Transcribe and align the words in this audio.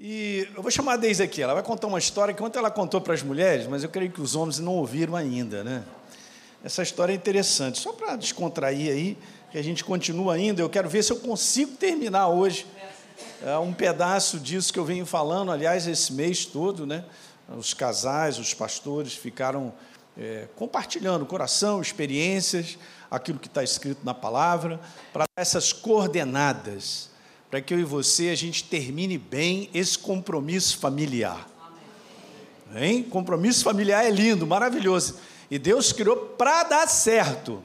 E 0.00 0.46
eu 0.54 0.62
vou 0.62 0.70
chamar 0.70 0.92
a 0.92 0.96
Deise 0.96 1.24
aqui, 1.24 1.42
ela 1.42 1.54
vai 1.54 1.62
contar 1.64 1.88
uma 1.88 1.98
história 1.98 2.32
que 2.32 2.40
ontem 2.40 2.56
ela 2.56 2.70
contou 2.70 3.00
para 3.00 3.14
as 3.14 3.20
mulheres, 3.20 3.66
mas 3.66 3.82
eu 3.82 3.88
creio 3.88 4.12
que 4.12 4.20
os 4.20 4.36
homens 4.36 4.60
não 4.60 4.74
ouviram 4.74 5.16
ainda, 5.16 5.64
né? 5.64 5.82
Essa 6.62 6.84
história 6.84 7.12
é 7.12 7.16
interessante, 7.16 7.80
só 7.80 7.92
para 7.92 8.14
descontrair 8.14 8.92
aí, 8.92 9.18
que 9.50 9.58
a 9.58 9.62
gente 9.62 9.82
continua 9.82 10.34
ainda, 10.34 10.62
eu 10.62 10.70
quero 10.70 10.88
ver 10.88 11.02
se 11.02 11.12
eu 11.12 11.16
consigo 11.16 11.72
terminar 11.72 12.28
hoje 12.28 12.64
é, 13.42 13.58
um 13.58 13.72
pedaço 13.72 14.38
disso 14.38 14.72
que 14.72 14.78
eu 14.78 14.84
venho 14.84 15.04
falando, 15.04 15.50
aliás, 15.50 15.88
esse 15.88 16.12
mês 16.12 16.46
todo, 16.46 16.86
né? 16.86 17.04
Os 17.48 17.74
casais, 17.74 18.38
os 18.38 18.54
pastores 18.54 19.14
ficaram 19.14 19.74
é, 20.16 20.46
compartilhando 20.54 21.26
coração, 21.26 21.82
experiências, 21.82 22.78
aquilo 23.10 23.40
que 23.40 23.48
está 23.48 23.64
escrito 23.64 24.02
na 24.04 24.14
palavra, 24.14 24.78
para 25.12 25.24
essas 25.36 25.72
coordenadas 25.72 27.10
para 27.50 27.60
que 27.60 27.72
eu 27.72 27.80
e 27.80 27.84
você 27.84 28.28
a 28.28 28.34
gente 28.34 28.64
termine 28.64 29.16
bem 29.16 29.70
esse 29.72 29.98
compromisso 29.98 30.76
familiar. 30.78 31.48
Hein? 32.74 33.02
Compromisso 33.02 33.64
familiar 33.64 34.04
é 34.04 34.10
lindo, 34.10 34.46
maravilhoso. 34.46 35.16
E 35.50 35.58
Deus 35.58 35.92
criou 35.92 36.16
para 36.16 36.64
dar 36.64 36.86
certo. 36.86 37.62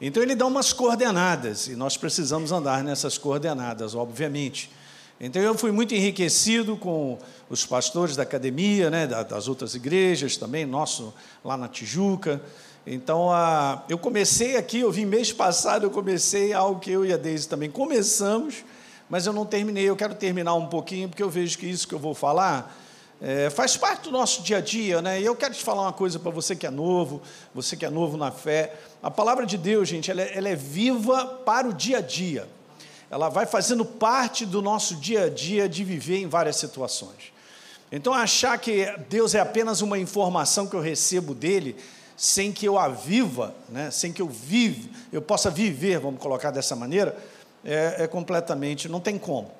Então 0.00 0.22
ele 0.22 0.34
dá 0.34 0.44
umas 0.44 0.72
coordenadas 0.72 1.68
e 1.68 1.76
nós 1.76 1.96
precisamos 1.96 2.50
andar 2.50 2.82
nessas 2.82 3.16
coordenadas, 3.16 3.94
obviamente. 3.94 4.70
Então 5.20 5.40
eu 5.40 5.56
fui 5.56 5.70
muito 5.70 5.94
enriquecido 5.94 6.76
com 6.76 7.16
os 7.48 7.64
pastores 7.64 8.16
da 8.16 8.24
academia, 8.24 8.90
né, 8.90 9.06
das 9.06 9.46
outras 9.46 9.76
igrejas 9.76 10.36
também, 10.36 10.66
nosso 10.66 11.14
lá 11.44 11.56
na 11.56 11.68
Tijuca. 11.68 12.42
Então 12.84 13.30
a, 13.30 13.84
eu 13.88 13.96
comecei 13.96 14.56
aqui, 14.56 14.80
eu 14.80 14.90
vim 14.90 15.04
mês 15.04 15.32
passado, 15.32 15.86
eu 15.86 15.90
comecei 15.90 16.52
algo 16.52 16.80
que 16.80 16.90
eu 16.90 17.06
e 17.06 17.12
a 17.12 17.16
Deise 17.16 17.48
também 17.48 17.70
começamos 17.70 18.64
mas 19.08 19.26
eu 19.26 19.32
não 19.32 19.44
terminei. 19.46 19.84
Eu 19.84 19.96
quero 19.96 20.14
terminar 20.14 20.54
um 20.54 20.66
pouquinho, 20.66 21.08
porque 21.08 21.22
eu 21.22 21.30
vejo 21.30 21.58
que 21.58 21.66
isso 21.66 21.86
que 21.86 21.94
eu 21.94 21.98
vou 21.98 22.14
falar 22.14 22.74
é, 23.20 23.48
faz 23.48 23.76
parte 23.76 24.02
do 24.02 24.10
nosso 24.10 24.42
dia 24.42 24.58
a 24.58 24.60
dia, 24.60 25.00
né? 25.00 25.20
E 25.20 25.24
eu 25.24 25.34
quero 25.34 25.54
te 25.54 25.62
falar 25.62 25.82
uma 25.82 25.92
coisa 25.92 26.18
para 26.18 26.30
você 26.30 26.54
que 26.54 26.66
é 26.66 26.70
novo, 26.70 27.22
você 27.54 27.76
que 27.76 27.84
é 27.84 27.90
novo 27.90 28.16
na 28.16 28.30
fé. 28.30 28.74
A 29.02 29.10
palavra 29.10 29.46
de 29.46 29.56
Deus, 29.56 29.88
gente, 29.88 30.10
ela 30.10 30.20
é, 30.20 30.36
ela 30.36 30.48
é 30.48 30.54
viva 30.54 31.24
para 31.26 31.68
o 31.68 31.72
dia 31.72 31.98
a 31.98 32.00
dia. 32.00 32.46
Ela 33.10 33.28
vai 33.28 33.46
fazendo 33.46 33.84
parte 33.84 34.44
do 34.44 34.60
nosso 34.60 34.96
dia 34.96 35.24
a 35.24 35.30
dia 35.30 35.68
de 35.68 35.84
viver 35.84 36.18
em 36.18 36.26
várias 36.26 36.56
situações. 36.56 37.32
Então, 37.92 38.12
achar 38.12 38.58
que 38.58 38.86
Deus 39.08 39.34
é 39.34 39.40
apenas 39.40 39.80
uma 39.80 39.98
informação 39.98 40.66
que 40.66 40.74
eu 40.74 40.80
recebo 40.80 41.32
dele, 41.32 41.76
sem 42.16 42.52
que 42.52 42.66
eu 42.66 42.78
a 42.78 42.88
viva, 42.88 43.54
né? 43.68 43.90
sem 43.90 44.12
que 44.12 44.20
eu 44.20 44.28
vive, 44.28 44.90
eu 45.12 45.22
possa 45.22 45.50
viver, 45.50 46.00
vamos 46.00 46.20
colocar 46.20 46.50
dessa 46.50 46.74
maneira, 46.74 47.16
é, 47.64 48.04
é 48.04 48.06
completamente, 48.06 48.88
não 48.88 49.00
tem 49.00 49.18
como. 49.18 49.50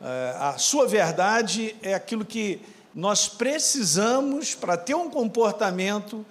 É, 0.00 0.34
a 0.38 0.58
sua 0.58 0.86
verdade 0.86 1.76
é 1.82 1.94
aquilo 1.94 2.24
que 2.24 2.60
nós 2.94 3.28
precisamos 3.28 4.54
para 4.54 4.76
ter 4.76 4.94
um 4.94 5.10
comportamento 5.10 6.24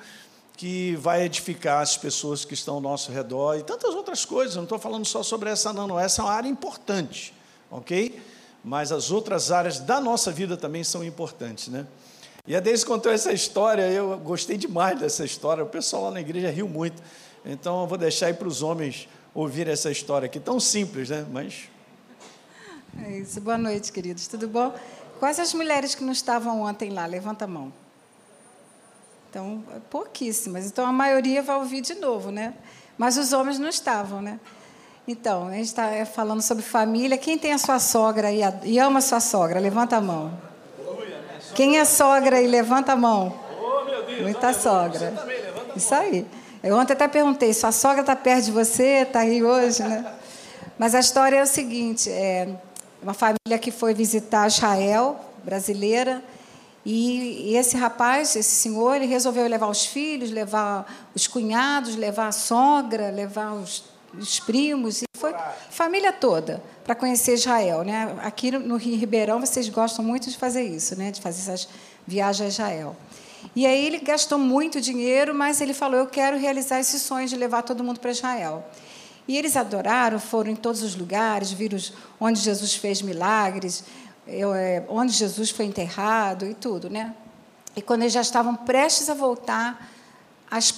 que 0.57 0.95
vai 0.97 1.23
edificar 1.23 1.81
as 1.81 1.95
pessoas 1.95 2.43
que 2.43 2.53
estão 2.53 2.75
ao 2.75 2.81
nosso 2.81 3.11
redor 3.11 3.55
e 3.55 3.63
tantas 3.63 3.95
outras 3.95 4.25
coisas. 4.25 4.57
Não 4.57 4.63
estou 4.63 4.77
falando 4.77 5.05
só 5.05 5.23
sobre 5.23 5.49
essa, 5.49 5.71
não, 5.71 5.87
não. 5.87 5.97
Essa 5.97 6.21
é 6.21 6.25
uma 6.25 6.33
área 6.33 6.49
importante, 6.49 7.33
ok? 7.71 8.21
Mas 8.61 8.91
as 8.91 9.09
outras 9.09 9.51
áreas 9.51 9.79
da 9.79 10.01
nossa 10.01 10.31
vida 10.31 10.57
também 10.57 10.83
são 10.83 11.01
importantes, 11.01 11.69
né? 11.69 11.87
E 12.45 12.55
a 12.55 12.59
Deise 12.59 12.85
contou 12.85 13.11
essa 13.11 13.31
história, 13.31 13.83
eu 13.83 14.17
gostei 14.17 14.57
demais 14.57 14.99
dessa 14.99 15.23
história, 15.23 15.63
o 15.63 15.67
pessoal 15.67 16.05
lá 16.05 16.11
na 16.11 16.19
igreja 16.19 16.49
riu 16.49 16.67
muito. 16.67 17.01
Então 17.45 17.81
eu 17.81 17.87
vou 17.87 17.97
deixar 17.97 18.25
aí 18.25 18.33
para 18.33 18.47
os 18.47 18.61
homens 18.61 19.07
ouvir 19.33 19.67
essa 19.67 19.91
história 19.91 20.25
aqui, 20.25 20.39
tão 20.39 20.59
simples, 20.59 21.09
né? 21.09 21.25
Mas. 21.31 21.69
É 23.03 23.17
isso. 23.19 23.39
Boa 23.41 23.57
noite, 23.57 23.91
queridos. 23.91 24.27
Tudo 24.27 24.47
bom? 24.47 24.73
Quais 25.19 25.39
as 25.39 25.53
mulheres 25.53 25.95
que 25.95 26.03
não 26.03 26.11
estavam 26.11 26.61
ontem 26.61 26.89
lá? 26.89 27.05
Levanta 27.05 27.45
a 27.45 27.47
mão. 27.47 27.71
Então, 29.29 29.63
pouquíssimas. 29.89 30.65
Então, 30.65 30.85
a 30.85 30.91
maioria 30.91 31.41
vai 31.43 31.55
ouvir 31.57 31.81
de 31.81 31.93
novo, 31.95 32.31
né? 32.31 32.53
Mas 32.97 33.17
os 33.17 33.31
homens 33.31 33.59
não 33.59 33.69
estavam, 33.69 34.21
né? 34.21 34.39
Então, 35.07 35.47
a 35.47 35.53
gente 35.53 35.65
está 35.65 35.87
é, 35.87 36.05
falando 36.05 36.41
sobre 36.41 36.63
família. 36.63 37.17
Quem 37.17 37.37
tem 37.37 37.53
a 37.53 37.57
sua 37.57 37.79
sogra 37.79 38.31
e, 38.31 38.43
a, 38.43 38.59
e 38.63 38.79
ama 38.79 38.99
a 38.99 39.01
sua 39.01 39.19
sogra? 39.19 39.59
Levanta 39.59 39.97
a 39.97 40.01
mão. 40.01 40.49
Quem 41.55 41.77
é 41.77 41.85
sogra 41.85 42.41
e 42.41 42.47
levanta 42.47 42.93
a 42.93 42.95
mão? 42.95 43.37
Muita 44.21 44.53
sogra. 44.53 45.13
Isso 45.75 45.93
aí. 45.93 46.25
Eu 46.61 46.75
ontem 46.75 46.93
até 46.93 47.07
perguntei, 47.07 47.53
sua 47.53 47.71
sogra 47.71 48.01
está 48.01 48.15
perto 48.15 48.45
de 48.45 48.51
você, 48.51 49.03
está 49.03 49.21
aí 49.21 49.41
hoje, 49.41 49.81
né? 49.81 50.05
Mas 50.77 50.93
a 50.93 50.99
história 50.99 51.37
é 51.37 51.43
o 51.43 51.47
seguinte, 51.47 52.09
é 52.09 52.49
uma 53.01 53.13
família 53.13 53.57
que 53.59 53.71
foi 53.71 53.93
visitar 53.93 54.47
Israel, 54.47 55.17
brasileira, 55.43 56.21
e, 56.85 57.51
e 57.51 57.55
esse 57.55 57.77
rapaz, 57.77 58.35
esse 58.35 58.55
senhor, 58.55 58.95
ele 58.95 59.05
resolveu 59.05 59.47
levar 59.47 59.67
os 59.67 59.85
filhos, 59.85 60.31
levar 60.31 61.09
os 61.15 61.27
cunhados, 61.27 61.95
levar 61.95 62.27
a 62.27 62.31
sogra, 62.31 63.09
levar 63.09 63.53
os, 63.53 63.83
os 64.17 64.39
primos, 64.39 65.01
e 65.01 65.05
foi 65.17 65.33
família 65.69 66.11
toda 66.11 66.61
para 66.83 66.95
conhecer 66.95 67.33
Israel. 67.33 67.83
Né? 67.83 68.17
Aqui 68.23 68.51
no 68.51 68.75
Rio 68.75 68.97
Ribeirão, 68.97 69.39
vocês 69.39 69.69
gostam 69.69 70.03
muito 70.03 70.29
de 70.29 70.37
fazer 70.37 70.63
isso, 70.63 70.97
né? 70.97 71.11
de 71.11 71.21
fazer 71.21 71.41
essas 71.41 71.69
viagens 72.07 72.45
a 72.45 72.47
Israel. 72.47 72.95
E 73.55 73.65
aí 73.65 73.85
ele 73.85 73.99
gastou 73.99 74.37
muito 74.37 74.79
dinheiro, 74.79 75.33
mas 75.33 75.61
ele 75.61 75.73
falou: 75.73 75.99
Eu 75.99 76.07
quero 76.07 76.37
realizar 76.37 76.79
esse 76.79 76.99
sonho 76.99 77.27
de 77.27 77.35
levar 77.35 77.63
todo 77.63 77.83
mundo 77.83 77.99
para 77.99 78.11
Israel. 78.11 78.65
E 79.27 79.37
eles 79.37 79.55
adoraram, 79.55 80.19
foram 80.19 80.51
em 80.51 80.55
todos 80.55 80.81
os 80.81 80.95
lugares, 80.95 81.51
viram 81.51 81.77
onde 82.19 82.39
Jesus 82.39 82.73
fez 82.75 83.01
milagres, 83.01 83.83
é, 84.27 84.83
onde 84.89 85.13
Jesus 85.13 85.51
foi 85.51 85.65
enterrado 85.65 86.45
e 86.47 86.53
tudo, 86.53 86.89
né? 86.89 87.13
E 87.75 87.81
quando 87.81 88.01
eles 88.01 88.13
já 88.13 88.21
estavam 88.21 88.55
prestes 88.55 89.09
a 89.09 89.13
voltar, 89.13 89.91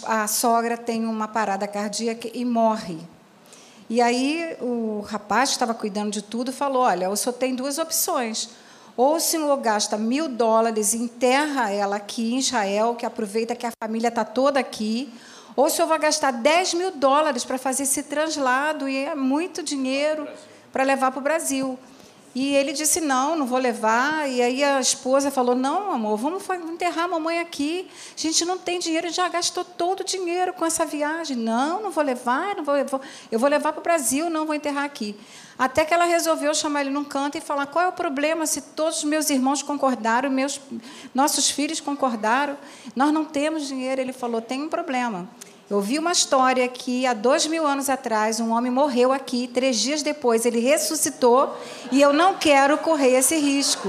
a 0.06 0.28
sogra 0.28 0.78
tem 0.78 1.06
uma 1.06 1.28
parada 1.28 1.66
cardíaca 1.68 2.30
e 2.34 2.44
morre. 2.44 3.00
E 3.90 4.02
aí 4.02 4.58
o 4.60 5.02
rapaz 5.02 5.50
que 5.50 5.56
estava 5.56 5.74
cuidando 5.74 6.12
de 6.12 6.22
tudo 6.22 6.52
falou: 6.52 6.84
Olha, 6.84 7.06
eu 7.06 7.16
só 7.16 7.32
tenho 7.32 7.56
duas 7.56 7.78
opções 7.78 8.50
ou 9.02 9.16
o 9.16 9.20
senhor 9.20 9.58
gasta 9.58 9.98
mil 9.98 10.28
dólares 10.28 10.94
e 10.94 10.98
enterra 10.98 11.72
ela 11.72 11.96
aqui 11.96 12.36
em 12.36 12.38
Israel, 12.38 12.94
que 12.94 13.04
aproveita 13.04 13.56
que 13.56 13.66
a 13.66 13.72
família 13.84 14.10
está 14.10 14.24
toda 14.24 14.60
aqui, 14.60 15.12
ou 15.56 15.66
o 15.66 15.70
senhor 15.72 15.88
vai 15.88 15.98
gastar 15.98 16.30
10 16.30 16.76
mil 16.76 16.92
dólares 16.92 17.44
para 17.44 17.58
fazer 17.58 17.82
esse 17.82 18.04
translado, 18.04 18.88
e 18.88 18.96
é 18.96 19.16
muito 19.16 19.64
dinheiro 19.64 20.28
para 20.72 20.84
levar 20.84 21.10
para 21.10 21.20
o 21.20 21.24
Brasil. 21.24 21.80
E 22.34 22.56
ele 22.56 22.72
disse: 22.72 23.02
Não, 23.02 23.36
não 23.36 23.46
vou 23.46 23.60
levar. 23.60 24.30
E 24.30 24.42
aí 24.42 24.64
a 24.64 24.80
esposa 24.80 25.30
falou: 25.30 25.56
Não, 25.56 25.92
amor, 25.92 26.18
vamos 26.18 26.44
enterrar 26.72 27.06
a 27.06 27.08
mamãe 27.08 27.40
aqui. 27.40 27.88
A 28.16 28.20
gente 28.20 28.46
não 28.46 28.58
tem 28.58 28.80
dinheiro, 28.80 29.10
já 29.10 29.28
gastou 29.28 29.66
todo 29.66 30.02
o 30.02 30.04
dinheiro 30.04 30.54
com 30.54 30.66
essa 30.66 30.86
viagem. 30.86 31.36
Não, 31.36 31.82
não 31.82 31.92
vou 31.92 32.04
levar, 32.04 32.56
não 32.56 32.64
vou, 32.64 32.76
eu 33.32 33.40
vou 33.40 33.50
levar 33.50 33.74
para 33.74 33.82
o 33.82 33.84
Brasil, 33.84 34.30
não 34.30 34.46
vou 34.46 34.56
enterrar 34.56 34.86
aqui. 34.86 35.16
Até 35.60 35.86
que 35.86 35.94
ela 35.94 36.06
resolveu 36.06 36.54
chamar 36.56 36.82
ele 36.82 36.90
num 36.90 37.04
canto 37.04 37.38
e 37.38 37.42
falar: 37.42 37.66
qual 37.66 37.86
é 37.86 37.88
o 37.90 37.94
problema 37.94 38.46
se 38.46 38.62
todos 38.62 39.00
os 39.00 39.04
meus 39.04 39.30
irmãos 39.30 39.62
concordaram, 39.62 40.30
meus, 40.30 40.60
nossos 41.14 41.52
filhos 41.52 41.82
concordaram, 41.82 42.58
nós 42.96 43.14
não 43.14 43.26
temos 43.26 43.68
dinheiro? 43.68 44.00
Ele 44.00 44.14
falou: 44.14 44.42
tem 44.42 44.64
um 44.64 44.70
problema. 44.70 45.30
Eu 45.72 45.78
ouvi 45.78 45.98
uma 45.98 46.12
história 46.12 46.68
que 46.68 47.08
há 47.08 47.14
dois 47.14 47.48
mil 47.48 47.66
anos 47.66 47.90
atrás 47.90 48.42
um 48.42 48.52
homem 48.52 48.70
morreu 48.70 49.14
aqui, 49.14 49.48
três 49.48 49.80
dias 49.80 50.04
depois 50.04 50.46
ele 50.46 50.60
ressuscitou 50.60 51.58
e 51.94 52.02
eu 52.02 52.12
não 52.12 52.34
quero 52.34 52.78
correr 52.78 53.12
esse 53.12 53.38
risco. 53.38 53.88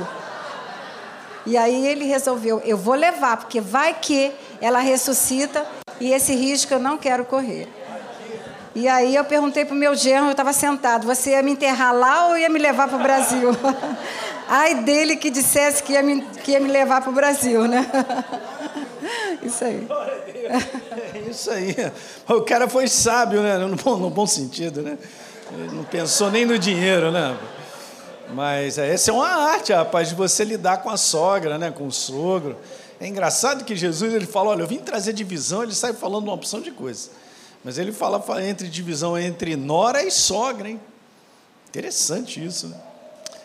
E 1.44 1.56
aí 1.56 1.84
ele 1.84 2.04
resolveu: 2.04 2.62
eu 2.64 2.76
vou 2.76 2.94
levar, 2.94 3.36
porque 3.36 3.60
vai 3.60 3.94
que 3.94 4.30
ela 4.60 4.78
ressuscita 4.78 5.66
e 6.00 6.12
esse 6.12 6.36
risco 6.36 6.72
eu 6.72 6.78
não 6.78 6.96
quero 6.96 7.24
correr. 7.24 7.66
E 8.76 8.86
aí 8.86 9.16
eu 9.16 9.24
perguntei 9.24 9.64
para 9.64 9.74
o 9.74 9.76
meu 9.76 9.96
genro, 9.96 10.26
eu 10.26 10.30
estava 10.30 10.52
sentado, 10.52 11.04
você 11.04 11.30
ia 11.30 11.42
me 11.42 11.50
enterrar 11.50 11.92
lá 11.92 12.28
ou 12.28 12.38
ia 12.38 12.48
me 12.48 12.60
levar 12.60 12.86
para 12.86 12.96
o 12.96 13.02
Brasil? 13.02 13.50
Ai 14.46 14.76
dele 14.76 15.16
que 15.16 15.30
dissesse 15.30 15.82
que 15.82 15.94
ia 15.94 16.02
me, 16.04 16.22
que 16.44 16.52
ia 16.52 16.60
me 16.60 16.70
levar 16.70 17.00
para 17.00 17.10
o 17.10 17.12
Brasil, 17.12 17.66
né? 17.66 17.84
Isso 19.42 19.64
aí. 19.64 19.86
É 21.14 21.18
isso 21.30 21.50
aí. 21.50 21.74
O 22.28 22.42
cara 22.42 22.68
foi 22.68 22.88
sábio, 22.88 23.42
né? 23.42 23.58
No 23.58 23.76
bom, 23.76 23.96
no 23.96 24.10
bom 24.10 24.26
sentido, 24.26 24.82
né? 24.82 24.98
Ele 25.52 25.74
não 25.74 25.84
pensou 25.84 26.30
nem 26.30 26.44
no 26.44 26.58
dinheiro, 26.58 27.10
né? 27.10 27.38
Mas 28.34 28.78
é, 28.78 28.92
essa 28.92 29.10
é 29.10 29.14
uma 29.14 29.28
arte, 29.28 29.72
rapaz, 29.72 30.08
de 30.08 30.14
você 30.14 30.44
lidar 30.44 30.78
com 30.78 30.90
a 30.90 30.96
sogra, 30.96 31.58
né? 31.58 31.70
Com 31.70 31.86
o 31.86 31.92
sogro. 31.92 32.56
É 33.00 33.06
engraçado 33.06 33.64
que 33.64 33.74
Jesus 33.74 34.14
ele 34.14 34.26
fala, 34.26 34.50
olha, 34.50 34.62
eu 34.62 34.66
vim 34.66 34.78
trazer 34.78 35.12
divisão, 35.12 35.62
ele 35.62 35.74
sai 35.74 35.92
falando 35.92 36.24
uma 36.24 36.34
opção 36.34 36.60
de 36.60 36.70
coisas. 36.70 37.10
Mas 37.64 37.78
ele 37.78 37.92
fala 37.92 38.22
entre 38.44 38.68
divisão 38.68 39.18
entre 39.18 39.56
nora 39.56 40.04
e 40.04 40.10
sogra, 40.10 40.68
hein? 40.68 40.80
Interessante 41.68 42.44
isso. 42.44 42.68
Né? 42.68 42.76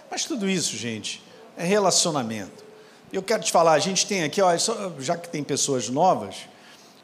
Mas 0.10 0.26
tudo 0.26 0.50
isso, 0.50 0.76
gente, 0.76 1.24
é 1.58 1.64
relacionamento. 1.64 2.67
Eu 3.12 3.24
quero 3.24 3.42
te 3.42 3.54
falar, 3.54 3.72
a 3.72 3.80
gente 3.80 4.06
tem 4.06 4.24
aqui, 4.24 4.42
ó, 4.42 4.52
já 5.00 5.16
que 5.16 5.30
tem 5.30 5.42
pessoas 5.42 5.88
novas, 5.88 6.36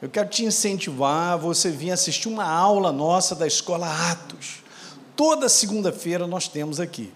eu 0.01 0.09
quero 0.09 0.27
te 0.27 0.43
incentivar 0.43 1.37
você 1.37 1.71
vir 1.71 1.91
assistir 1.91 2.27
uma 2.27 2.43
aula 2.43 2.91
nossa 2.91 3.33
da 3.33 3.47
escola 3.47 3.87
Atos. 4.11 4.61
Toda 5.15 5.47
segunda-feira 5.47 6.27
nós 6.27 6.49
temos 6.49 6.81
aqui. 6.81 7.09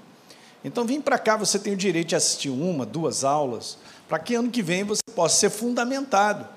Então, 0.63 0.85
vem 0.85 1.01
para 1.01 1.19
cá, 1.19 1.35
você 1.35 1.59
tem 1.59 1.73
o 1.73 1.77
direito 1.77 2.07
de 2.07 2.15
assistir 2.15 2.49
uma, 2.49 2.85
duas 2.85 3.25
aulas, 3.25 3.77
para 4.07 4.19
que 4.19 4.35
ano 4.35 4.49
que 4.49 4.61
vem 4.61 4.85
você 4.85 5.01
possa 5.13 5.35
ser 5.35 5.49
fundamentado. 5.49 6.47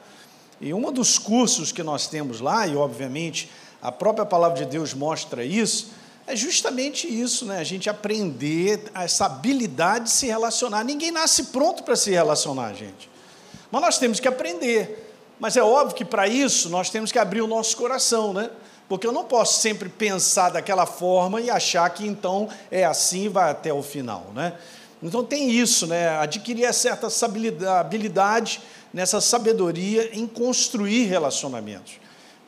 E 0.61 0.73
um 0.73 0.93
dos 0.93 1.19
cursos 1.19 1.73
que 1.73 1.82
nós 1.82 2.06
temos 2.06 2.41
lá, 2.41 2.65
e 2.65 2.77
obviamente 2.77 3.50
a 3.82 3.91
própria 3.91 4.25
palavra 4.25 4.65
de 4.65 4.71
Deus 4.71 4.94
mostra 4.94 5.44
isso, 5.44 5.88
é 6.31 6.37
justamente 6.37 7.09
isso, 7.09 7.44
né? 7.44 7.59
A 7.59 7.65
gente 7.65 7.91
aprender 7.91 8.85
essa 8.94 9.27
habilidade 9.27 10.05
de 10.05 10.11
se 10.11 10.27
relacionar. 10.27 10.85
Ninguém 10.85 11.11
nasce 11.11 11.44
pronto 11.44 11.82
para 11.82 11.97
se 11.97 12.11
relacionar, 12.11 12.73
gente. 12.73 13.11
Mas 13.71 13.82
nós 13.82 13.99
temos 13.99 14.21
que 14.21 14.29
aprender. 14.29 15.12
Mas 15.41 15.56
é 15.56 15.62
óbvio 15.62 15.97
que 15.97 16.05
para 16.05 16.29
isso 16.29 16.69
nós 16.69 16.88
temos 16.88 17.11
que 17.11 17.19
abrir 17.19 17.41
o 17.41 17.47
nosso 17.47 17.77
coração, 17.77 18.32
né? 18.32 18.50
Porque 18.88 19.06
eu 19.06 19.12
não 19.12 19.25
posso 19.25 19.61
sempre 19.61 19.88
pensar 19.88 20.50
daquela 20.50 20.87
forma 20.87 21.41
e 21.41 21.50
achar 21.50 21.88
que 21.91 22.06
então 22.06 22.49
é 22.71 22.85
assim 22.85 23.25
e 23.25 23.29
vai 23.29 23.50
até 23.50 23.73
o 23.73 23.82
final, 23.82 24.31
né? 24.35 24.55
Então 25.03 25.25
tem 25.25 25.50
isso, 25.50 25.87
né? 25.87 26.17
Adquirir 26.19 26.73
certa 26.73 27.09
habilidade, 27.79 28.61
nessa 28.93 29.21
sabedoria 29.21 30.11
em 30.12 30.27
construir 30.27 31.06
relacionamentos. 31.06 31.94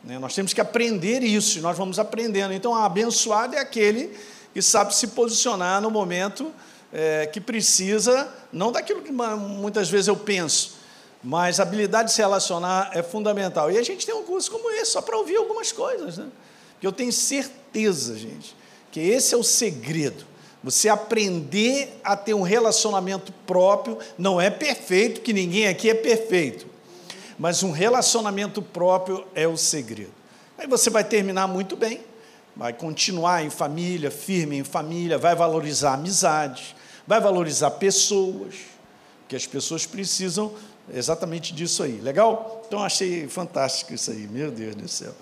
Né? 0.04 0.19
Nós 0.19 0.34
temos 0.34 0.52
que 0.52 0.60
aprender 0.60 1.22
isso, 1.22 1.60
nós 1.60 1.76
vamos 1.76 1.99
aprendendo. 1.99 2.52
Então, 2.52 2.75
abençoado 2.75 3.54
é 3.54 3.58
aquele 3.58 4.16
que 4.52 4.60
sabe 4.60 4.94
se 4.94 5.08
posicionar 5.08 5.81
no 5.81 5.90
momento 5.90 6.52
é, 6.93 7.26
que 7.26 7.40
precisa, 7.40 8.28
não 8.52 8.70
daquilo 8.70 9.02
que 9.02 9.12
muitas 9.12 9.88
vezes 9.88 10.08
eu 10.08 10.16
penso, 10.16 10.75
mas 11.25 11.58
a 11.58 11.62
habilidade 11.62 12.08
de 12.08 12.14
se 12.14 12.20
relacionar 12.20 12.90
é 12.93 13.02
fundamental. 13.02 13.70
E 13.70 13.78
a 13.78 13.82
gente 13.82 14.04
tem 14.04 14.14
um 14.14 14.25
curso 14.25 14.50
como 14.50 14.70
esse, 14.72 14.93
só 14.93 15.00
para 15.00 15.16
ouvir 15.16 15.37
algumas 15.37 15.72
coisas. 15.72 16.19
Né? 16.19 16.26
Eu 16.82 16.93
tenho 16.93 17.12
certeza, 17.12 18.16
gente, 18.16 18.56
que 18.90 19.00
esse 19.00 19.34
é 19.34 19.37
o 19.37 19.43
segredo. 19.43 20.26
Você 20.64 20.88
aprender 20.88 22.00
a 22.05 22.16
ter 22.16 22.34
um 22.34 22.43
relacionamento 22.43 23.32
próprio, 23.46 23.98
não 24.19 24.40
é 24.40 24.50
perfeito, 24.50 25.20
que 25.20 25.32
ninguém 25.32 25.66
aqui 25.66 25.90
é 25.90 25.94
perfeito, 25.94 26.66
mas 27.38 27.62
um 27.62 27.70
relacionamento 27.70 28.61
próprio 28.62 29.26
é 29.34 29.46
o 29.46 29.56
segredo. 29.56 30.12
Aí 30.58 30.67
você 30.67 30.90
vai 30.90 31.05
terminar 31.05 31.46
muito 31.46 31.76
bem, 31.76 32.00
vai 32.55 32.73
continuar 32.73 33.44
em 33.44 33.50
família, 33.50 34.11
firme 34.11 34.58
em 34.58 34.64
família, 34.64 35.19
vai 35.19 35.34
valorizar 35.34 35.94
amizades, 35.94 36.75
vai 37.06 37.20
valorizar 37.20 37.73
pessoas, 37.73 38.55
que 39.29 39.34
as 39.34 39.46
pessoas 39.46 39.87
precisam 39.87 40.52
exatamente 40.93 41.52
disso 41.55 41.82
aí. 41.82 42.00
Legal? 42.00 42.62
Então 42.67 42.82
achei 42.82 43.26
fantástico 43.29 43.94
isso 43.94 44.11
aí, 44.11 44.26
meu 44.29 44.50
Deus 44.50 44.75
do 44.75 44.88
céu. 44.88 45.12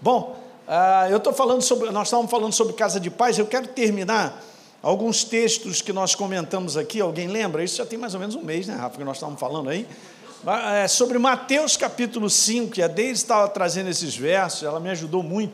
Bom, 0.00 0.42
uh, 0.66 1.10
eu 1.10 1.18
estou 1.18 1.32
falando 1.32 1.62
sobre, 1.62 1.90
nós 1.90 2.08
estávamos 2.08 2.30
falando 2.30 2.52
sobre 2.52 2.72
casa 2.74 2.98
de 2.98 3.10
paz, 3.10 3.38
eu 3.38 3.46
quero 3.46 3.68
terminar 3.68 4.42
alguns 4.82 5.24
textos 5.24 5.82
que 5.82 5.92
nós 5.92 6.14
comentamos 6.14 6.76
aqui, 6.76 7.00
alguém 7.00 7.28
lembra? 7.28 7.62
Isso 7.62 7.76
já 7.76 7.86
tem 7.86 7.98
mais 7.98 8.14
ou 8.14 8.20
menos 8.20 8.34
um 8.34 8.42
mês, 8.42 8.66
né, 8.66 8.74
Rafa, 8.74 8.96
que 8.96 9.04
nós 9.04 9.16
estávamos 9.16 9.38
falando 9.38 9.68
aí. 9.68 9.86
É 10.82 10.88
sobre 10.88 11.18
Mateus 11.18 11.76
capítulo 11.76 12.30
5, 12.30 12.72
que 12.72 12.82
a 12.82 12.88
Deise 12.88 13.22
estava 13.22 13.48
trazendo 13.48 13.90
esses 13.90 14.16
versos, 14.16 14.62
ela 14.62 14.80
me 14.80 14.90
ajudou 14.90 15.22
muito 15.22 15.52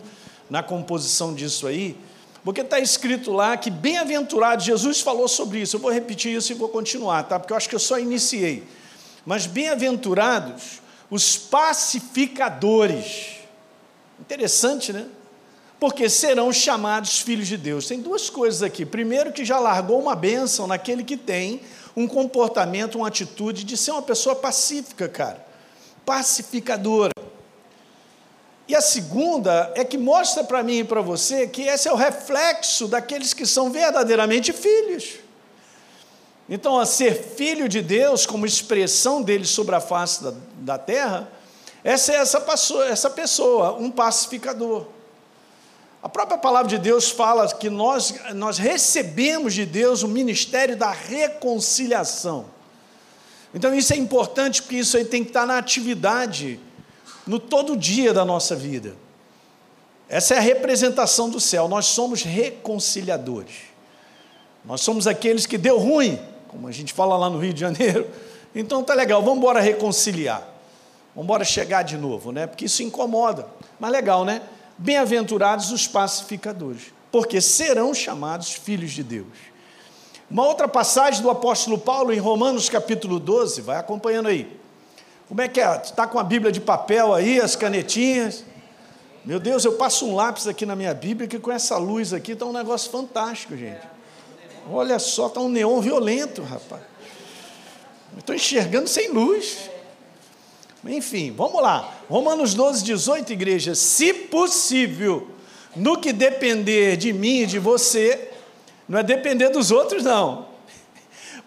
na 0.48 0.62
composição 0.62 1.34
disso 1.34 1.66
aí, 1.66 1.96
porque 2.44 2.60
está 2.60 2.78
escrito 2.78 3.32
lá 3.32 3.56
que 3.56 3.70
bem-aventurado, 3.70 4.62
Jesus 4.62 5.00
falou 5.00 5.26
sobre 5.26 5.60
isso, 5.60 5.76
eu 5.76 5.80
vou 5.80 5.90
repetir 5.90 6.36
isso 6.36 6.52
e 6.52 6.54
vou 6.54 6.68
continuar, 6.68 7.24
tá? 7.24 7.38
porque 7.38 7.52
eu 7.52 7.56
acho 7.56 7.68
que 7.68 7.74
eu 7.74 7.80
só 7.80 7.98
iniciei 7.98 8.64
mas 9.26 9.44
bem-aventurados 9.44 10.80
os 11.10 11.36
pacificadores. 11.36 13.38
Interessante, 14.20 14.92
né? 14.92 15.06
Porque 15.80 16.08
serão 16.08 16.52
chamados 16.52 17.20
filhos 17.20 17.48
de 17.48 17.56
Deus. 17.56 17.88
Tem 17.88 18.00
duas 18.00 18.30
coisas 18.30 18.62
aqui. 18.62 18.86
Primeiro, 18.86 19.32
que 19.32 19.44
já 19.44 19.58
largou 19.58 20.00
uma 20.00 20.14
bênção 20.14 20.68
naquele 20.68 21.02
que 21.02 21.16
tem 21.16 21.60
um 21.96 22.06
comportamento, 22.06 22.98
uma 22.98 23.08
atitude 23.08 23.64
de 23.64 23.76
ser 23.76 23.92
uma 23.92 24.02
pessoa 24.02 24.36
pacífica, 24.36 25.08
cara. 25.08 25.44
Pacificadora. 26.04 27.12
E 28.68 28.74
a 28.74 28.80
segunda 28.80 29.72
é 29.74 29.84
que 29.84 29.96
mostra 29.96 30.44
para 30.44 30.62
mim 30.62 30.80
e 30.80 30.84
para 30.84 31.00
você 31.00 31.46
que 31.46 31.62
esse 31.62 31.88
é 31.88 31.92
o 31.92 31.96
reflexo 31.96 32.86
daqueles 32.86 33.32
que 33.32 33.46
são 33.46 33.70
verdadeiramente 33.70 34.52
filhos. 34.52 35.20
Então, 36.48 36.78
a 36.78 36.84
ser 36.84 37.14
filho 37.14 37.68
de 37.68 37.80
Deus, 37.80 38.26
como 38.26 38.44
expressão 38.44 39.22
dele 39.22 39.44
sobre 39.44 39.74
a 39.74 39.80
face 39.80 40.22
da, 40.22 40.34
da 40.58 40.78
terra, 40.78 41.28
essa 41.82 42.12
é 42.12 42.16
essa 42.16 42.44
essa 42.88 43.10
pessoa, 43.10 43.74
um 43.74 43.90
pacificador. 43.90 44.86
A 46.06 46.08
própria 46.08 46.38
palavra 46.38 46.68
de 46.68 46.78
Deus 46.78 47.10
fala 47.10 47.52
que 47.52 47.68
nós, 47.68 48.14
nós 48.32 48.58
recebemos 48.58 49.52
de 49.52 49.66
Deus 49.66 50.04
o 50.04 50.08
ministério 50.08 50.76
da 50.76 50.92
reconciliação. 50.92 52.44
Então, 53.52 53.74
isso 53.74 53.92
é 53.92 53.96
importante 53.96 54.62
porque 54.62 54.76
isso 54.76 54.96
aí 54.96 55.04
tem 55.04 55.24
que 55.24 55.30
estar 55.30 55.44
na 55.44 55.58
atividade, 55.58 56.60
no 57.26 57.40
todo 57.40 57.76
dia 57.76 58.14
da 58.14 58.24
nossa 58.24 58.54
vida. 58.54 58.94
Essa 60.08 60.34
é 60.34 60.38
a 60.38 60.40
representação 60.40 61.28
do 61.28 61.40
céu. 61.40 61.66
Nós 61.66 61.86
somos 61.86 62.22
reconciliadores. 62.22 63.56
Nós 64.64 64.82
somos 64.82 65.08
aqueles 65.08 65.44
que 65.44 65.58
deu 65.58 65.76
ruim, 65.76 66.20
como 66.46 66.68
a 66.68 66.72
gente 66.72 66.92
fala 66.92 67.16
lá 67.16 67.28
no 67.28 67.40
Rio 67.40 67.52
de 67.52 67.58
Janeiro. 67.58 68.08
Então 68.54 68.82
tá 68.82 68.94
legal, 68.94 69.20
vamos 69.22 69.38
embora 69.38 69.60
reconciliar. 69.60 70.40
Vamos 71.14 71.26
embora 71.26 71.44
chegar 71.44 71.82
de 71.82 71.98
novo, 71.98 72.32
né? 72.32 72.46
Porque 72.46 72.64
isso 72.64 72.82
incomoda. 72.82 73.46
Mas 73.78 73.92
legal, 73.92 74.24
né? 74.24 74.40
Bem-aventurados 74.78 75.70
os 75.70 75.88
pacificadores, 75.88 76.92
porque 77.10 77.40
serão 77.40 77.94
chamados 77.94 78.52
filhos 78.52 78.92
de 78.92 79.02
Deus. 79.02 79.26
Uma 80.30 80.46
outra 80.46 80.68
passagem 80.68 81.22
do 81.22 81.30
apóstolo 81.30 81.78
Paulo 81.78 82.12
em 82.12 82.18
Romanos 82.18 82.68
capítulo 82.68 83.18
12, 83.18 83.60
vai 83.60 83.76
acompanhando 83.76 84.28
aí. 84.28 84.58
Como 85.28 85.40
é 85.40 85.48
que 85.48 85.60
é? 85.60 85.80
Está 85.82 86.06
com 86.06 86.18
a 86.18 86.24
Bíblia 86.24 86.52
de 86.52 86.60
papel 86.60 87.14
aí, 87.14 87.40
as 87.40 87.56
canetinhas? 87.56 88.44
Meu 89.24 89.40
Deus, 89.40 89.64
eu 89.64 89.72
passo 89.72 90.06
um 90.06 90.14
lápis 90.14 90.46
aqui 90.46 90.64
na 90.66 90.76
minha 90.76 90.94
Bíblia 90.94 91.26
que 91.26 91.38
com 91.38 91.50
essa 91.50 91.76
luz 91.78 92.12
aqui 92.12 92.32
está 92.32 92.44
um 92.44 92.52
negócio 92.52 92.90
fantástico, 92.90 93.56
gente. 93.56 93.80
Olha 94.70 94.98
só, 94.98 95.26
está 95.26 95.40
um 95.40 95.48
neon 95.48 95.80
violento, 95.80 96.42
rapaz. 96.42 96.82
Estou 98.16 98.34
enxergando 98.34 98.88
sem 98.88 99.10
luz. 99.10 99.70
Enfim, 100.88 101.32
vamos 101.36 101.62
lá. 101.62 101.94
Romanos 102.08 102.54
12, 102.54 102.84
18, 102.84 103.32
igreja. 103.32 103.74
Se 103.74 104.12
possível, 104.12 105.28
no 105.74 105.98
que 105.98 106.12
depender 106.12 106.96
de 106.96 107.12
mim 107.12 107.40
e 107.40 107.46
de 107.46 107.58
você, 107.58 108.30
não 108.88 108.98
é 108.98 109.02
depender 109.02 109.48
dos 109.50 109.70
outros, 109.70 110.04
não. 110.04 110.46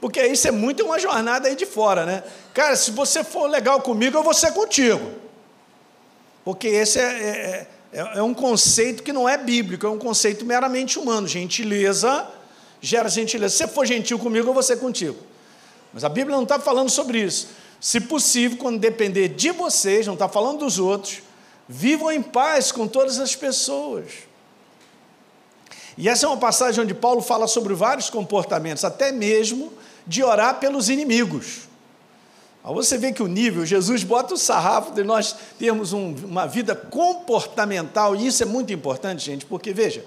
Porque 0.01 0.25
isso 0.25 0.47
é 0.47 0.51
muito 0.51 0.83
uma 0.85 0.99
jornada 0.99 1.47
aí 1.47 1.55
de 1.55 1.65
fora, 1.65 2.05
né? 2.05 2.23
Cara, 2.53 2.75
se 2.75 2.91
você 2.91 3.23
for 3.23 3.49
legal 3.49 3.81
comigo, 3.81 4.17
eu 4.17 4.23
vou 4.23 4.33
ser 4.33 4.53
contigo. 4.53 5.11
Porque 6.43 6.67
esse 6.67 6.99
é, 6.99 7.03
é, 7.03 7.67
é, 7.91 8.17
é 8.19 8.23
um 8.23 8.33
conceito 8.33 9.03
que 9.03 9.11
não 9.11 9.27
é 9.27 9.37
bíblico, 9.37 9.85
é 9.85 9.89
um 9.89 9.97
conceito 9.97 10.45
meramente 10.45 10.97
humano. 10.97 11.27
Gentileza 11.27 12.27
gera 12.81 13.09
gentileza. 13.09 13.55
Se 13.55 13.63
você 13.63 13.67
for 13.67 13.85
gentil 13.85 14.17
comigo, 14.17 14.49
eu 14.49 14.53
vou 14.53 14.63
ser 14.63 14.77
contigo. 14.77 15.17
Mas 15.93 16.03
a 16.03 16.09
Bíblia 16.09 16.35
não 16.35 16.43
está 16.43 16.59
falando 16.59 16.89
sobre 16.89 17.19
isso. 17.19 17.49
Se 17.79 18.01
possível, 18.01 18.57
quando 18.57 18.79
depender 18.79 19.29
de 19.29 19.51
vocês, 19.51 20.05
não 20.05 20.13
está 20.13 20.27
falando 20.27 20.59
dos 20.59 20.79
outros, 20.79 21.21
vivam 21.67 22.11
em 22.11 22.21
paz 22.21 22.71
com 22.71 22.87
todas 22.87 23.19
as 23.19 23.35
pessoas. 23.35 24.29
E 25.97 26.07
essa 26.07 26.25
é 26.25 26.29
uma 26.29 26.37
passagem 26.37 26.83
onde 26.83 26.93
Paulo 26.93 27.21
fala 27.21 27.47
sobre 27.47 27.73
vários 27.73 28.09
comportamentos, 28.09 28.83
até 28.83 29.11
mesmo 29.11 29.71
de 30.07 30.23
orar 30.23 30.59
pelos 30.59 30.89
inimigos. 30.89 31.67
Aí 32.63 32.73
você 32.73 32.97
vê 32.97 33.11
que 33.11 33.23
o 33.23 33.27
nível, 33.27 33.65
Jesus 33.65 34.03
bota 34.03 34.33
o 34.33 34.37
sarrafo 34.37 34.91
de 34.91 35.03
nós 35.03 35.35
termos 35.57 35.93
um, 35.93 36.13
uma 36.25 36.45
vida 36.45 36.75
comportamental, 36.75 38.15
e 38.15 38.27
isso 38.27 38.43
é 38.43 38.45
muito 38.45 38.73
importante, 38.73 39.23
gente, 39.25 39.45
porque 39.45 39.71
veja, 39.71 40.05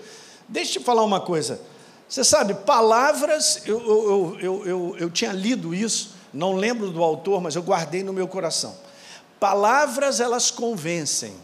deixa 0.49 0.79
eu 0.79 0.83
te 0.83 0.85
falar 0.85 1.03
uma 1.05 1.21
coisa. 1.21 1.61
Você 2.09 2.25
sabe, 2.25 2.55
palavras, 2.55 3.63
eu, 3.65 3.81
eu, 3.81 4.37
eu, 4.41 4.67
eu, 4.67 4.97
eu 4.99 5.11
tinha 5.11 5.33
lido 5.33 5.75
isso, 5.75 6.15
não 6.33 6.55
lembro 6.55 6.91
do 6.91 7.03
autor, 7.03 7.41
mas 7.41 7.55
eu 7.55 7.63
guardei 7.63 8.03
no 8.03 8.13
meu 8.13 8.27
coração. 8.27 8.77
Palavras 9.39 10.21
elas 10.21 10.51
convencem, 10.51 11.35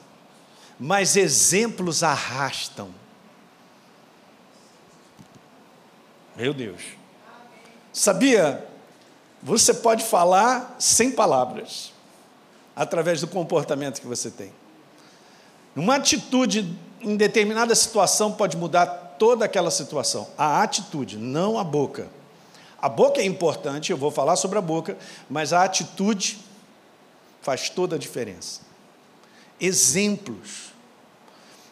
mas 0.79 1.17
exemplos 1.17 2.03
arrastam. 2.03 2.89
Meu 6.37 6.55
Deus. 6.55 6.83
Sabia? 7.93 8.67
Você 9.43 9.75
pode 9.75 10.05
falar 10.05 10.77
sem 10.79 11.11
palavras, 11.11 11.93
através 12.75 13.21
do 13.21 13.27
comportamento 13.27 14.01
que 14.01 14.07
você 14.07 14.31
tem. 14.31 14.53
Uma 15.75 15.97
atitude 15.97 16.77
em 17.01 17.17
determinada 17.17 17.75
situação 17.75 18.33
pode 18.33 18.57
mudar 18.57 18.87
toda 19.19 19.45
aquela 19.45 19.71
situação. 19.71 20.29
A 20.37 20.63
atitude, 20.63 21.17
não 21.17 21.59
a 21.59 21.65
boca. 21.65 22.09
A 22.81 22.89
boca 22.89 23.21
é 23.21 23.25
importante, 23.25 23.91
eu 23.91 23.97
vou 23.97 24.11
falar 24.11 24.37
sobre 24.37 24.59
a 24.59 24.63
boca, 24.63 24.97
mas 25.29 25.53
a 25.53 25.65
atitude 25.65 26.39
faz 27.43 27.69
toda 27.69 27.97
a 27.97 27.99
diferença. 27.99 28.61
Exemplos. 29.61 30.73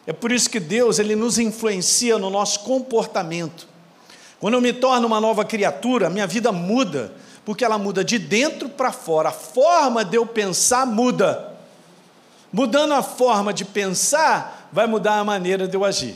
É 0.05 0.13
por 0.13 0.31
isso 0.31 0.49
que 0.49 0.59
Deus 0.59 0.99
ele 0.99 1.15
nos 1.15 1.37
influencia 1.37 2.17
no 2.17 2.29
nosso 2.29 2.61
comportamento. 2.61 3.67
Quando 4.39 4.55
eu 4.55 4.61
me 4.61 4.73
torno 4.73 5.07
uma 5.07 5.19
nova 5.19 5.43
criatura, 5.45 6.09
minha 6.09 6.27
vida 6.27 6.51
muda, 6.51 7.13
porque 7.45 7.63
ela 7.63 7.77
muda 7.77 8.03
de 8.03 8.19
dentro 8.19 8.67
para 8.69 8.91
fora. 8.91 9.29
A 9.29 9.31
forma 9.33 10.03
de 10.03 10.17
eu 10.17 10.25
pensar 10.25 10.85
muda. 10.85 11.55
Mudando 12.51 12.93
a 12.93 13.01
forma 13.01 13.53
de 13.53 13.65
pensar, 13.65 14.69
vai 14.71 14.87
mudar 14.87 15.19
a 15.19 15.23
maneira 15.23 15.67
de 15.67 15.75
eu 15.75 15.83
agir. 15.83 16.15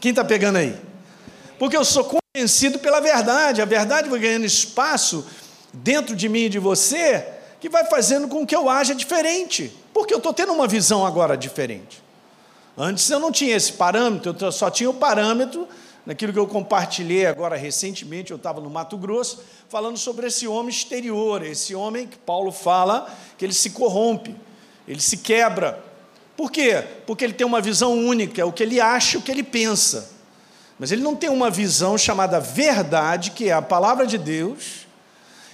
Quem 0.00 0.10
está 0.10 0.24
pegando 0.24 0.56
aí? 0.56 0.78
Porque 1.58 1.76
eu 1.76 1.84
sou 1.84 2.19
convencido 2.32 2.78
pela 2.78 3.00
verdade, 3.00 3.60
a 3.60 3.64
verdade 3.64 4.08
vai 4.08 4.20
ganhando 4.20 4.44
espaço 4.44 5.26
dentro 5.72 6.14
de 6.14 6.28
mim 6.28 6.42
e 6.42 6.48
de 6.48 6.60
você, 6.60 7.26
que 7.58 7.68
vai 7.68 7.84
fazendo 7.86 8.28
com 8.28 8.46
que 8.46 8.54
eu 8.54 8.70
haja 8.70 8.94
diferente, 8.94 9.76
porque 9.92 10.14
eu 10.14 10.18
estou 10.18 10.32
tendo 10.32 10.52
uma 10.52 10.68
visão 10.68 11.04
agora 11.04 11.36
diferente. 11.36 12.00
Antes 12.78 13.10
eu 13.10 13.18
não 13.18 13.32
tinha 13.32 13.56
esse 13.56 13.72
parâmetro, 13.72 14.36
eu 14.40 14.52
só 14.52 14.70
tinha 14.70 14.88
o 14.88 14.94
parâmetro 14.94 15.66
naquilo 16.06 16.32
que 16.32 16.38
eu 16.38 16.46
compartilhei 16.46 17.26
agora 17.26 17.56
recentemente, 17.56 18.30
eu 18.30 18.36
estava 18.36 18.60
no 18.60 18.70
Mato 18.70 18.96
Grosso, 18.96 19.42
falando 19.68 19.98
sobre 19.98 20.28
esse 20.28 20.46
homem 20.46 20.70
exterior, 20.70 21.44
esse 21.44 21.74
homem 21.74 22.06
que 22.06 22.16
Paulo 22.16 22.52
fala 22.52 23.12
que 23.36 23.44
ele 23.44 23.52
se 23.52 23.70
corrompe, 23.70 24.36
ele 24.86 25.00
se 25.00 25.16
quebra. 25.16 25.82
Por 26.36 26.52
quê? 26.52 26.84
Porque 27.08 27.24
ele 27.24 27.32
tem 27.32 27.44
uma 27.44 27.60
visão 27.60 27.92
única, 27.92 28.40
é 28.40 28.44
o 28.44 28.52
que 28.52 28.62
ele 28.62 28.80
acha, 28.80 29.18
o 29.18 29.22
que 29.22 29.32
ele 29.32 29.42
pensa. 29.42 30.09
Mas 30.80 30.90
ele 30.90 31.02
não 31.02 31.14
tem 31.14 31.28
uma 31.28 31.50
visão 31.50 31.98
chamada 31.98 32.40
verdade, 32.40 33.32
que 33.32 33.50
é 33.50 33.52
a 33.52 33.60
palavra 33.60 34.06
de 34.06 34.16
Deus, 34.16 34.86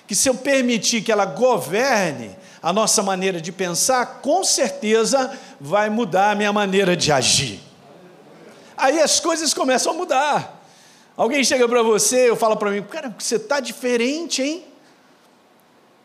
que 0.07 0.15
se 0.15 0.29
eu 0.29 0.37
permitir 0.37 1.03
que 1.03 1.11
ela 1.11 1.25
governe 1.25 2.31
a 2.63 2.73
nossa 2.73 3.03
maneira 3.03 3.41
de 3.41 3.51
pensar, 3.51 4.21
com 4.23 4.45
certeza 4.45 5.37
vai 5.61 5.91
mudar 5.91 6.31
a 6.31 6.35
minha 6.37 6.53
maneira 6.53 6.97
de 6.97 7.11
agir. 7.11 7.61
Aí 8.77 9.01
as 9.01 9.19
coisas 9.19 9.53
começam 9.53 9.93
a 9.93 9.97
mudar. 9.97 10.65
Alguém 11.17 11.43
chega 11.43 11.69
para 11.69 11.83
você, 11.83 12.31
eu 12.31 12.37
falo 12.37 12.57
para 12.57 12.71
mim, 12.71 12.85
cara, 12.85 13.13
você 13.19 13.35
está 13.35 13.59
diferente, 13.59 14.41
hein? 14.43 14.65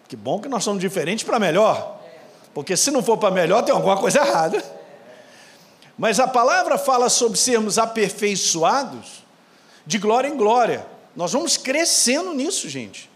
Que 0.08 0.16
bom 0.16 0.40
que 0.40 0.50
nós 0.50 0.64
somos 0.64 0.82
diferentes 0.82 1.24
para 1.24 1.38
melhor. 1.38 2.02
Porque 2.56 2.76
se 2.76 2.90
não 2.90 3.04
for 3.04 3.18
para 3.18 3.30
melhor, 3.30 3.62
tem 3.62 3.76
alguma 3.76 3.98
coisa 3.98 4.18
errada. 4.18 4.81
Mas 5.98 6.20
a 6.20 6.28
palavra 6.28 6.78
fala 6.78 7.10
sobre 7.10 7.38
sermos 7.38 7.78
aperfeiçoados 7.78 9.24
de 9.86 9.98
glória 9.98 10.28
em 10.28 10.38
glória. 10.38 10.86
Nós 11.16 11.34
vamos 11.34 11.58
crescendo 11.58 12.34
nisso, 12.34 12.70
gente. 12.70 13.12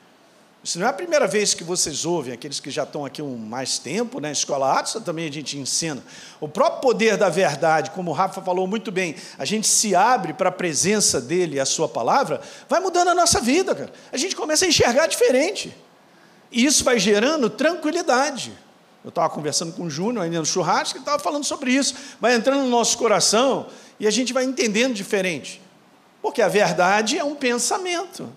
Isso 0.66 0.80
não 0.80 0.88
é 0.88 0.90
a 0.90 0.94
primeira 0.94 1.28
vez 1.28 1.54
que 1.54 1.64
vocês 1.64 2.06
ouvem, 2.06 2.34
aqueles 2.34 2.60
que 2.60 2.72
já 2.72 2.82
estão 2.82 3.06
aqui 3.06 3.22
um 3.22 3.38
mais 3.38 3.78
tempo, 3.78 4.20
na 4.20 4.30
né? 4.30 4.32
escola 4.32 4.80
Atos 4.80 5.00
também 5.06 5.30
a 5.30 5.32
gente 5.32 5.56
ensina. 5.60 6.04
O 6.40 6.48
próprio 6.48 6.82
poder 6.82 7.18
da 7.18 7.30
verdade, 7.30 7.92
como 7.92 8.10
o 8.10 8.14
Rafa 8.16 8.42
falou 8.42 8.66
muito 8.66 8.92
bem, 8.92 9.16
a 9.38 9.46
gente 9.46 9.68
se 9.68 9.94
abre 9.94 10.34
para 10.34 10.50
a 10.50 10.52
presença 10.52 11.22
dele 11.22 11.58
e 11.58 11.60
a 11.60 11.68
sua 11.68 11.88
palavra, 11.88 12.42
vai 12.68 12.80
mudando 12.80 13.10
a 13.10 13.14
nossa 13.14 13.40
vida, 13.40 13.76
cara. 13.76 13.94
A 14.12 14.18
gente 14.18 14.36
começa 14.36 14.66
a 14.66 14.68
enxergar 14.68 15.06
diferente. 15.06 15.72
E 16.52 16.66
isso 16.66 16.84
vai 16.84 16.98
gerando 16.98 17.48
tranquilidade. 17.48 18.52
Eu 19.06 19.10
estava 19.10 19.30
conversando 19.30 19.72
com 19.72 19.84
o 19.84 19.90
Júnior 19.90 20.26
ainda 20.26 20.40
no 20.40 20.46
churrasco, 20.48 20.98
ele 20.98 21.04
estava 21.04 21.22
falando 21.22 21.44
sobre 21.44 21.72
isso. 21.72 21.94
Vai 22.20 22.34
entrando 22.34 22.64
no 22.64 22.70
nosso 22.72 22.98
coração 22.98 23.68
e 24.00 24.08
a 24.08 24.10
gente 24.10 24.34
vai 24.34 24.44
entendendo 24.44 24.96
diferente. 24.96 25.62
Porque 26.24 26.42
a 26.42 26.48
verdade 26.48 27.16
é 27.16 27.24
um 27.24 27.36
pensamento. 27.36 28.28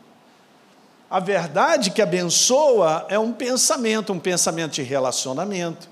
A 1.08 1.20
verdade 1.20 1.90
que 1.90 2.02
abençoa 2.02 3.06
é 3.08 3.18
um 3.18 3.32
pensamento, 3.32 4.12
um 4.12 4.18
pensamento 4.18 4.72
de 4.72 4.82
relacionamento, 4.82 5.88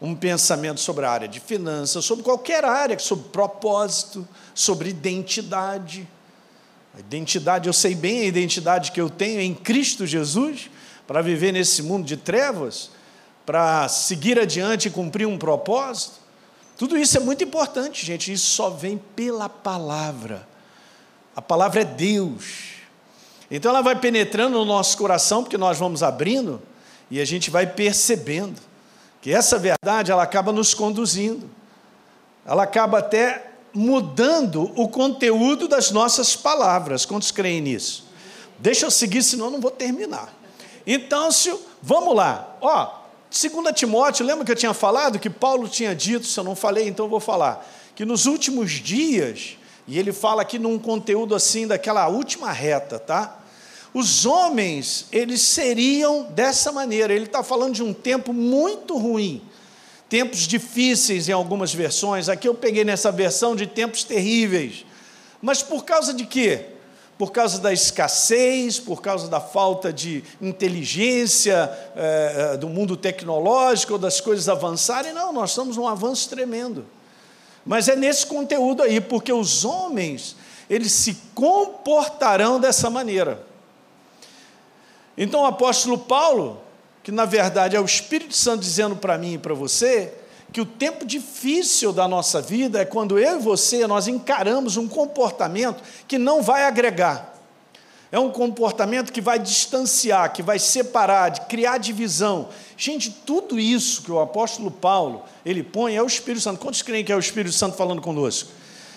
um 0.00 0.14
pensamento 0.14 0.80
sobre 0.80 1.04
a 1.04 1.10
área 1.10 1.28
de 1.28 1.38
finanças, 1.38 2.02
sobre 2.02 2.24
qualquer 2.24 2.64
área, 2.64 2.98
sobre 2.98 3.28
propósito, 3.28 4.26
sobre 4.54 4.88
identidade. 4.88 6.08
A 6.96 7.00
identidade, 7.00 7.68
eu 7.68 7.72
sei 7.74 7.94
bem 7.94 8.20
a 8.20 8.24
identidade 8.24 8.92
que 8.92 9.00
eu 9.00 9.10
tenho 9.10 9.42
em 9.42 9.52
Cristo 9.52 10.06
Jesus 10.06 10.70
para 11.06 11.20
viver 11.20 11.52
nesse 11.52 11.82
mundo 11.82 12.06
de 12.06 12.16
trevas, 12.16 12.95
para 13.46 13.88
seguir 13.88 14.38
adiante 14.38 14.88
e 14.88 14.90
cumprir 14.90 15.26
um 15.26 15.38
propósito. 15.38 16.16
Tudo 16.76 16.98
isso 16.98 17.16
é 17.16 17.20
muito 17.20 17.44
importante, 17.44 18.04
gente. 18.04 18.32
Isso 18.32 18.50
só 18.50 18.68
vem 18.68 18.98
pela 19.14 19.48
palavra. 19.48 20.46
A 21.34 21.40
palavra 21.40 21.82
é 21.82 21.84
Deus. 21.84 22.74
Então 23.50 23.70
ela 23.70 23.80
vai 23.80 23.94
penetrando 23.94 24.58
no 24.58 24.64
nosso 24.64 24.98
coração, 24.98 25.44
porque 25.44 25.56
nós 25.56 25.78
vamos 25.78 26.02
abrindo 26.02 26.60
e 27.08 27.20
a 27.20 27.24
gente 27.24 27.48
vai 27.48 27.66
percebendo 27.66 28.60
que 29.22 29.32
essa 29.32 29.58
verdade 29.58 30.10
ela 30.10 30.24
acaba 30.24 30.52
nos 30.52 30.74
conduzindo. 30.74 31.48
Ela 32.44 32.64
acaba 32.64 32.98
até 32.98 33.52
mudando 33.72 34.72
o 34.74 34.88
conteúdo 34.88 35.68
das 35.68 35.90
nossas 35.90 36.34
palavras. 36.34 37.04
Quantos 37.04 37.30
creem 37.30 37.60
nisso? 37.60 38.06
Deixa 38.58 38.86
eu 38.86 38.90
seguir, 38.90 39.22
senão 39.22 39.46
eu 39.46 39.50
não 39.52 39.60
vou 39.60 39.70
terminar. 39.70 40.32
Então, 40.86 41.30
se, 41.30 41.54
vamos 41.82 42.14
lá. 42.14 42.56
Ó, 42.60 43.05
2 43.38 43.74
Timóteo, 43.74 44.24
lembra 44.24 44.44
que 44.44 44.52
eu 44.52 44.56
tinha 44.56 44.72
falado 44.72 45.18
que 45.18 45.28
Paulo 45.28 45.68
tinha 45.68 45.94
dito, 45.94 46.26
se 46.26 46.38
eu 46.38 46.44
não 46.44 46.56
falei, 46.56 46.88
então 46.88 47.08
vou 47.08 47.20
falar, 47.20 47.66
que 47.94 48.04
nos 48.04 48.26
últimos 48.26 48.70
dias 48.72 49.58
e 49.86 49.98
ele 49.98 50.12
fala 50.12 50.42
aqui 50.42 50.58
num 50.58 50.78
conteúdo 50.78 51.34
assim 51.34 51.66
daquela 51.66 52.08
última 52.08 52.50
reta, 52.50 52.98
tá? 52.98 53.38
Os 53.94 54.26
homens, 54.26 55.06
eles 55.12 55.40
seriam 55.40 56.24
dessa 56.24 56.72
maneira. 56.72 57.14
Ele 57.14 57.24
está 57.24 57.42
falando 57.42 57.74
de 57.74 57.82
um 57.82 57.94
tempo 57.94 58.32
muito 58.32 58.98
ruim, 58.98 59.40
tempos 60.08 60.40
difíceis 60.40 61.28
em 61.28 61.32
algumas 61.32 61.72
versões. 61.72 62.28
Aqui 62.28 62.48
eu 62.48 62.54
peguei 62.54 62.84
nessa 62.84 63.12
versão 63.12 63.54
de 63.54 63.66
tempos 63.66 64.02
terríveis. 64.02 64.84
Mas 65.40 65.62
por 65.62 65.84
causa 65.84 66.12
de 66.12 66.26
quê? 66.26 66.66
Por 67.18 67.32
causa 67.32 67.58
da 67.58 67.72
escassez, 67.72 68.78
por 68.78 69.00
causa 69.00 69.28
da 69.28 69.40
falta 69.40 69.92
de 69.92 70.22
inteligência 70.40 71.70
é, 71.96 72.56
do 72.58 72.68
mundo 72.68 72.96
tecnológico, 72.96 73.96
das 73.96 74.20
coisas 74.20 74.48
avançarem. 74.48 75.12
Não, 75.12 75.32
nós 75.32 75.50
estamos 75.50 75.76
num 75.76 75.88
avanço 75.88 76.28
tremendo. 76.28 76.84
Mas 77.64 77.88
é 77.88 77.96
nesse 77.96 78.26
conteúdo 78.26 78.82
aí, 78.82 79.00
porque 79.00 79.32
os 79.32 79.64
homens, 79.64 80.36
eles 80.68 80.92
se 80.92 81.16
comportarão 81.34 82.60
dessa 82.60 82.90
maneira. 82.90 83.44
Então 85.16 85.40
o 85.42 85.46
apóstolo 85.46 85.98
Paulo, 85.98 86.60
que 87.02 87.10
na 87.10 87.24
verdade 87.24 87.74
é 87.74 87.80
o 87.80 87.84
Espírito 87.84 88.36
Santo 88.36 88.60
dizendo 88.60 88.94
para 88.96 89.16
mim 89.16 89.34
e 89.34 89.38
para 89.38 89.54
você, 89.54 90.12
que 90.56 90.60
o 90.62 90.64
tempo 90.64 91.04
difícil 91.04 91.92
da 91.92 92.08
nossa 92.08 92.40
vida 92.40 92.80
é 92.80 92.84
quando 92.86 93.18
eu 93.18 93.38
e 93.38 93.42
você 93.42 93.86
nós 93.86 94.08
encaramos 94.08 94.78
um 94.78 94.88
comportamento 94.88 95.82
que 96.08 96.16
não 96.16 96.42
vai 96.42 96.64
agregar. 96.64 97.38
É 98.10 98.18
um 98.18 98.30
comportamento 98.30 99.12
que 99.12 99.20
vai 99.20 99.38
distanciar, 99.38 100.32
que 100.32 100.42
vai 100.42 100.58
separar, 100.58 101.28
de 101.28 101.42
criar 101.42 101.76
divisão. 101.76 102.48
Gente, 102.74 103.10
tudo 103.10 103.60
isso 103.60 104.00
que 104.00 104.10
o 104.10 104.18
apóstolo 104.18 104.70
Paulo 104.70 105.24
ele 105.44 105.62
põe 105.62 105.94
é 105.94 106.02
o 106.02 106.06
Espírito 106.06 106.40
Santo. 106.40 106.58
Quantos 106.58 106.80
creem 106.80 107.04
que 107.04 107.12
é 107.12 107.16
o 107.16 107.20
Espírito 107.20 107.54
Santo 107.54 107.76
falando 107.76 108.00
conosco? 108.00 108.48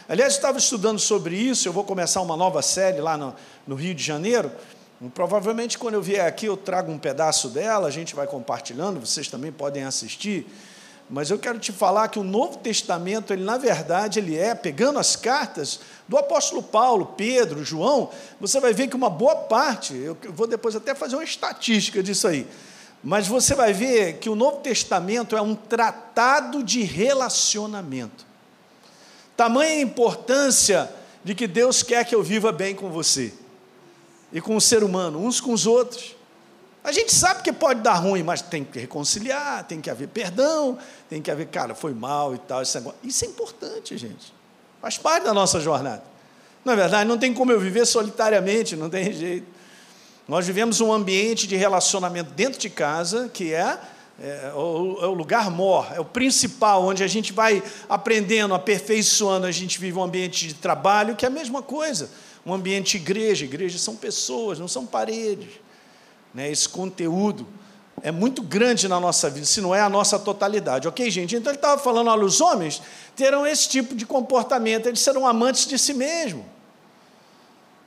Aliás, 0.07 0.35
eu 0.35 0.37
estava 0.37 0.57
estudando 0.57 0.97
sobre 0.97 1.35
isso, 1.35 1.67
eu 1.67 1.73
vou 1.73 1.83
começar 1.83 2.21
uma 2.21 2.37
nova 2.37 2.61
série 2.61 3.01
lá 3.01 3.17
no, 3.17 3.35
no 3.67 3.75
Rio 3.75 3.93
de 3.93 4.01
Janeiro. 4.01 4.49
Provavelmente, 5.13 5.77
quando 5.77 5.95
eu 5.95 6.01
vier 6.01 6.25
aqui, 6.25 6.45
eu 6.45 6.55
trago 6.55 6.89
um 6.89 6.97
pedaço 6.97 7.49
dela, 7.49 7.89
a 7.89 7.91
gente 7.91 8.15
vai 8.15 8.27
compartilhando, 8.27 9.05
vocês 9.05 9.27
também 9.27 9.51
podem 9.51 9.83
assistir. 9.83 10.47
Mas 11.09 11.31
eu 11.31 11.39
quero 11.39 11.57
te 11.57 11.71
falar 11.71 12.07
que 12.09 12.19
o 12.19 12.23
Novo 12.23 12.57
Testamento, 12.59 13.33
ele 13.33 13.43
na 13.43 13.57
verdade, 13.57 14.19
ele 14.19 14.37
é, 14.37 14.53
pegando 14.53 14.99
as 14.99 15.15
cartas 15.15 15.79
do 16.07 16.17
apóstolo 16.17 16.61
Paulo, 16.61 17.13
Pedro, 17.17 17.65
João, 17.65 18.11
você 18.39 18.59
vai 18.59 18.73
ver 18.73 18.87
que 18.87 18.95
uma 18.95 19.09
boa 19.09 19.35
parte, 19.35 19.95
eu 19.95 20.15
vou 20.29 20.45
depois 20.45 20.75
até 20.75 20.93
fazer 20.93 21.15
uma 21.15 21.23
estatística 21.23 22.03
disso 22.03 22.27
aí, 22.27 22.47
mas 23.03 23.27
você 23.27 23.55
vai 23.55 23.73
ver 23.73 24.17
que 24.17 24.29
o 24.29 24.35
Novo 24.35 24.57
Testamento 24.57 25.35
é 25.35 25.41
um 25.41 25.55
tratado 25.55 26.63
de 26.63 26.83
relacionamento. 26.83 28.25
Tamanha 29.35 29.81
importância 29.81 30.91
de 31.23 31.33
que 31.33 31.47
Deus 31.47 31.81
quer 31.81 32.05
que 32.05 32.13
eu 32.13 32.21
viva 32.21 32.51
bem 32.51 32.75
com 32.75 32.89
você 32.89 33.33
e 34.31 34.39
com 34.39 34.55
o 34.55 34.61
ser 34.61 34.83
humano, 34.83 35.25
uns 35.25 35.41
com 35.41 35.53
os 35.53 35.65
outros. 35.65 36.18
A 36.89 36.91
gente 36.91 37.13
sabe 37.13 37.43
que 37.43 37.53
pode 37.53 37.81
dar 37.81 37.93
ruim, 37.93 38.23
mas 38.23 38.41
tem 38.41 38.63
que 38.63 38.79
reconciliar, 38.79 39.63
tem 39.63 39.79
que 39.79 39.91
haver 39.91 40.07
perdão, 40.07 40.75
tem 41.07 41.21
que 41.21 41.29
haver, 41.29 41.45
cara, 41.45 41.75
foi 41.75 41.93
mal 41.93 42.33
e 42.33 42.39
tal. 42.39 42.63
Isso 42.63 42.79
é, 42.79 42.83
isso 43.03 43.25
é 43.25 43.27
importante, 43.27 43.95
gente. 43.95 44.33
Faz 44.81 44.97
parte 44.97 45.25
da 45.25 45.31
nossa 45.31 45.59
jornada. 45.59 46.01
Na 46.65 46.73
é 46.73 46.75
verdade, 46.75 47.07
não 47.07 47.15
tem 47.15 47.31
como 47.31 47.51
eu 47.51 47.59
viver 47.59 47.85
solitariamente, 47.85 48.75
não 48.75 48.89
tem 48.89 49.13
jeito. 49.13 49.45
Nós 50.27 50.47
vivemos 50.47 50.81
um 50.81 50.91
ambiente 50.91 51.45
de 51.45 51.55
relacionamento 51.55 52.31
dentro 52.31 52.59
de 52.59 52.71
casa 52.71 53.29
que 53.31 53.53
é, 53.53 53.77
é, 54.19 54.51
o, 54.55 54.97
é 54.99 55.05
o 55.05 55.13
lugar 55.13 55.51
mor, 55.51 55.89
é 55.93 55.99
o 55.99 56.05
principal, 56.05 56.83
onde 56.83 57.03
a 57.03 57.07
gente 57.07 57.31
vai 57.31 57.61
aprendendo, 57.87 58.55
aperfeiçoando. 58.55 59.45
A 59.45 59.51
gente 59.51 59.77
vive 59.77 59.95
um 59.95 60.03
ambiente 60.03 60.47
de 60.47 60.55
trabalho 60.55 61.15
que 61.15 61.23
é 61.23 61.27
a 61.27 61.31
mesma 61.31 61.61
coisa. 61.61 62.09
Um 62.43 62.51
ambiente 62.51 62.97
de 62.97 63.03
igreja. 63.45 63.77
São 63.77 63.95
pessoas, 63.95 64.57
não 64.57 64.67
são 64.67 64.87
paredes 64.87 65.68
né, 66.33 66.49
esse 66.51 66.67
conteúdo 66.67 67.47
é 68.01 68.11
muito 68.11 68.41
grande 68.41 68.87
na 68.87 68.99
nossa 68.99 69.29
vida, 69.29 69.45
se 69.45 69.61
não 69.61 69.75
é 69.75 69.81
a 69.81 69.89
nossa 69.89 70.17
totalidade, 70.17 70.87
ok, 70.87 71.09
gente? 71.11 71.35
Então 71.35 71.51
ele 71.51 71.57
estava 71.57 71.81
falando, 71.81 72.09
olha, 72.09 72.25
os 72.25 72.39
homens 72.39 72.81
terão 73.15 73.45
esse 73.45 73.67
tipo 73.67 73.95
de 73.95 74.05
comportamento, 74.05 74.87
eles 74.87 75.01
serão 75.01 75.27
amantes 75.27 75.65
de 75.65 75.77
si 75.77 75.93
mesmo. 75.93 76.45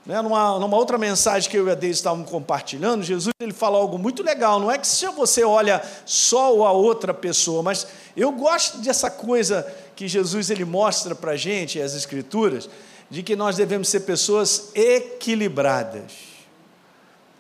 Né? 0.04 0.20
Numa, 0.20 0.58
numa 0.58 0.76
outra 0.76 0.99
mensagem 0.99 1.49
que 1.49 1.56
eu 1.56 1.68
e 1.68 1.70
a 1.70 1.75
Deise 1.75 2.00
estavam 2.00 2.25
compartilhando, 2.25 3.02
Jesus 3.02 3.32
ele 3.40 3.52
fala 3.52 3.78
algo 3.78 3.99
muito 3.99 4.22
legal. 4.22 4.58
Não 4.58 4.70
é 4.70 4.76
que 4.76 4.87
se 4.87 5.06
você 5.08 5.44
olha 5.44 5.82
só 6.04 6.66
a 6.66 6.72
outra 6.72 7.14
pessoa, 7.14 7.62
mas 7.62 7.87
eu 8.16 8.32
gosto 8.32 8.78
dessa 8.78 9.11
coisa 9.11 9.66
que 9.94 10.08
Jesus 10.08 10.50
ele 10.50 10.64
mostra 10.64 11.14
para 11.14 11.32
a 11.32 11.37
gente, 11.37 11.80
as 11.80 11.94
Escrituras, 11.94 12.68
de 13.08 13.22
que 13.22 13.37
nós 13.37 13.56
devemos 13.56 13.88
ser 13.88 14.00
pessoas 14.00 14.70
equilibradas. 14.75 16.32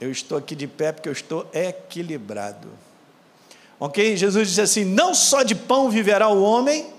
Eu 0.02 0.10
estou 0.10 0.36
aqui 0.36 0.56
de 0.56 0.66
pé 0.66 0.90
porque 0.90 1.08
eu 1.08 1.12
estou 1.12 1.48
equilibrado. 1.54 2.68
Ok? 3.78 4.16
Jesus 4.16 4.48
disse 4.48 4.60
assim: 4.60 4.84
Não 4.84 5.14
só 5.14 5.44
de 5.44 5.54
pão 5.54 5.88
viverá 5.88 6.28
o 6.28 6.42
homem, 6.42 6.92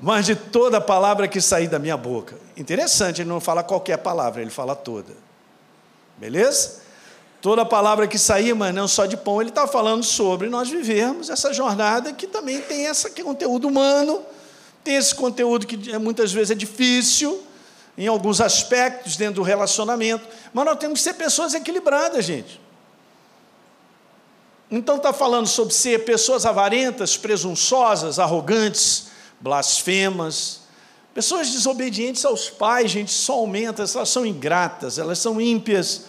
mas 0.00 0.26
de 0.26 0.34
toda 0.34 0.80
palavra 0.80 1.28
que 1.28 1.40
sair 1.40 1.68
da 1.68 1.78
minha 1.78 1.96
boca. 1.96 2.36
Interessante, 2.56 3.22
ele 3.22 3.28
não 3.28 3.40
fala 3.40 3.62
qualquer 3.62 3.98
palavra, 3.98 4.42
ele 4.42 4.50
fala 4.50 4.74
toda. 4.74 5.12
Beleza? 6.18 6.82
Toda 7.40 7.64
palavra 7.64 8.08
que 8.08 8.18
sair, 8.18 8.52
mas 8.52 8.74
não 8.74 8.88
só 8.88 9.06
de 9.06 9.16
pão, 9.16 9.40
ele 9.40 9.50
está 9.50 9.68
falando 9.68 10.02
sobre 10.02 10.48
nós 10.48 10.68
vivermos 10.68 11.30
essa 11.30 11.52
jornada 11.52 12.12
que 12.12 12.26
também 12.26 12.60
tem 12.60 12.86
esse 12.86 13.08
conteúdo 13.22 13.68
humano, 13.68 14.20
tem 14.82 14.96
esse 14.96 15.14
conteúdo 15.14 15.64
que 15.64 15.96
muitas 16.00 16.32
vezes 16.32 16.50
é 16.50 16.54
difícil, 16.56 17.40
em 17.96 18.06
alguns 18.06 18.40
aspectos 18.40 19.16
dentro 19.16 19.36
do 19.36 19.42
relacionamento, 19.42 20.26
mas 20.52 20.64
nós 20.64 20.78
temos 20.78 21.00
que 21.00 21.04
ser 21.04 21.14
pessoas 21.14 21.54
equilibradas, 21.54 22.24
gente. 22.24 22.60
Então 24.70 24.96
está 24.96 25.12
falando 25.12 25.46
sobre 25.46 25.74
ser 25.74 26.04
pessoas 26.04 26.46
avarentas, 26.46 27.16
presunçosas, 27.16 28.18
arrogantes, 28.18 29.08
blasfemas, 29.38 30.60
pessoas 31.12 31.50
desobedientes 31.50 32.24
aos 32.24 32.48
pais, 32.48 32.90
gente, 32.90 33.12
só 33.12 33.34
aumenta, 33.34 33.82
elas 33.82 34.08
são 34.08 34.24
ingratas, 34.24 34.98
elas 34.98 35.18
são 35.18 35.38
ímpias. 35.38 36.06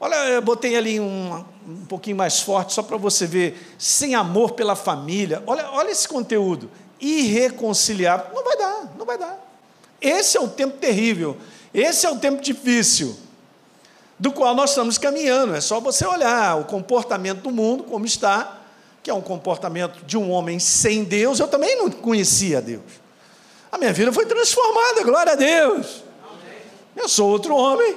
Olha, 0.00 0.16
eu 0.30 0.40
botei 0.40 0.74
ali 0.74 0.98
um, 0.98 1.44
um 1.68 1.84
pouquinho 1.84 2.16
mais 2.16 2.40
forte, 2.40 2.72
só 2.72 2.82
para 2.82 2.96
você 2.96 3.26
ver, 3.26 3.74
sem 3.78 4.14
amor 4.14 4.52
pela 4.52 4.74
família. 4.74 5.42
Olha, 5.46 5.70
olha 5.70 5.90
esse 5.90 6.08
conteúdo, 6.08 6.70
irreconciliável. 6.98 8.34
Não 8.34 8.42
vai 8.42 8.56
dar, 8.56 8.94
não 8.96 9.04
vai 9.04 9.18
dar. 9.18 9.51
Esse 10.02 10.36
é 10.36 10.40
o 10.40 10.48
tempo 10.48 10.76
terrível, 10.78 11.36
esse 11.72 12.04
é 12.04 12.10
o 12.10 12.18
tempo 12.18 12.42
difícil, 12.42 13.16
do 14.18 14.32
qual 14.32 14.54
nós 14.54 14.70
estamos 14.70 14.98
caminhando. 14.98 15.54
É 15.54 15.60
só 15.60 15.80
você 15.80 16.04
olhar 16.04 16.60
o 16.60 16.64
comportamento 16.64 17.42
do 17.42 17.50
mundo, 17.50 17.84
como 17.84 18.04
está, 18.04 18.60
que 19.02 19.10
é 19.10 19.14
um 19.14 19.20
comportamento 19.20 20.04
de 20.04 20.16
um 20.16 20.30
homem 20.30 20.58
sem 20.58 21.04
Deus, 21.04 21.40
eu 21.40 21.48
também 21.48 21.76
não 21.76 21.90
conhecia 21.90 22.60
Deus. 22.60 22.82
A 23.70 23.78
minha 23.78 23.92
vida 23.92 24.12
foi 24.12 24.26
transformada, 24.26 25.02
glória 25.02 25.32
a 25.32 25.36
Deus. 25.36 26.04
Eu 26.94 27.08
sou 27.08 27.30
outro 27.30 27.56
homem, 27.56 27.96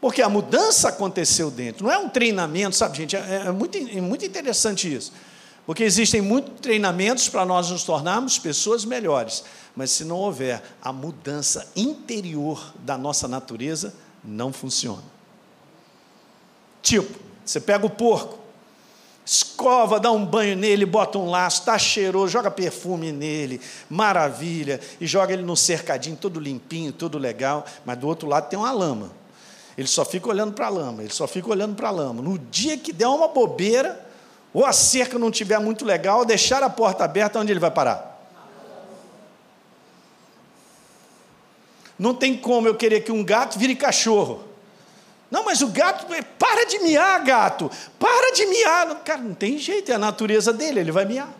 porque 0.00 0.22
a 0.22 0.28
mudança 0.28 0.88
aconteceu 0.88 1.50
dentro. 1.50 1.84
Não 1.84 1.92
é 1.92 1.98
um 1.98 2.08
treinamento, 2.08 2.74
sabe, 2.74 2.96
gente? 2.96 3.14
É, 3.14 3.44
é 3.46 3.52
muito, 3.52 3.76
é 3.76 4.00
muito 4.00 4.24
interessante 4.24 4.92
isso. 4.92 5.12
Porque 5.66 5.82
existem 5.82 6.20
muitos 6.20 6.60
treinamentos 6.60 7.28
para 7.28 7.44
nós 7.44 7.70
nos 7.70 7.84
tornarmos 7.84 8.38
pessoas 8.38 8.84
melhores. 8.84 9.44
Mas 9.74 9.90
se 9.90 10.04
não 10.04 10.16
houver 10.16 10.62
a 10.82 10.92
mudança 10.92 11.70
interior 11.74 12.72
da 12.80 12.98
nossa 12.98 13.26
natureza, 13.26 13.94
não 14.22 14.52
funciona. 14.52 15.02
Tipo, 16.82 17.18
você 17.44 17.60
pega 17.60 17.86
o 17.86 17.90
porco, 17.90 18.38
escova, 19.24 19.98
dá 19.98 20.12
um 20.12 20.24
banho 20.24 20.54
nele, 20.54 20.84
bota 20.84 21.18
um 21.18 21.30
laço, 21.30 21.60
está 21.60 21.78
cheiroso, 21.78 22.28
joga 22.28 22.50
perfume 22.50 23.10
nele, 23.10 23.58
maravilha, 23.88 24.78
e 25.00 25.06
joga 25.06 25.32
ele 25.32 25.42
no 25.42 25.56
cercadinho, 25.56 26.16
todo 26.16 26.38
limpinho, 26.38 26.92
todo 26.92 27.16
legal, 27.16 27.64
mas 27.86 27.96
do 27.96 28.06
outro 28.06 28.28
lado 28.28 28.50
tem 28.50 28.58
uma 28.58 28.70
lama. 28.70 29.10
Ele 29.76 29.88
só 29.88 30.04
fica 30.04 30.28
olhando 30.28 30.52
para 30.52 30.66
a 30.66 30.70
lama, 30.70 31.02
ele 31.02 31.12
só 31.12 31.26
fica 31.26 31.48
olhando 31.48 31.74
para 31.74 31.88
a 31.88 31.90
lama. 31.90 32.22
No 32.22 32.38
dia 32.38 32.76
que 32.76 32.92
der 32.92 33.08
uma 33.08 33.28
bobeira, 33.28 34.03
ou 34.54 34.64
a 34.64 34.72
cerca 34.72 35.18
não 35.18 35.30
estiver 35.30 35.58
muito 35.58 35.84
legal, 35.84 36.24
deixar 36.24 36.62
a 36.62 36.70
porta 36.70 37.02
aberta, 37.02 37.40
onde 37.40 37.52
ele 37.52 37.58
vai 37.58 37.72
parar? 37.72 38.14
Não 41.98 42.14
tem 42.14 42.36
como 42.36 42.68
eu 42.68 42.76
querer 42.76 43.00
que 43.00 43.10
um 43.10 43.24
gato 43.24 43.58
vire 43.58 43.74
cachorro. 43.74 44.44
Não, 45.28 45.44
mas 45.44 45.60
o 45.60 45.68
gato, 45.68 46.06
para 46.38 46.64
de 46.66 46.78
miar, 46.78 47.24
gato, 47.24 47.68
para 47.98 48.32
de 48.32 48.46
miar. 48.46 48.94
Cara, 49.00 49.20
não 49.20 49.34
tem 49.34 49.58
jeito, 49.58 49.90
é 49.90 49.96
a 49.96 49.98
natureza 49.98 50.52
dele, 50.52 50.78
ele 50.78 50.92
vai 50.92 51.04
miar. 51.04 51.32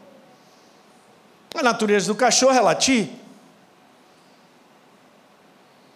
A 1.55 1.63
natureza 1.63 2.09
do 2.09 2.17
cachorro 2.17 2.57
é 2.57 2.61
latir. 2.61 3.11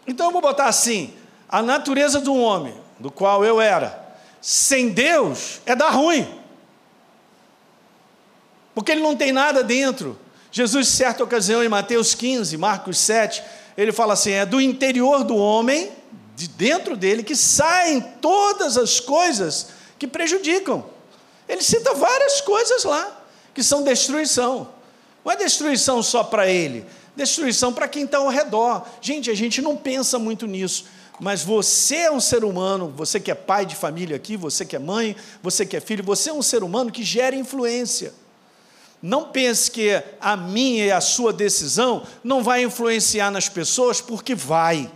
Então 0.07 0.27
eu 0.27 0.33
vou 0.33 0.41
botar 0.41 0.67
assim: 0.67 1.13
a 1.49 1.61
natureza 1.63 2.21
do 2.21 2.35
homem, 2.37 2.81
do 3.01 3.11
qual 3.11 3.45
eu 3.45 3.61
era, 3.61 4.17
sem 4.41 4.91
Deus, 4.91 5.61
é 5.67 5.75
dar 5.75 5.91
ruim. 5.91 6.38
Porque 8.79 8.93
ele 8.93 9.01
não 9.01 9.17
tem 9.17 9.33
nada 9.33 9.65
dentro. 9.65 10.17
Jesus, 10.53 10.87
certa 10.87 11.25
ocasião, 11.25 11.65
em 11.65 11.69
Mateus 11.69 12.15
15, 12.15 12.57
Marcos 12.57 12.97
7, 12.99 13.43
ele 13.77 13.91
fala 13.91 14.13
assim: 14.13 14.31
é 14.31 14.47
do 14.47 14.61
interior 14.61 15.25
do 15.25 15.35
homem 15.35 15.91
de 16.37 16.47
dentro 16.47 16.97
dele 16.97 17.25
que 17.25 17.35
saem 17.35 18.01
todas 18.01 18.79
as 18.79 19.01
coisas 19.01 19.71
que 19.99 20.07
prejudicam. 20.07 20.87
Ele 21.49 21.61
cita 21.61 21.93
várias 21.93 22.41
coisas 22.41 22.85
lá 22.85 23.21
que 23.53 23.65
são 23.65 23.83
destruição. 23.83 24.69
Não 25.25 25.33
é 25.33 25.35
destruição 25.37 26.01
só 26.01 26.23
para 26.23 26.49
ele, 26.49 26.87
destruição 27.17 27.73
para 27.73 27.89
quem 27.89 28.05
está 28.05 28.19
ao 28.19 28.29
redor. 28.29 28.87
Gente, 29.01 29.29
a 29.29 29.35
gente 29.35 29.61
não 29.61 29.77
pensa 29.77 30.21
muito 30.21 30.47
nisso. 30.47 30.85
Mas 31.19 31.43
você 31.43 31.97
é 31.97 32.13
um 32.13 32.21
ser 32.21 32.45
humano, 32.45 32.95
você 32.97 33.19
que 33.19 33.33
é 33.33 33.35
pai 33.35 33.67
de 33.67 33.75
família 33.75 34.15
aqui, 34.15 34.37
você 34.37 34.65
que 34.65 34.77
é 34.77 34.79
mãe, 34.79 35.17
você 35.43 35.67
que 35.67 35.77
é 35.77 35.81
filho, 35.81 36.05
você 36.05 36.31
é 36.31 36.33
um 36.33 36.43
ser 36.43 36.63
humano 36.63 36.93
que 36.93 37.03
gera 37.03 37.35
influência. 37.35 38.15
Não 39.01 39.27
pense 39.31 39.71
que 39.71 40.03
a 40.21 40.37
minha 40.37 40.87
e 40.87 40.91
a 40.91 41.01
sua 41.01 41.33
decisão 41.33 42.05
não 42.25 42.43
vai 42.43 42.65
influenciar 42.65 43.31
nas 43.31 43.49
pessoas, 43.49 44.01
porque 44.01 44.35
vai. 44.35 44.91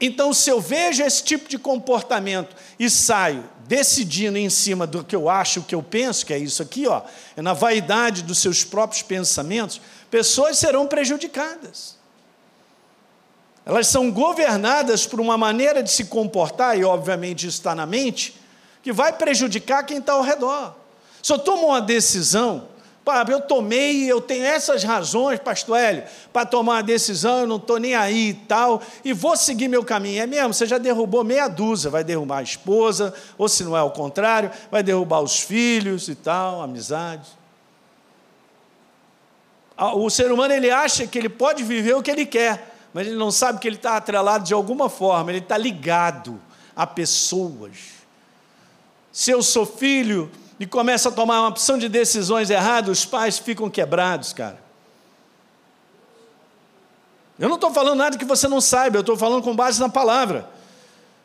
Então, 0.00 0.32
se 0.32 0.50
eu 0.50 0.60
vejo 0.60 1.02
esse 1.02 1.22
tipo 1.24 1.48
de 1.48 1.58
comportamento 1.58 2.54
e 2.78 2.88
saio 2.88 3.44
decidindo 3.66 4.38
em 4.38 4.48
cima 4.48 4.86
do 4.86 5.04
que 5.04 5.14
eu 5.14 5.28
acho, 5.28 5.60
o 5.60 5.62
que 5.62 5.74
eu 5.74 5.82
penso, 5.82 6.24
que 6.24 6.32
é 6.32 6.38
isso 6.38 6.62
aqui, 6.62 6.86
ó, 6.86 7.02
é 7.36 7.42
na 7.42 7.52
vaidade 7.52 8.22
dos 8.22 8.38
seus 8.38 8.64
próprios 8.64 9.02
pensamentos, 9.02 9.80
pessoas 10.10 10.58
serão 10.58 10.86
prejudicadas. 10.86 11.98
Elas 13.66 13.86
são 13.88 14.10
governadas 14.10 15.06
por 15.06 15.20
uma 15.20 15.36
maneira 15.36 15.82
de 15.82 15.90
se 15.90 16.04
comportar, 16.06 16.78
e 16.78 16.84
obviamente 16.84 17.46
isso 17.46 17.58
está 17.58 17.74
na 17.74 17.84
mente, 17.84 18.34
que 18.82 18.92
vai 18.92 19.12
prejudicar 19.12 19.84
quem 19.84 19.98
está 19.98 20.14
ao 20.14 20.22
redor. 20.22 20.74
Se 21.22 21.32
eu 21.32 21.38
tomo 21.38 21.68
uma 21.68 21.80
decisão 21.80 22.68
eu 23.28 23.40
tomei, 23.40 24.10
eu 24.10 24.20
tenho 24.20 24.44
essas 24.44 24.84
razões, 24.84 25.38
pastor 25.38 25.78
Hélio, 25.78 26.04
para 26.32 26.44
tomar 26.44 26.74
uma 26.74 26.82
decisão, 26.82 27.40
eu 27.40 27.46
não 27.46 27.56
estou 27.56 27.78
nem 27.78 27.94
aí 27.94 28.30
e 28.30 28.34
tal, 28.34 28.82
e 29.04 29.12
vou 29.12 29.36
seguir 29.36 29.68
meu 29.68 29.82
caminho. 29.82 30.22
É 30.22 30.26
mesmo, 30.26 30.52
você 30.52 30.66
já 30.66 30.78
derrubou 30.78 31.24
meia 31.24 31.48
dúzia, 31.48 31.90
vai 31.90 32.04
derrubar 32.04 32.38
a 32.38 32.42
esposa, 32.42 33.14
ou 33.38 33.48
se 33.48 33.64
não 33.64 33.76
é 33.76 33.82
o 33.82 33.90
contrário, 33.90 34.50
vai 34.70 34.82
derrubar 34.82 35.20
os 35.20 35.40
filhos 35.40 36.08
e 36.08 36.14
tal, 36.14 36.60
amizade. 36.62 37.28
O 39.94 40.10
ser 40.10 40.30
humano 40.30 40.52
ele 40.52 40.70
acha 40.70 41.06
que 41.06 41.18
ele 41.18 41.28
pode 41.28 41.62
viver 41.62 41.94
o 41.94 42.02
que 42.02 42.10
ele 42.10 42.26
quer, 42.26 42.74
mas 42.92 43.06
ele 43.06 43.16
não 43.16 43.30
sabe 43.30 43.58
que 43.58 43.68
ele 43.68 43.76
está 43.76 43.96
atrelado 43.96 44.44
de 44.44 44.52
alguma 44.52 44.90
forma, 44.90 45.30
ele 45.30 45.38
está 45.38 45.56
ligado 45.56 46.40
a 46.76 46.86
pessoas. 46.86 47.98
Se 49.12 49.30
eu 49.30 49.42
sou 49.42 49.64
filho, 49.64 50.30
e 50.58 50.66
começa 50.66 51.08
a 51.08 51.12
tomar 51.12 51.40
uma 51.40 51.48
opção 51.48 51.78
de 51.78 51.88
decisões 51.88 52.50
erradas, 52.50 52.98
os 52.98 53.04
pais 53.04 53.38
ficam 53.38 53.70
quebrados, 53.70 54.32
cara. 54.32 54.58
Eu 57.38 57.48
não 57.48 57.54
estou 57.54 57.72
falando 57.72 57.98
nada 57.98 58.18
que 58.18 58.24
você 58.24 58.48
não 58.48 58.60
saiba, 58.60 58.96
eu 58.96 59.02
estou 59.02 59.16
falando 59.16 59.42
com 59.42 59.54
base 59.54 59.80
na 59.80 59.88
palavra. 59.88 60.48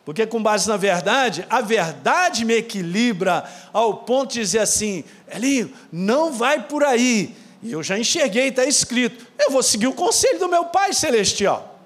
Porque 0.06 0.28
com 0.28 0.44
base 0.44 0.68
na 0.68 0.78
verdade, 0.78 1.46
a 1.50 1.62
verdade 1.62 2.46
me 2.46 2.54
equilibra 2.54 3.50
ao 3.72 3.98
ponto 3.98 4.34
de 4.34 4.42
dizer 4.42 4.60
assim, 4.60 5.04
Elinho, 5.28 5.74
não 5.92 6.32
vai 6.32 6.62
por 6.62 6.84
aí. 6.84 7.36
E 7.64 7.72
eu 7.72 7.82
já 7.82 7.98
enxerguei, 7.98 8.50
está 8.50 8.66
escrito. 8.66 9.26
Eu 9.40 9.50
vou 9.50 9.64
seguir 9.64 9.88
o 9.88 9.94
conselho 9.94 10.38
do 10.38 10.50
meu 10.50 10.66
Pai 10.66 10.94
Celestial. 10.94 11.80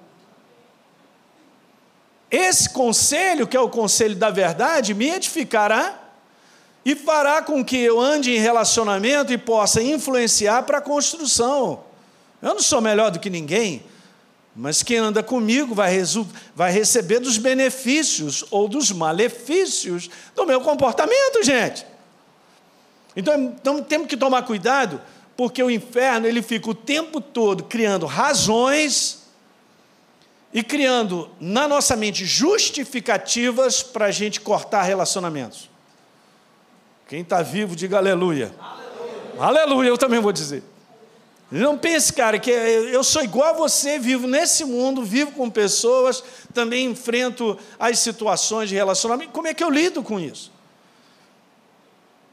Esse 2.30 2.68
conselho, 2.68 3.46
que 3.46 3.56
é 3.56 3.60
o 3.60 3.70
conselho 3.70 4.16
da 4.16 4.28
verdade, 4.28 4.92
me 4.92 5.08
edificará 5.08 6.07
e 6.88 6.96
fará 6.96 7.42
com 7.42 7.62
que 7.62 7.76
eu 7.76 8.00
ande 8.00 8.34
em 8.34 8.38
relacionamento 8.38 9.30
e 9.30 9.36
possa 9.36 9.82
influenciar 9.82 10.62
para 10.62 10.78
a 10.78 10.80
construção. 10.80 11.84
Eu 12.40 12.54
não 12.54 12.62
sou 12.62 12.80
melhor 12.80 13.10
do 13.10 13.20
que 13.20 13.28
ninguém, 13.28 13.82
mas 14.56 14.82
quem 14.82 14.96
anda 14.96 15.22
comigo 15.22 15.74
vai, 15.74 16.02
vai 16.54 16.72
receber 16.72 17.18
dos 17.18 17.36
benefícios 17.36 18.42
ou 18.50 18.66
dos 18.66 18.90
malefícios 18.90 20.08
do 20.34 20.46
meu 20.46 20.62
comportamento, 20.62 21.44
gente. 21.44 21.84
Então, 23.14 23.34
então 23.38 23.82
temos 23.82 24.06
que 24.06 24.16
tomar 24.16 24.40
cuidado, 24.44 24.98
porque 25.36 25.62
o 25.62 25.70
inferno 25.70 26.26
ele 26.26 26.40
fica 26.40 26.70
o 26.70 26.74
tempo 26.74 27.20
todo 27.20 27.64
criando 27.64 28.06
razões 28.06 29.24
e 30.54 30.62
criando 30.62 31.28
na 31.38 31.68
nossa 31.68 31.94
mente 31.94 32.24
justificativas 32.24 33.82
para 33.82 34.06
a 34.06 34.10
gente 34.10 34.40
cortar 34.40 34.84
relacionamentos. 34.84 35.68
Quem 37.08 37.22
está 37.22 37.40
vivo, 37.40 37.74
diga 37.74 37.96
aleluia. 37.96 38.54
aleluia. 38.60 39.62
Aleluia, 39.62 39.88
eu 39.88 39.96
também 39.96 40.20
vou 40.20 40.30
dizer. 40.30 40.62
Não 41.50 41.78
pense, 41.78 42.12
cara, 42.12 42.38
que 42.38 42.50
eu 42.50 43.02
sou 43.02 43.24
igual 43.24 43.48
a 43.48 43.52
você, 43.54 43.98
vivo 43.98 44.26
nesse 44.26 44.62
mundo, 44.62 45.02
vivo 45.02 45.32
com 45.32 45.48
pessoas, 45.48 46.22
também 46.52 46.84
enfrento 46.84 47.58
as 47.78 47.98
situações 48.00 48.68
de 48.68 48.74
relacionamento. 48.74 49.32
Como 49.32 49.48
é 49.48 49.54
que 49.54 49.64
eu 49.64 49.70
lido 49.70 50.02
com 50.02 50.20
isso? 50.20 50.52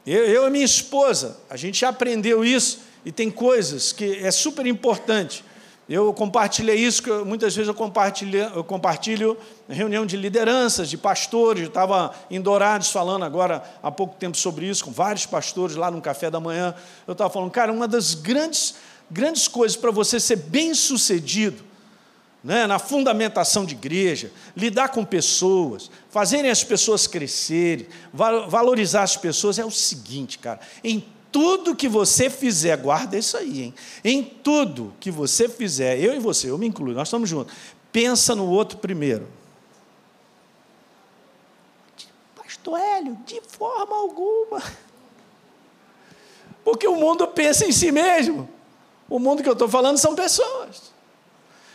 Eu, 0.06 0.26
eu 0.26 0.46
e 0.46 0.50
minha 0.50 0.64
esposa, 0.66 1.38
a 1.48 1.56
gente 1.56 1.82
aprendeu 1.86 2.44
isso 2.44 2.80
e 3.02 3.10
tem 3.10 3.30
coisas 3.30 3.92
que 3.92 4.18
é 4.18 4.30
super 4.30 4.66
importante. 4.66 5.42
Eu 5.88 6.12
compartilhei 6.12 6.76
isso, 6.76 7.02
que 7.02 7.10
muitas 7.24 7.54
vezes 7.54 7.68
eu 7.68 7.74
compartilho, 7.74 8.38
eu 8.38 8.64
compartilho 8.64 9.38
reunião 9.68 10.04
de 10.04 10.16
lideranças, 10.16 10.90
de 10.90 10.98
pastores. 10.98 11.62
Eu 11.62 11.68
estava 11.68 12.12
em 12.28 12.40
Dourados 12.40 12.90
falando 12.90 13.24
agora 13.24 13.62
há 13.80 13.90
pouco 13.90 14.16
tempo 14.16 14.36
sobre 14.36 14.66
isso, 14.66 14.84
com 14.84 14.90
vários 14.90 15.26
pastores 15.26 15.76
lá 15.76 15.90
no 15.90 16.00
café 16.00 16.28
da 16.28 16.40
manhã. 16.40 16.74
Eu 17.06 17.12
estava 17.12 17.30
falando, 17.30 17.50
cara, 17.52 17.72
uma 17.72 17.86
das 17.86 18.14
grandes 18.14 18.74
grandes 19.10 19.46
coisas 19.48 19.76
para 19.76 19.90
você 19.90 20.18
ser 20.18 20.36
bem 20.36 20.74
sucedido 20.74 21.64
né, 22.42 22.66
na 22.66 22.78
fundamentação 22.78 23.64
de 23.64 23.74
igreja, 23.74 24.30
lidar 24.56 24.90
com 24.90 25.04
pessoas, 25.04 25.90
fazerem 26.10 26.50
as 26.50 26.62
pessoas 26.62 27.06
crescerem, 27.06 27.88
valorizar 28.12 29.02
as 29.02 29.16
pessoas, 29.16 29.58
é 29.58 29.64
o 29.64 29.70
seguinte, 29.70 30.38
cara, 30.38 30.60
em 30.84 31.04
tudo 31.36 31.76
que 31.76 31.86
você 31.86 32.30
fizer, 32.30 32.74
guarda 32.78 33.18
isso 33.18 33.36
aí, 33.36 33.64
hein? 33.64 33.74
Em 34.02 34.24
tudo 34.24 34.94
que 34.98 35.10
você 35.10 35.50
fizer, 35.50 36.00
eu 36.00 36.14
e 36.14 36.18
você, 36.18 36.48
eu 36.48 36.56
me 36.56 36.66
incluo, 36.66 36.94
nós 36.94 37.08
estamos 37.08 37.28
juntos, 37.28 37.54
pensa 37.92 38.34
no 38.34 38.48
outro 38.48 38.78
primeiro. 38.78 39.28
Pastor 42.34 42.80
Hélio, 42.80 43.18
de 43.26 43.42
forma 43.46 43.94
alguma. 43.94 44.62
Porque 46.64 46.88
o 46.88 46.96
mundo 46.96 47.28
pensa 47.28 47.66
em 47.66 47.72
si 47.72 47.92
mesmo. 47.92 48.48
O 49.06 49.18
mundo 49.18 49.42
que 49.42 49.48
eu 49.50 49.52
estou 49.52 49.68
falando 49.68 49.98
são 49.98 50.14
pessoas. 50.14 50.90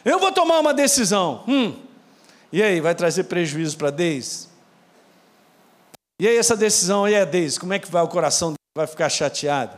Eu 0.04 0.18
vou 0.18 0.32
tomar 0.32 0.60
uma 0.60 0.74
decisão. 0.74 1.44
Hum. 1.48 1.76
E 2.52 2.64
aí, 2.64 2.82
vai 2.82 2.96
trazer 2.96 3.26
prejuízo 3.26 3.78
para 3.78 3.92
Deise? 3.92 4.48
E 6.20 6.28
aí, 6.28 6.36
essa 6.36 6.58
decisão, 6.58 7.08
e 7.08 7.16
a 7.16 7.26
Deise, 7.26 7.60
como 7.60 7.74
é 7.74 7.78
que 7.78 7.92
vai 7.92 8.02
o 8.02 8.08
coração 8.08 8.56
Vai 8.74 8.88
ficar 8.88 9.10
chateado? 9.10 9.78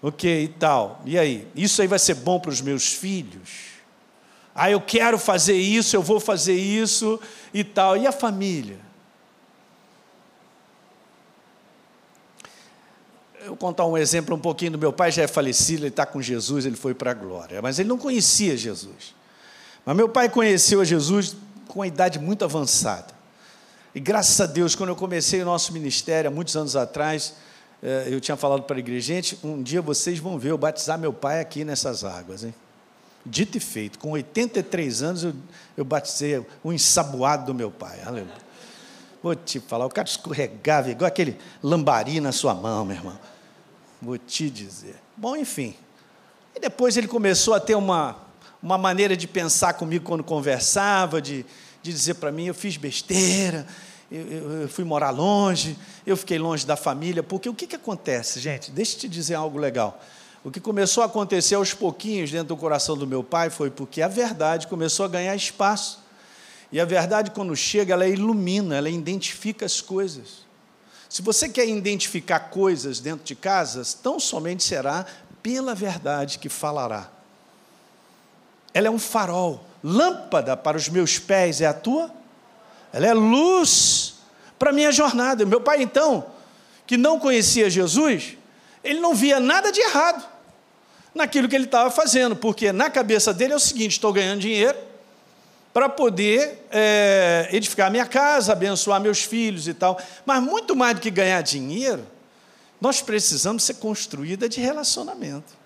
Ok, 0.00 0.44
e 0.44 0.48
tal. 0.48 1.02
E 1.04 1.18
aí? 1.18 1.48
Isso 1.54 1.82
aí 1.82 1.88
vai 1.88 1.98
ser 1.98 2.14
bom 2.14 2.38
para 2.38 2.50
os 2.50 2.60
meus 2.60 2.92
filhos? 2.92 3.78
Ah, 4.54 4.70
eu 4.70 4.80
quero 4.80 5.18
fazer 5.18 5.56
isso, 5.56 5.96
eu 5.96 6.02
vou 6.02 6.20
fazer 6.20 6.54
isso 6.54 7.20
e 7.52 7.64
tal. 7.64 7.96
E 7.96 8.06
a 8.06 8.12
família? 8.12 8.88
eu 13.48 13.52
vou 13.52 13.56
contar 13.56 13.86
um 13.86 13.96
exemplo 13.96 14.36
um 14.36 14.38
pouquinho 14.38 14.72
do 14.72 14.78
meu 14.78 14.92
pai, 14.92 15.10
já 15.10 15.22
é 15.22 15.26
falecido, 15.26 15.82
ele 15.82 15.88
está 15.88 16.04
com 16.04 16.20
Jesus, 16.20 16.66
ele 16.66 16.76
foi 16.76 16.92
para 16.92 17.12
a 17.12 17.14
glória, 17.14 17.62
mas 17.62 17.78
ele 17.78 17.88
não 17.88 17.96
conhecia 17.96 18.54
Jesus. 18.56 19.14
Mas 19.86 19.96
meu 19.96 20.08
pai 20.08 20.28
conheceu 20.28 20.82
a 20.82 20.84
Jesus 20.84 21.34
com 21.66 21.78
uma 21.78 21.86
idade 21.86 22.18
muito 22.18 22.44
avançada. 22.44 23.14
E 23.94 24.00
graças 24.00 24.38
a 24.40 24.44
Deus, 24.44 24.74
quando 24.74 24.90
eu 24.90 24.96
comecei 24.96 25.40
o 25.40 25.46
nosso 25.46 25.72
ministério, 25.72 26.28
há 26.28 26.30
muitos 26.30 26.56
anos 26.56 26.76
atrás, 26.76 27.34
eu 27.82 28.20
tinha 28.20 28.36
falado 28.36 28.62
para 28.62 28.76
a 28.76 28.78
igreja, 28.78 29.14
gente, 29.14 29.38
um 29.44 29.62
dia 29.62 29.80
vocês 29.80 30.18
vão 30.18 30.38
ver 30.38 30.50
eu 30.50 30.58
batizar 30.58 30.98
meu 30.98 31.12
pai 31.12 31.40
aqui 31.40 31.64
nessas 31.64 32.04
águas. 32.04 32.44
Hein? 32.44 32.54
Dito 33.24 33.56
e 33.56 33.60
feito, 33.60 33.98
com 33.98 34.10
83 34.10 35.02
anos 35.02 35.24
eu, 35.24 35.34
eu 35.76 35.84
batizei 35.84 36.44
o 36.62 36.72
ensaboado 36.72 37.46
do 37.46 37.54
meu 37.54 37.70
pai. 37.70 38.00
Aleluia. 38.04 38.48
Vou 39.22 39.34
te 39.34 39.60
falar, 39.60 39.86
o 39.86 39.90
cara 39.90 40.08
escorregava 40.08 40.90
igual 40.90 41.08
aquele 41.08 41.36
lambari 41.62 42.20
na 42.20 42.32
sua 42.32 42.54
mão, 42.54 42.84
meu 42.84 42.96
irmão. 42.96 43.18
Vou 44.00 44.16
te 44.16 44.48
dizer. 44.48 44.96
Bom, 45.16 45.36
enfim. 45.36 45.74
E 46.54 46.60
depois 46.60 46.96
ele 46.96 47.08
começou 47.08 47.54
a 47.54 47.60
ter 47.60 47.74
uma, 47.74 48.16
uma 48.62 48.78
maneira 48.78 49.16
de 49.16 49.26
pensar 49.26 49.74
comigo 49.74 50.04
quando 50.04 50.22
conversava, 50.22 51.20
de, 51.20 51.44
de 51.82 51.92
dizer 51.92 52.14
para 52.14 52.30
mim: 52.30 52.46
eu 52.46 52.54
fiz 52.54 52.76
besteira, 52.76 53.66
eu, 54.10 54.62
eu, 54.62 54.68
fui 54.68 54.84
morar 54.84 55.10
longe, 55.10 55.76
eu 56.06 56.16
fiquei 56.16 56.38
longe 56.38 56.66
da 56.66 56.76
família. 56.76 57.22
Porque 57.22 57.48
o 57.48 57.54
que, 57.54 57.66
que 57.66 57.76
acontece, 57.76 58.40
gente? 58.40 58.70
Deixa 58.70 58.96
eu 58.96 59.00
te 59.00 59.08
dizer 59.08 59.34
algo 59.34 59.58
legal. 59.58 60.00
O 60.42 60.50
que 60.50 60.60
começou 60.60 61.02
a 61.02 61.06
acontecer 61.06 61.56
aos 61.56 61.74
pouquinhos 61.74 62.30
dentro 62.30 62.48
do 62.48 62.56
coração 62.56 62.96
do 62.96 63.06
meu 63.06 63.22
pai 63.22 63.50
foi 63.50 63.70
porque 63.70 64.00
a 64.00 64.08
verdade 64.08 64.66
começou 64.66 65.04
a 65.04 65.08
ganhar 65.08 65.34
espaço. 65.36 66.00
E 66.70 66.80
a 66.80 66.84
verdade, 66.84 67.30
quando 67.32 67.54
chega, 67.56 67.94
ela 67.94 68.06
ilumina, 68.06 68.76
ela 68.76 68.88
identifica 68.88 69.66
as 69.66 69.80
coisas. 69.80 70.46
Se 71.08 71.22
você 71.22 71.48
quer 71.48 71.66
identificar 71.66 72.40
coisas 72.50 73.00
dentro 73.00 73.24
de 73.24 73.34
casas, 73.34 73.94
tão 73.94 74.20
somente 74.20 74.62
será 74.62 75.06
pela 75.42 75.74
verdade 75.74 76.38
que 76.38 76.48
falará. 76.48 77.10
Ela 78.74 78.88
é 78.88 78.90
um 78.90 78.98
farol, 78.98 79.64
lâmpada 79.82 80.56
para 80.56 80.76
os 80.76 80.88
meus 80.88 81.18
pés 81.18 81.60
é 81.60 81.66
a 81.66 81.72
tua, 81.72 82.12
ela 82.98 83.06
é 83.06 83.14
luz 83.14 84.14
para 84.58 84.70
a 84.70 84.72
minha 84.72 84.90
jornada. 84.90 85.46
Meu 85.46 85.60
pai, 85.60 85.80
então, 85.80 86.26
que 86.84 86.96
não 86.96 87.20
conhecia 87.20 87.70
Jesus, 87.70 88.36
ele 88.82 88.98
não 88.98 89.14
via 89.14 89.38
nada 89.38 89.70
de 89.70 89.80
errado 89.80 90.26
naquilo 91.14 91.48
que 91.48 91.54
ele 91.54 91.66
estava 91.66 91.90
fazendo, 91.92 92.34
porque 92.34 92.72
na 92.72 92.90
cabeça 92.90 93.32
dele 93.32 93.52
é 93.52 93.56
o 93.56 93.60
seguinte: 93.60 93.92
estou 93.92 94.12
ganhando 94.12 94.40
dinheiro, 94.40 94.76
para 95.72 95.88
poder 95.88 96.66
é, 96.72 97.48
edificar 97.52 97.88
minha 97.88 98.04
casa, 98.04 98.50
abençoar 98.50 99.00
meus 99.00 99.22
filhos 99.22 99.68
e 99.68 99.74
tal. 99.74 99.96
Mas 100.26 100.42
muito 100.42 100.74
mais 100.74 100.96
do 100.96 101.00
que 101.00 101.10
ganhar 101.10 101.40
dinheiro, 101.40 102.04
nós 102.80 103.00
precisamos 103.00 103.62
ser 103.62 103.74
construída 103.74 104.48
de 104.48 104.60
relacionamento. 104.60 105.56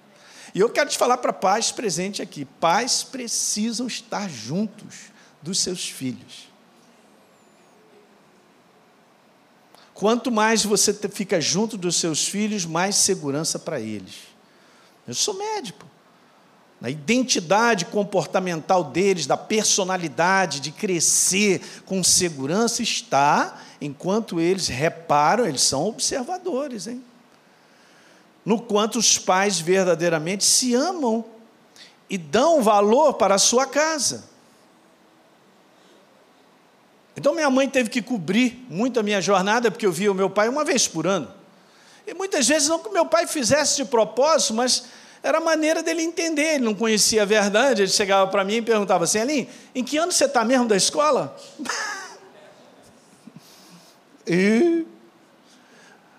E 0.54 0.60
eu 0.60 0.68
quero 0.68 0.90
te 0.90 0.98
falar 0.98 1.16
para 1.16 1.32
pais 1.32 1.72
presentes 1.72 2.20
aqui: 2.20 2.44
pais 2.44 3.02
precisam 3.02 3.86
estar 3.86 4.28
juntos 4.28 5.12
dos 5.40 5.58
seus 5.60 5.88
filhos. 5.88 6.51
Quanto 10.02 10.32
mais 10.32 10.64
você 10.64 10.92
fica 10.92 11.40
junto 11.40 11.76
dos 11.76 11.94
seus 11.94 12.26
filhos, 12.26 12.66
mais 12.66 12.96
segurança 12.96 13.56
para 13.56 13.78
eles. 13.78 14.14
Eu 15.06 15.14
sou 15.14 15.32
médico 15.34 15.86
na 16.80 16.90
identidade 16.90 17.84
comportamental 17.84 18.82
deles, 18.82 19.28
da 19.28 19.36
personalidade, 19.36 20.58
de 20.58 20.72
crescer 20.72 21.62
com 21.86 22.02
segurança, 22.02 22.82
está 22.82 23.62
enquanto 23.80 24.40
eles 24.40 24.66
reparam, 24.66 25.46
eles 25.46 25.62
são 25.62 25.86
observadores, 25.86 26.88
hein? 26.88 27.00
No 28.44 28.60
quanto 28.60 28.98
os 28.98 29.20
pais 29.20 29.60
verdadeiramente 29.60 30.42
se 30.42 30.74
amam 30.74 31.24
e 32.10 32.18
dão 32.18 32.60
valor 32.60 33.14
para 33.14 33.36
a 33.36 33.38
sua 33.38 33.66
casa. 33.66 34.31
Então 37.22 37.36
minha 37.36 37.48
mãe 37.48 37.68
teve 37.68 37.88
que 37.88 38.02
cobrir 38.02 38.66
muito 38.68 38.98
a 38.98 39.02
minha 39.02 39.20
jornada, 39.20 39.70
porque 39.70 39.86
eu 39.86 39.92
via 39.92 40.10
o 40.10 40.14
meu 40.14 40.28
pai 40.28 40.48
uma 40.48 40.64
vez 40.64 40.88
por 40.88 41.06
ano. 41.06 41.32
E 42.04 42.12
muitas 42.14 42.48
vezes 42.48 42.66
não 42.66 42.80
que 42.80 42.88
meu 42.88 43.06
pai 43.06 43.28
fizesse 43.28 43.76
de 43.76 43.84
propósito, 43.84 44.54
mas 44.54 44.86
era 45.22 45.38
a 45.38 45.40
maneira 45.40 45.84
dele 45.84 46.02
entender, 46.02 46.54
ele 46.54 46.64
não 46.64 46.74
conhecia 46.74 47.22
a 47.22 47.24
verdade, 47.24 47.82
ele 47.82 47.92
chegava 47.92 48.28
para 48.28 48.42
mim 48.42 48.54
e 48.54 48.62
perguntava 48.62 49.04
assim, 49.04 49.20
Aline, 49.20 49.48
em 49.72 49.84
que 49.84 49.96
ano 49.98 50.10
você 50.10 50.24
está 50.24 50.44
mesmo 50.44 50.66
da 50.66 50.76
escola? 50.76 51.36
e... 54.26 54.84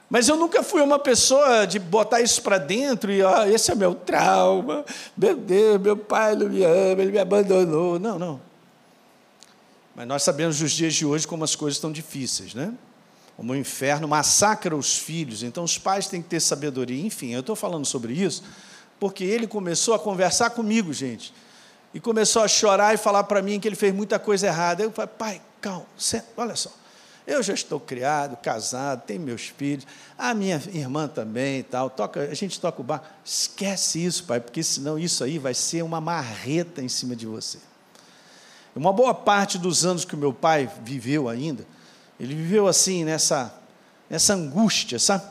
Mas 0.10 0.30
eu 0.30 0.38
nunca 0.38 0.64
fui 0.64 0.82
uma 0.82 1.00
pessoa 1.00 1.68
de 1.68 1.80
botar 1.80 2.22
isso 2.22 2.42
para 2.42 2.58
dentro 2.58 3.12
e, 3.12 3.22
ó, 3.22 3.44
esse 3.44 3.70
é 3.70 3.76
meu 3.76 3.94
trauma, 3.94 4.86
meu 5.18 5.36
Deus, 5.36 5.82
meu 5.82 5.98
pai 5.98 6.34
não 6.34 6.48
me 6.48 6.64
ama, 6.64 7.02
ele 7.02 7.12
me 7.12 7.20
abandonou. 7.20 8.00
Não, 8.00 8.18
não. 8.18 8.53
Mas 9.96 10.08
nós 10.08 10.24
sabemos 10.24 10.60
nos 10.60 10.72
dias 10.72 10.94
de 10.94 11.06
hoje 11.06 11.28
como 11.28 11.44
as 11.44 11.56
coisas 11.56 11.78
estão 11.78 11.92
difíceis, 11.92 12.54
né? 12.54 12.74
Como 13.38 13.54
o 13.54 13.56
inferno 13.56 14.08
massacra 14.08 14.76
os 14.76 14.98
filhos, 14.98 15.44
então 15.44 15.64
os 15.64 15.78
pais 15.78 16.08
têm 16.08 16.22
que 16.22 16.30
ter 16.30 16.40
sabedoria. 16.40 17.04
Enfim, 17.04 17.32
eu 17.32 17.40
estou 17.40 17.56
falando 17.56 17.86
sobre 17.86 18.14
isso 18.14 18.44
porque 19.00 19.24
ele 19.26 19.48
começou 19.48 19.94
a 19.94 20.00
conversar 20.00 20.52
comigo, 20.52 20.94
gente, 20.94 21.34
e 21.94 22.00
começou 22.00 22.42
a 22.42 22.48
chorar 22.48 22.94
e 22.94 22.98
falar 22.98 23.26
para 23.26 23.42
mim 23.42 23.60
que 23.60 23.68
ele 23.68 23.76
fez 23.76 23.94
muita 23.94 24.18
coisa 24.18 24.48
errada. 24.48 24.82
Eu 24.82 24.92
falei, 24.92 25.12
pai, 25.18 25.42
calma, 25.60 25.86
olha 26.38 26.56
só, 26.56 26.72
eu 27.28 27.44
já 27.44 27.54
estou 27.54 27.82
criado, 27.82 28.38
casado, 28.38 29.04
tenho 29.06 29.22
meus 29.22 29.48
filhos, 29.48 29.86
a 30.18 30.34
minha 30.34 30.62
irmã 30.74 31.08
também 31.08 31.60
e 31.60 31.64
tal, 31.64 31.90
toca, 31.90 32.22
a 32.22 32.34
gente 32.34 32.60
toca 32.62 32.80
o 32.80 32.84
bar. 32.84 33.18
Esquece 33.26 34.04
isso, 34.04 34.24
pai, 34.24 34.40
porque 34.40 34.64
senão 34.64 34.98
isso 34.98 35.22
aí 35.24 35.38
vai 35.38 35.54
ser 35.54 35.82
uma 35.82 36.00
marreta 36.00 36.82
em 36.82 36.88
cima 36.88 37.16
de 37.16 37.26
você. 37.26 37.60
Uma 38.76 38.92
boa 38.92 39.14
parte 39.14 39.58
dos 39.58 39.86
anos 39.86 40.04
que 40.04 40.16
o 40.16 40.18
meu 40.18 40.34
pai 40.34 40.70
viveu 40.84 41.30
ainda, 41.30 41.66
ele 42.20 42.34
viveu 42.34 42.68
assim, 42.68 43.04
nessa, 43.04 43.54
nessa 44.10 44.34
angústia, 44.34 44.98
sabe? 44.98 45.24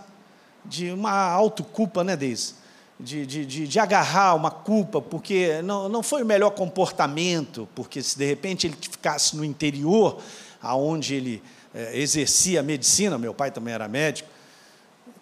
De 0.65 0.91
uma 0.93 1.11
autoculpa, 1.11 2.05
né, 2.05 2.17
Deise? 2.17 2.63
de, 3.03 3.27
de, 3.27 3.45
de, 3.45 3.67
de, 3.67 3.81
agarrar 3.81 4.35
uma 4.35 4.51
culpa, 4.51 5.03
porque 5.03 5.61
não, 5.63 5.89
não 5.89 6.03
foi 6.03 6.23
o 6.23 6.27
melhor 6.27 6.51
comportamento, 6.51 7.69
porque 7.75 8.01
se 8.01 8.17
de 8.17 8.25
repente 8.25 8.67
ele 8.67 8.77
ficasse 8.81 9.37
no 9.37 9.45
interior, 9.45 10.23
aonde 10.63 11.15
ele 11.15 11.43
é, 11.75 11.99
exercia 11.99 12.61
a 12.61 12.63
medicina, 12.63 13.19
meu 13.19 13.35
pai 13.35 13.51
também 13.51 13.75
era 13.75 13.89
médico, 13.89 14.29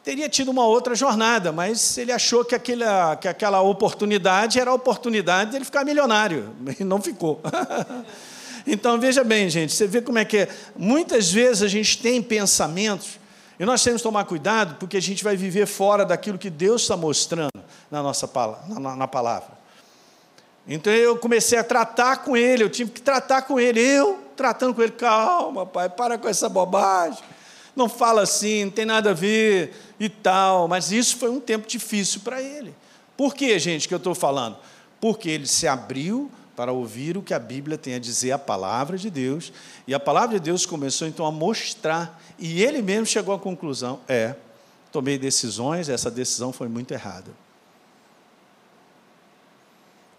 teria 0.03 0.29
tido 0.29 0.51
uma 0.51 0.65
outra 0.65 0.95
jornada, 0.95 1.53
mas 1.53 1.99
ele 1.99 2.13
achou 2.13 2.45
que 2.45 2.55
aquela, 2.55 3.17
que 3.17 3.29
aquela 3.29 3.61
oportunidade 3.61 4.59
era 4.59 4.71
a 4.71 4.75
oportunidade 4.75 5.51
de 5.51 5.57
ele 5.57 5.65
ficar 5.65 5.85
milionário, 5.85 6.51
e 6.79 6.85
não 6.85 7.01
ficou. 7.01 7.41
então, 8.67 8.99
veja 8.99 9.23
bem, 9.23 9.49
gente, 9.51 9.73
você 9.73 9.87
vê 9.87 10.01
como 10.01 10.19
é 10.19 10.25
que 10.25 10.39
é. 10.39 10.49
Muitas 10.77 11.31
vezes 11.31 11.63
a 11.63 11.69
gente 11.69 11.99
tem 11.99 12.23
pensamentos, 12.23 13.21
e 13.59 13.65
nós 13.65 13.83
temos 13.83 14.01
que 14.01 14.09
tomar 14.09 14.25
cuidado, 14.25 14.77
porque 14.77 14.97
a 14.97 15.03
gente 15.03 15.23
vai 15.23 15.37
viver 15.37 15.67
fora 15.67 16.05
daquilo 16.05 16.39
que 16.39 16.49
Deus 16.49 16.83
está 16.83 16.97
mostrando 16.97 17.63
na 17.91 18.03
nossa 18.03 18.29
na, 18.69 18.97
na 18.97 19.07
palavra. 19.07 19.61
Então 20.67 20.93
eu 20.93 21.17
comecei 21.17 21.59
a 21.59 21.65
tratar 21.65 22.19
com 22.19 22.37
ele, 22.37 22.63
eu 22.63 22.71
tive 22.71 22.91
que 22.91 23.03
tratar 23.03 23.43
com 23.43 23.61
ele, 23.61 23.81
eu 23.81 24.19
tratando 24.35 24.73
com 24.73 24.81
ele, 24.81 24.93
calma, 24.93 25.67
pai, 25.67 25.91
para 25.91 26.17
com 26.17 26.29
essa 26.29 26.49
bobagem 26.49 27.23
não 27.75 27.89
fala 27.89 28.23
assim, 28.23 28.65
não 28.65 28.71
tem 28.71 28.85
nada 28.85 29.11
a 29.11 29.15
ver 29.15 29.73
e 30.01 30.09
tal. 30.09 30.67
Mas 30.67 30.91
isso 30.91 31.17
foi 31.19 31.31
um 31.31 31.39
tempo 31.39 31.69
difícil 31.69 32.23
para 32.23 32.43
ele. 32.43 32.75
Por 33.17 33.35
que, 33.35 33.59
gente, 33.59 33.87
que 33.87 33.95
eu 33.95 33.99
estou 33.99 34.15
falando? 34.15 34.57
Porque 34.99 35.29
ele 35.29 35.47
se 35.47 35.69
abriu 35.69 36.31
para 36.57 36.73
ouvir 36.73 37.17
o 37.17 37.23
que 37.23 37.33
a 37.33 37.39
Bíblia 37.39 37.79
tem 37.79 37.95
a 37.95 37.99
dizer, 37.99 38.33
a 38.33 38.39
palavra 38.39 38.99
de 38.99 39.09
Deus, 39.09 39.53
e 39.87 39.95
a 39.95 40.01
palavra 40.01 40.39
de 40.39 40.45
Deus 40.45 40.67
começou 40.67 41.09
então 41.09 41.25
a 41.25 41.31
mostrar, 41.31 42.21
e 42.39 42.63
ele 42.63 42.83
mesmo 42.83 43.07
chegou 43.07 43.35
à 43.35 43.39
conclusão: 43.39 44.01
é, 44.07 44.35
tomei 44.93 45.19
decisões, 45.19 45.89
essa 45.89 46.11
decisão 46.11 46.53
foi 46.53 46.69
muito 46.69 46.93
errada. 46.93 47.31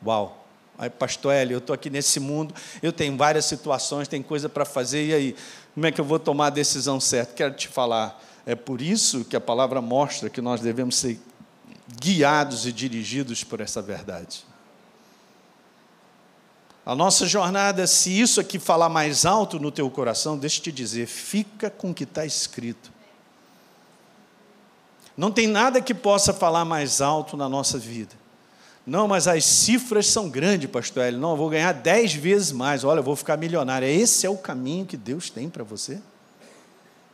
Uau! 0.03 0.45
Aí, 0.79 0.89
pastor 0.89 1.31
Hélio, 1.31 1.55
eu 1.55 1.59
estou 1.59 1.75
aqui 1.75 1.91
nesse 1.91 2.19
mundo, 2.19 2.55
eu 2.81 2.91
tenho 2.91 3.15
várias 3.15 3.45
situações, 3.45 4.07
tem 4.07 4.23
coisa 4.23 4.49
para 4.49 4.65
fazer, 4.65 5.05
e 5.05 5.13
aí? 5.13 5.35
Como 5.75 5.85
é 5.85 5.91
que 5.91 6.01
eu 6.01 6.05
vou 6.05 6.17
tomar 6.17 6.47
a 6.47 6.49
decisão 6.49 6.99
certa? 6.99 7.33
Quero 7.35 7.53
te 7.53 7.67
falar, 7.67 8.19
é 8.45 8.55
por 8.55 8.81
isso 8.81 9.23
que 9.23 9.35
a 9.35 9.41
palavra 9.41 9.81
mostra 9.81 10.29
que 10.29 10.41
nós 10.41 10.61
devemos 10.61 10.95
ser 10.95 11.19
guiados 11.99 12.65
e 12.65 12.71
dirigidos 12.71 13.43
por 13.43 13.59
essa 13.59 13.81
verdade. 13.81 14.45
A 16.85 16.95
nossa 16.95 17.27
jornada, 17.27 17.85
se 17.85 18.19
isso 18.19 18.39
aqui 18.39 18.57
falar 18.57 18.89
mais 18.89 19.25
alto 19.25 19.59
no 19.59 19.71
teu 19.71 19.89
coração, 19.89 20.37
deixa 20.37 20.59
eu 20.59 20.63
te 20.63 20.71
dizer, 20.71 21.05
fica 21.05 21.69
com 21.69 21.91
o 21.91 21.93
que 21.93 22.03
está 22.03 22.25
escrito. 22.25 22.91
Não 25.15 25.31
tem 25.31 25.45
nada 25.45 25.79
que 25.79 25.93
possa 25.93 26.33
falar 26.33 26.65
mais 26.65 26.99
alto 26.99 27.37
na 27.37 27.47
nossa 27.47 27.77
vida. 27.77 28.15
Não, 28.85 29.07
mas 29.07 29.27
as 29.27 29.45
cifras 29.45 30.07
são 30.07 30.27
grandes, 30.27 30.69
pastor. 30.69 31.11
Não, 31.11 31.31
eu 31.31 31.37
vou 31.37 31.49
ganhar 31.49 31.71
dez 31.71 32.13
vezes 32.15 32.51
mais. 32.51 32.83
Olha, 32.83 32.99
eu 32.99 33.03
vou 33.03 33.15
ficar 33.15 33.37
milionário. 33.37 33.87
Esse 33.87 34.25
é 34.25 34.29
o 34.29 34.37
caminho 34.37 34.87
que 34.87 34.97
Deus 34.97 35.29
tem 35.29 35.49
para 35.49 35.63
você? 35.63 36.01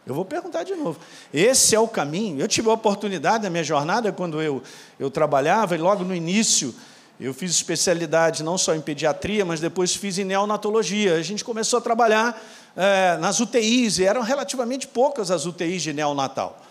Eu 0.08 0.13
vou 0.13 0.24
perguntar 0.24 0.63
de 0.63 0.74
novo. 0.74 0.98
Esse 1.34 1.76
é 1.76 1.80
o 1.80 1.88
caminho? 1.88 2.39
Eu 2.39 2.48
tive 2.48 2.70
a 2.70 2.74
oportunidade 2.74 3.43
na 3.43 3.50
minha 3.50 3.63
jornada, 3.63 4.10
quando 4.13 4.41
eu, 4.41 4.63
eu 4.98 5.12
trabalhava, 5.12 5.76
e 5.76 5.78
logo 5.78 6.06
no 6.06 6.15
início 6.15 6.74
eu 7.20 7.34
fiz 7.34 7.52
especialidade 7.52 8.41
não 8.41 8.58
só 8.58 8.74
em 8.74 8.80
pediatria, 8.80 9.43
mas 9.43 9.60
depois 9.60 9.93
fiz 9.93 10.17
em 10.17 10.24
neonatologia. 10.24 11.15
A 11.15 11.22
gente 11.22 11.43
começou 11.43 11.80
a 11.80 11.82
trabalhar 11.82 12.41
é, 12.74 13.17
nas 13.17 13.41
UTIs, 13.41 14.00
e 14.00 14.06
eram 14.06 14.22
relativamente 14.22 14.88
poucas 14.88 15.30
as 15.30 15.46
UTIs 15.46 15.82
de 15.82 15.91
neonatal. 15.91 16.62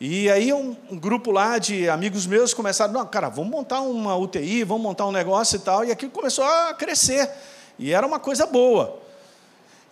E 0.00 0.30
aí 0.30 0.52
um, 0.52 0.76
um, 0.88 0.96
grupo 0.96 1.32
lá 1.32 1.58
de 1.58 1.88
amigos 1.88 2.24
meus 2.24 2.54
começaram, 2.54 2.92
não, 2.92 3.04
cara, 3.04 3.28
vamos 3.28 3.50
montar 3.50 3.80
uma 3.80 4.14
UTI, 4.16 4.62
vamos 4.62 4.82
montar 4.84 5.06
um 5.06 5.12
negócio 5.12 5.56
e 5.56 5.58
tal, 5.58 5.84
e 5.84 5.90
aquilo 5.90 6.12
começou 6.12 6.44
a 6.44 6.72
crescer, 6.72 7.28
e 7.76 7.92
era 7.92 8.06
uma 8.06 8.20
coisa 8.20 8.46
boa. 8.46 8.99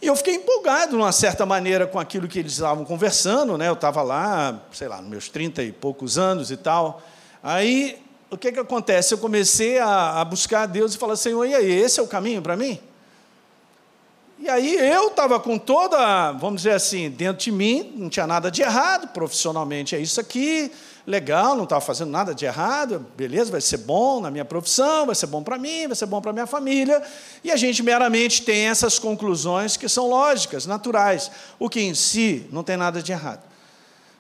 E 0.01 0.07
eu 0.07 0.15
fiquei 0.15 0.35
empolgado, 0.35 0.93
de 0.93 0.97
uma 0.97 1.11
certa 1.11 1.45
maneira, 1.45 1.87
com 1.87 1.99
aquilo 1.99 2.29
que 2.29 2.39
eles 2.39 2.53
estavam 2.53 2.85
conversando, 2.85 3.59
né? 3.59 3.69
eu 3.69 3.73
estava 3.73 4.01
lá, 4.03 4.63
sei 4.73 4.87
lá, 4.87 5.01
nos 5.01 5.11
meus 5.11 5.29
trinta 5.29 5.63
e 5.63 5.73
poucos 5.73 6.17
anos 6.17 6.51
e 6.53 6.57
tal. 6.57 7.03
Aí, 7.43 8.01
o 8.31 8.37
que, 8.37 8.53
que 8.53 8.61
acontece? 8.61 9.13
Eu 9.13 9.19
comecei 9.19 9.79
a, 9.79 10.21
a 10.21 10.25
buscar 10.25 10.63
a 10.63 10.67
Deus 10.67 10.95
e 10.95 10.99
falar, 10.99 11.17
Senhor, 11.17 11.45
e 11.47 11.55
aí, 11.55 11.71
esse 11.71 11.99
é 11.99 12.03
o 12.03 12.07
caminho 12.07 12.41
para 12.41 12.57
mim? 12.57 12.79
E 14.41 14.49
aí 14.49 14.77
eu 14.77 15.09
estava 15.09 15.41
com 15.41 15.59
toda, 15.59 16.31
vamos 16.33 16.63
dizer 16.63 16.75
assim, 16.75 17.11
dentro 17.11 17.43
de 17.43 17.51
mim, 17.51 17.93
não 17.97 18.09
tinha 18.09 18.25
nada 18.25 18.53
de 18.53 18.63
errado, 18.63 19.09
profissionalmente 19.09 19.97
é 19.97 19.99
isso 19.99 20.21
aqui, 20.21 20.71
legal, 21.05 21.57
não 21.57 21.65
estava 21.65 21.81
fazendo 21.81 22.11
nada 22.11 22.33
de 22.33 22.45
errado, 22.45 23.05
beleza, 23.17 23.51
vai 23.51 23.61
ser 23.61 23.79
bom 23.79 24.21
na 24.21 24.31
minha 24.31 24.45
profissão, 24.45 25.07
vai 25.07 25.15
ser 25.17 25.27
bom 25.27 25.43
para 25.43 25.59
mim, 25.59 25.89
vai 25.89 25.97
ser 25.97 26.07
bom 26.07 26.21
para 26.21 26.33
minha 26.33 26.47
família. 26.47 27.03
E 27.43 27.51
a 27.51 27.57
gente 27.57 27.83
meramente 27.83 28.43
tem 28.43 28.69
essas 28.69 28.97
conclusões 28.97 29.77
que 29.77 29.89
são 29.89 30.09
lógicas, 30.09 30.67
naturais, 30.67 31.33
o 31.59 31.69
que 31.69 31.81
em 31.81 31.95
si 31.95 32.47
não 32.53 32.63
tem 32.63 32.77
nada 32.77 33.03
de 33.03 33.11
errado. 33.11 33.43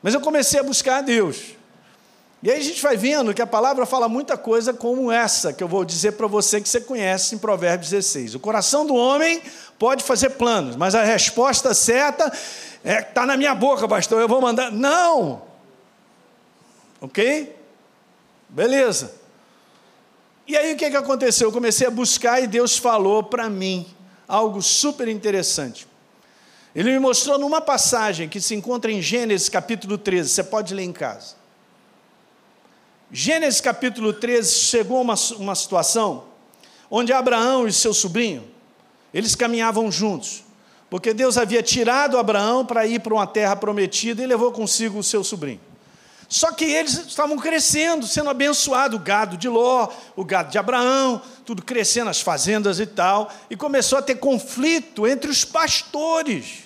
Mas 0.02 0.14
eu 0.14 0.20
comecei 0.20 0.58
a 0.58 0.64
buscar 0.64 0.98
a 0.98 1.00
Deus. 1.02 1.58
E 2.40 2.48
aí 2.48 2.60
a 2.60 2.62
gente 2.62 2.80
vai 2.80 2.96
vendo 2.96 3.34
que 3.34 3.42
a 3.42 3.46
palavra 3.46 3.84
fala 3.84 4.08
muita 4.08 4.36
coisa 4.36 4.72
como 4.72 5.10
essa, 5.10 5.52
que 5.52 5.62
eu 5.62 5.66
vou 5.66 5.84
dizer 5.84 6.12
para 6.12 6.28
você 6.28 6.60
que 6.60 6.68
você 6.68 6.80
conhece 6.80 7.34
em 7.34 7.38
Provérbios 7.38 7.90
16. 7.90 8.36
O 8.36 8.40
coração 8.40 8.86
do 8.86 8.94
homem 8.94 9.42
pode 9.78 10.02
fazer 10.04 10.30
planos, 10.30 10.76
mas 10.76 10.94
a 10.94 11.04
resposta 11.04 11.72
certa 11.72 12.32
é 12.84 13.00
está 13.00 13.26
na 13.26 13.36
minha 13.36 13.54
boca, 13.54 13.86
pastor, 13.88 14.20
eu 14.20 14.28
vou 14.28 14.40
mandar. 14.40 14.72
Não! 14.72 15.42
Ok? 17.00 17.54
Beleza. 18.48 19.14
E 20.46 20.56
aí 20.56 20.72
o 20.72 20.76
que, 20.76 20.90
que 20.90 20.96
aconteceu? 20.96 21.48
Eu 21.48 21.52
comecei 21.52 21.86
a 21.86 21.90
buscar 21.90 22.42
e 22.42 22.46
Deus 22.46 22.78
falou 22.78 23.22
para 23.22 23.50
mim 23.50 23.86
algo 24.26 24.62
super 24.62 25.06
interessante. 25.06 25.86
Ele 26.74 26.92
me 26.92 26.98
mostrou 26.98 27.38
numa 27.38 27.60
passagem 27.60 28.28
que 28.28 28.40
se 28.40 28.54
encontra 28.54 28.90
em 28.90 29.02
Gênesis 29.02 29.48
capítulo 29.48 29.98
13, 29.98 30.30
você 30.30 30.44
pode 30.44 30.74
ler 30.74 30.84
em 30.84 30.92
casa. 30.92 31.36
Gênesis 33.10 33.60
capítulo 33.60 34.12
13 34.12 34.50
chegou 34.50 35.00
uma, 35.00 35.14
uma 35.38 35.54
situação 35.54 36.24
onde 36.90 37.12
Abraão 37.12 37.66
e 37.66 37.72
seu 37.72 37.92
sobrinho, 37.92 38.48
eles 39.12 39.34
caminhavam 39.34 39.90
juntos, 39.90 40.44
porque 40.90 41.12
Deus 41.12 41.36
havia 41.36 41.62
tirado 41.62 42.18
Abraão 42.18 42.64
para 42.64 42.86
ir 42.86 43.00
para 43.00 43.14
uma 43.14 43.26
terra 43.26 43.56
prometida 43.56 44.22
e 44.22 44.26
levou 44.26 44.52
consigo 44.52 44.98
o 44.98 45.02
seu 45.02 45.22
sobrinho. 45.22 45.60
Só 46.28 46.52
que 46.52 46.64
eles 46.64 46.92
estavam 47.06 47.38
crescendo, 47.38 48.06
sendo 48.06 48.28
abençoados, 48.28 48.98
o 49.00 49.02
gado 49.02 49.36
de 49.38 49.48
Ló, 49.48 49.88
o 50.14 50.22
gado 50.22 50.50
de 50.50 50.58
Abraão, 50.58 51.22
tudo 51.44 51.62
crescendo, 51.62 52.10
as 52.10 52.20
fazendas 52.20 52.78
e 52.78 52.86
tal, 52.86 53.32
e 53.48 53.56
começou 53.56 53.98
a 53.98 54.02
ter 54.02 54.16
conflito 54.16 55.06
entre 55.06 55.30
os 55.30 55.42
pastores 55.42 56.64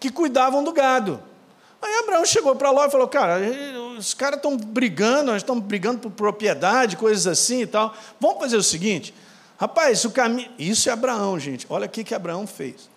que 0.00 0.10
cuidavam 0.10 0.64
do 0.64 0.72
gado. 0.72 1.22
Aí 1.80 1.94
Abraão 1.98 2.24
chegou 2.24 2.56
para 2.56 2.70
Ló 2.70 2.86
e 2.86 2.90
falou: 2.90 3.06
Cara, 3.06 3.38
os 3.98 4.14
caras 4.14 4.38
estão 4.38 4.56
brigando, 4.56 5.32
nós 5.32 5.42
estamos 5.42 5.62
brigando 5.62 5.98
por 5.98 6.10
propriedade, 6.10 6.96
coisas 6.96 7.26
assim 7.26 7.62
e 7.62 7.66
tal. 7.66 7.94
Vamos 8.18 8.38
fazer 8.38 8.56
o 8.56 8.62
seguinte, 8.62 9.14
rapaz, 9.58 10.04
o 10.06 10.10
caminho. 10.10 10.50
Isso 10.58 10.88
é 10.88 10.92
Abraão, 10.92 11.38
gente. 11.38 11.66
Olha 11.68 11.86
o 11.86 11.88
que 11.90 12.14
Abraão 12.14 12.46
fez. 12.46 12.88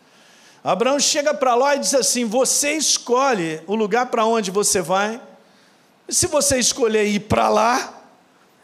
Abraão 0.64 1.00
chega 1.00 1.34
para 1.34 1.56
Ló 1.56 1.72
e 1.74 1.80
diz 1.80 1.94
assim: 1.94 2.24
Você 2.26 2.74
escolhe 2.74 3.62
o 3.68 3.76
lugar 3.76 4.06
para 4.06 4.26
onde 4.26 4.52
você 4.52 4.82
vai. 4.82 5.20
Se 6.08 6.28
você 6.28 6.60
escolher 6.60 7.06
ir 7.06 7.22
para 7.22 7.50
lá, 7.50 8.02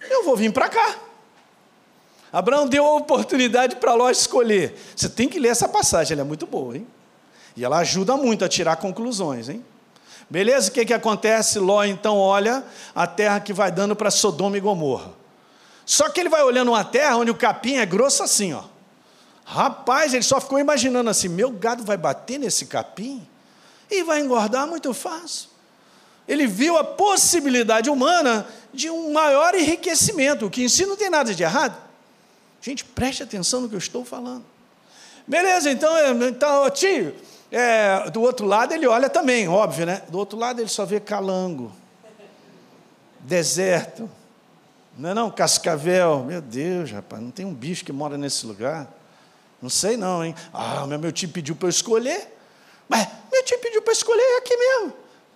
eu 0.09 0.23
vou 0.23 0.35
vir 0.35 0.53
para 0.53 0.69
cá. 0.69 0.95
Abraão 2.31 2.67
deu 2.67 2.85
a 2.85 2.95
oportunidade 2.95 3.77
para 3.77 3.93
Ló 3.93 4.09
escolher. 4.09 4.77
Você 4.95 5.09
tem 5.09 5.27
que 5.27 5.39
ler 5.39 5.49
essa 5.49 5.67
passagem, 5.67 6.13
ela 6.13 6.21
é 6.21 6.25
muito 6.25 6.45
boa, 6.45 6.75
hein? 6.75 6.85
E 7.55 7.65
ela 7.65 7.79
ajuda 7.79 8.15
muito 8.15 8.45
a 8.45 8.49
tirar 8.49 8.75
conclusões, 8.75 9.49
hein? 9.49 9.65
Beleza? 10.29 10.69
O 10.69 10.73
que, 10.73 10.85
que 10.85 10.93
acontece? 10.93 11.57
Ló 11.57 11.83
então 11.83 12.17
olha 12.17 12.63
a 12.93 13.07
terra 13.07 13.39
que 13.39 13.53
vai 13.53 13.71
dando 13.71 13.95
para 13.95 14.11
Sodoma 14.11 14.57
e 14.57 14.59
Gomorra. 14.59 15.11
Só 15.87 16.09
que 16.09 16.19
ele 16.19 16.27
vai 16.27 16.43
olhando 16.43 16.67
uma 16.67 16.83
terra 16.83 17.15
onde 17.15 17.31
o 17.31 17.35
capim 17.35 17.77
é 17.77 17.85
grosso 17.85 18.21
assim, 18.21 18.51
ó. 18.51 18.65
Rapaz, 19.45 20.13
ele 20.13 20.21
só 20.21 20.41
ficou 20.41 20.59
imaginando 20.59 21.09
assim: 21.09 21.29
meu 21.29 21.49
gado 21.49 21.85
vai 21.85 21.95
bater 21.95 22.37
nesse 22.37 22.65
capim 22.65 23.25
e 23.89 24.03
vai 24.03 24.19
engordar 24.19 24.67
muito 24.67 24.93
fácil. 24.93 25.47
Ele 26.27 26.45
viu 26.45 26.77
a 26.77 26.83
possibilidade 26.83 27.89
humana 27.89 28.45
de 28.73 28.89
um 28.89 29.13
maior 29.13 29.55
enriquecimento, 29.55 30.45
o 30.47 30.49
que 30.49 30.61
em 30.61 30.67
si 30.67 30.85
não 30.85 30.97
tem 30.97 31.09
nada 31.09 31.33
de 31.33 31.41
errado. 31.41 31.77
Gente, 32.61 32.83
preste 32.83 33.23
atenção 33.23 33.61
no 33.61 33.69
que 33.69 33.75
eu 33.75 33.79
estou 33.79 34.03
falando. 34.03 34.43
Beleza, 35.25 35.71
então, 35.71 35.93
então 36.21 36.69
tio, 36.69 37.15
é, 37.49 38.09
do 38.09 38.21
outro 38.21 38.45
lado 38.45 38.73
ele 38.73 38.85
olha 38.85 39.09
também, 39.09 39.47
óbvio, 39.47 39.85
né? 39.85 40.01
Do 40.09 40.17
outro 40.17 40.37
lado 40.37 40.59
ele 40.59 40.67
só 40.67 40.83
vê 40.83 40.99
calango, 40.99 41.71
deserto, 43.21 44.09
não 44.97 45.09
é 45.09 45.13
não? 45.13 45.29
Cascavel, 45.29 46.23
meu 46.23 46.41
Deus, 46.41 46.91
rapaz, 46.91 47.21
não 47.21 47.31
tem 47.31 47.45
um 47.45 47.53
bicho 47.53 47.85
que 47.85 47.91
mora 47.91 48.17
nesse 48.17 48.45
lugar. 48.45 48.91
Não 49.61 49.69
sei 49.69 49.97
não, 49.97 50.23
hein? 50.23 50.35
Ah, 50.53 50.85
meu 50.87 51.11
tio 51.11 51.29
pediu 51.29 51.55
para 51.55 51.67
eu 51.67 51.69
escolher. 51.69 52.35
Mas 52.87 53.07
meu 53.31 53.43
tio 53.43 53.59
pediu 53.59 53.81
para 53.81 53.93
escolher 53.93 54.37
aqui 54.37 54.55
mesmo. 54.55 54.93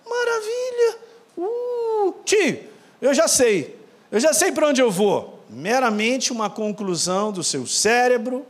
Maravilha. 0.08 0.98
Uh, 1.36 2.14
tio, 2.24 2.60
eu 3.00 3.14
já 3.14 3.28
sei. 3.28 3.78
Eu 4.10 4.20
já 4.20 4.32
sei 4.32 4.52
para 4.52 4.68
onde 4.68 4.80
eu 4.80 4.90
vou. 4.90 5.44
Meramente 5.48 6.32
uma 6.32 6.48
conclusão 6.48 7.30
do 7.30 7.42
seu 7.42 7.66
cérebro, 7.66 8.46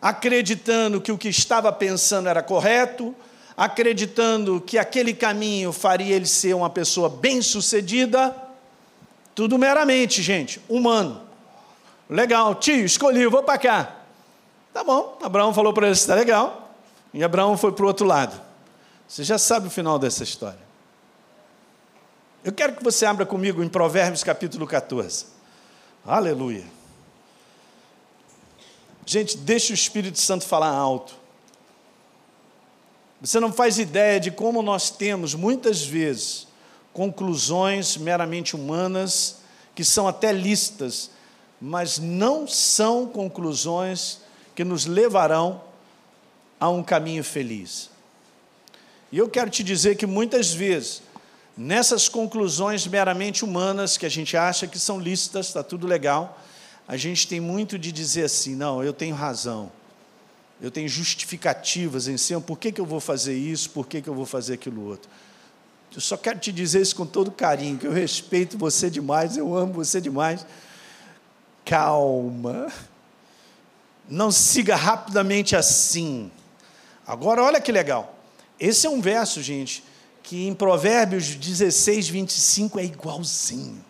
acreditando 0.00 1.00
que 1.00 1.10
o 1.10 1.18
que 1.18 1.28
estava 1.28 1.72
pensando 1.72 2.28
era 2.28 2.42
correto, 2.42 3.14
acreditando 3.56 4.60
que 4.60 4.78
aquele 4.78 5.12
caminho 5.12 5.72
faria 5.72 6.14
ele 6.14 6.26
ser 6.26 6.54
uma 6.54 6.70
pessoa 6.70 7.08
bem-sucedida. 7.08 8.47
Tudo 9.38 9.56
meramente, 9.56 10.20
gente, 10.20 10.60
humano. 10.68 11.22
Legal, 12.10 12.56
tio, 12.56 12.84
escolhi, 12.84 13.24
vou 13.28 13.44
para 13.44 13.56
cá. 13.56 13.96
Tá 14.74 14.82
bom, 14.82 15.16
Abraão 15.22 15.54
falou 15.54 15.72
para 15.72 15.86
ele: 15.86 15.94
está 15.94 16.12
legal. 16.16 16.74
E 17.14 17.22
Abraão 17.22 17.56
foi 17.56 17.70
para 17.70 17.84
o 17.84 17.86
outro 17.86 18.04
lado. 18.04 18.36
Você 19.06 19.22
já 19.22 19.38
sabe 19.38 19.68
o 19.68 19.70
final 19.70 19.96
dessa 19.96 20.24
história. 20.24 20.58
Eu 22.42 22.50
quero 22.50 22.74
que 22.74 22.82
você 22.82 23.06
abra 23.06 23.24
comigo 23.24 23.62
em 23.62 23.68
Provérbios 23.68 24.24
capítulo 24.24 24.66
14. 24.66 25.26
Aleluia. 26.04 26.64
Gente, 29.06 29.36
deixa 29.36 29.70
o 29.70 29.74
Espírito 29.74 30.18
Santo 30.18 30.48
falar 30.48 30.70
alto. 30.70 31.14
Você 33.20 33.38
não 33.38 33.52
faz 33.52 33.78
ideia 33.78 34.18
de 34.18 34.32
como 34.32 34.62
nós 34.62 34.90
temos, 34.90 35.32
muitas 35.32 35.84
vezes, 35.84 36.47
conclusões 36.98 37.96
meramente 37.96 38.56
humanas, 38.56 39.36
que 39.72 39.84
são 39.84 40.08
até 40.08 40.32
listas, 40.32 41.12
mas 41.60 42.00
não 42.00 42.44
são 42.48 43.06
conclusões 43.06 44.18
que 44.52 44.64
nos 44.64 44.84
levarão 44.84 45.62
a 46.58 46.68
um 46.68 46.82
caminho 46.82 47.22
feliz. 47.22 47.88
E 49.12 49.18
eu 49.18 49.28
quero 49.28 49.48
te 49.48 49.62
dizer 49.62 49.96
que 49.96 50.06
muitas 50.06 50.52
vezes, 50.52 51.00
nessas 51.56 52.08
conclusões 52.08 52.84
meramente 52.84 53.44
humanas, 53.44 53.96
que 53.96 54.04
a 54.04 54.08
gente 54.08 54.36
acha 54.36 54.66
que 54.66 54.76
são 54.76 54.98
listas, 54.98 55.46
está 55.46 55.62
tudo 55.62 55.86
legal, 55.86 56.36
a 56.88 56.96
gente 56.96 57.28
tem 57.28 57.38
muito 57.38 57.78
de 57.78 57.92
dizer 57.92 58.24
assim: 58.24 58.56
não, 58.56 58.82
eu 58.82 58.92
tenho 58.92 59.14
razão, 59.14 59.70
eu 60.60 60.68
tenho 60.68 60.88
justificativas 60.88 62.08
em 62.08 62.16
cima, 62.16 62.40
por 62.40 62.58
que, 62.58 62.72
que 62.72 62.80
eu 62.80 62.86
vou 62.86 62.98
fazer 62.98 63.38
isso, 63.38 63.70
por 63.70 63.86
que, 63.86 64.02
que 64.02 64.08
eu 64.08 64.14
vou 64.14 64.26
fazer 64.26 64.54
aquilo 64.54 64.84
outro. 64.84 65.08
Eu 65.94 66.00
só 66.00 66.16
quero 66.16 66.38
te 66.38 66.52
dizer 66.52 66.80
isso 66.82 66.94
com 66.94 67.06
todo 67.06 67.30
carinho, 67.30 67.78
que 67.78 67.86
eu 67.86 67.92
respeito 67.92 68.58
você 68.58 68.88
demais, 68.90 69.36
eu 69.36 69.56
amo 69.56 69.72
você 69.72 70.00
demais. 70.00 70.46
Calma, 71.64 72.72
não 74.08 74.30
siga 74.30 74.76
rapidamente 74.76 75.56
assim. 75.56 76.30
Agora, 77.06 77.42
olha 77.42 77.60
que 77.60 77.72
legal. 77.72 78.16
Esse 78.60 78.86
é 78.86 78.90
um 78.90 79.00
verso, 79.00 79.42
gente, 79.42 79.84
que 80.22 80.46
em 80.46 80.54
Provérbios 80.54 81.34
16, 81.34 82.08
25 82.08 82.78
é 82.78 82.84
igualzinho. 82.84 83.84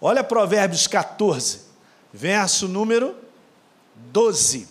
Olha 0.00 0.24
Provérbios 0.24 0.86
14, 0.86 1.60
verso 2.12 2.68
número 2.68 3.16
12. 4.12 4.68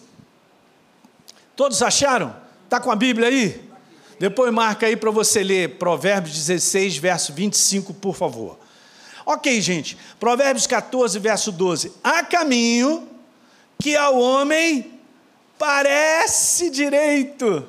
Todos 1.56 1.82
acharam? 1.82 2.36
Está 2.66 2.80
com 2.80 2.92
a 2.92 2.96
Bíblia 2.96 3.28
aí? 3.28 3.73
Depois 4.20 4.54
marca 4.54 4.86
aí 4.86 4.96
para 4.96 5.12
você 5.12 5.44
ler 5.44 5.78
Provérbios 5.78 6.36
16, 6.36 6.98
verso 6.98 7.34
25, 7.34 7.94
por 7.94 8.16
favor. 8.16 8.60
Ok, 9.26 9.60
gente. 9.62 9.98
Provérbios 10.20 10.68
14, 10.68 11.18
verso 11.20 11.52
12. 11.52 11.94
Há 12.04 12.24
caminho 12.24 13.08
que 13.80 13.96
ao 13.96 14.20
homem 14.20 15.00
parece 15.58 16.70
direito, 16.70 17.68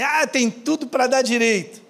ah, 0.00 0.26
tem 0.26 0.50
tudo 0.50 0.86
para 0.86 1.06
dar 1.06 1.22
direito. 1.22 1.80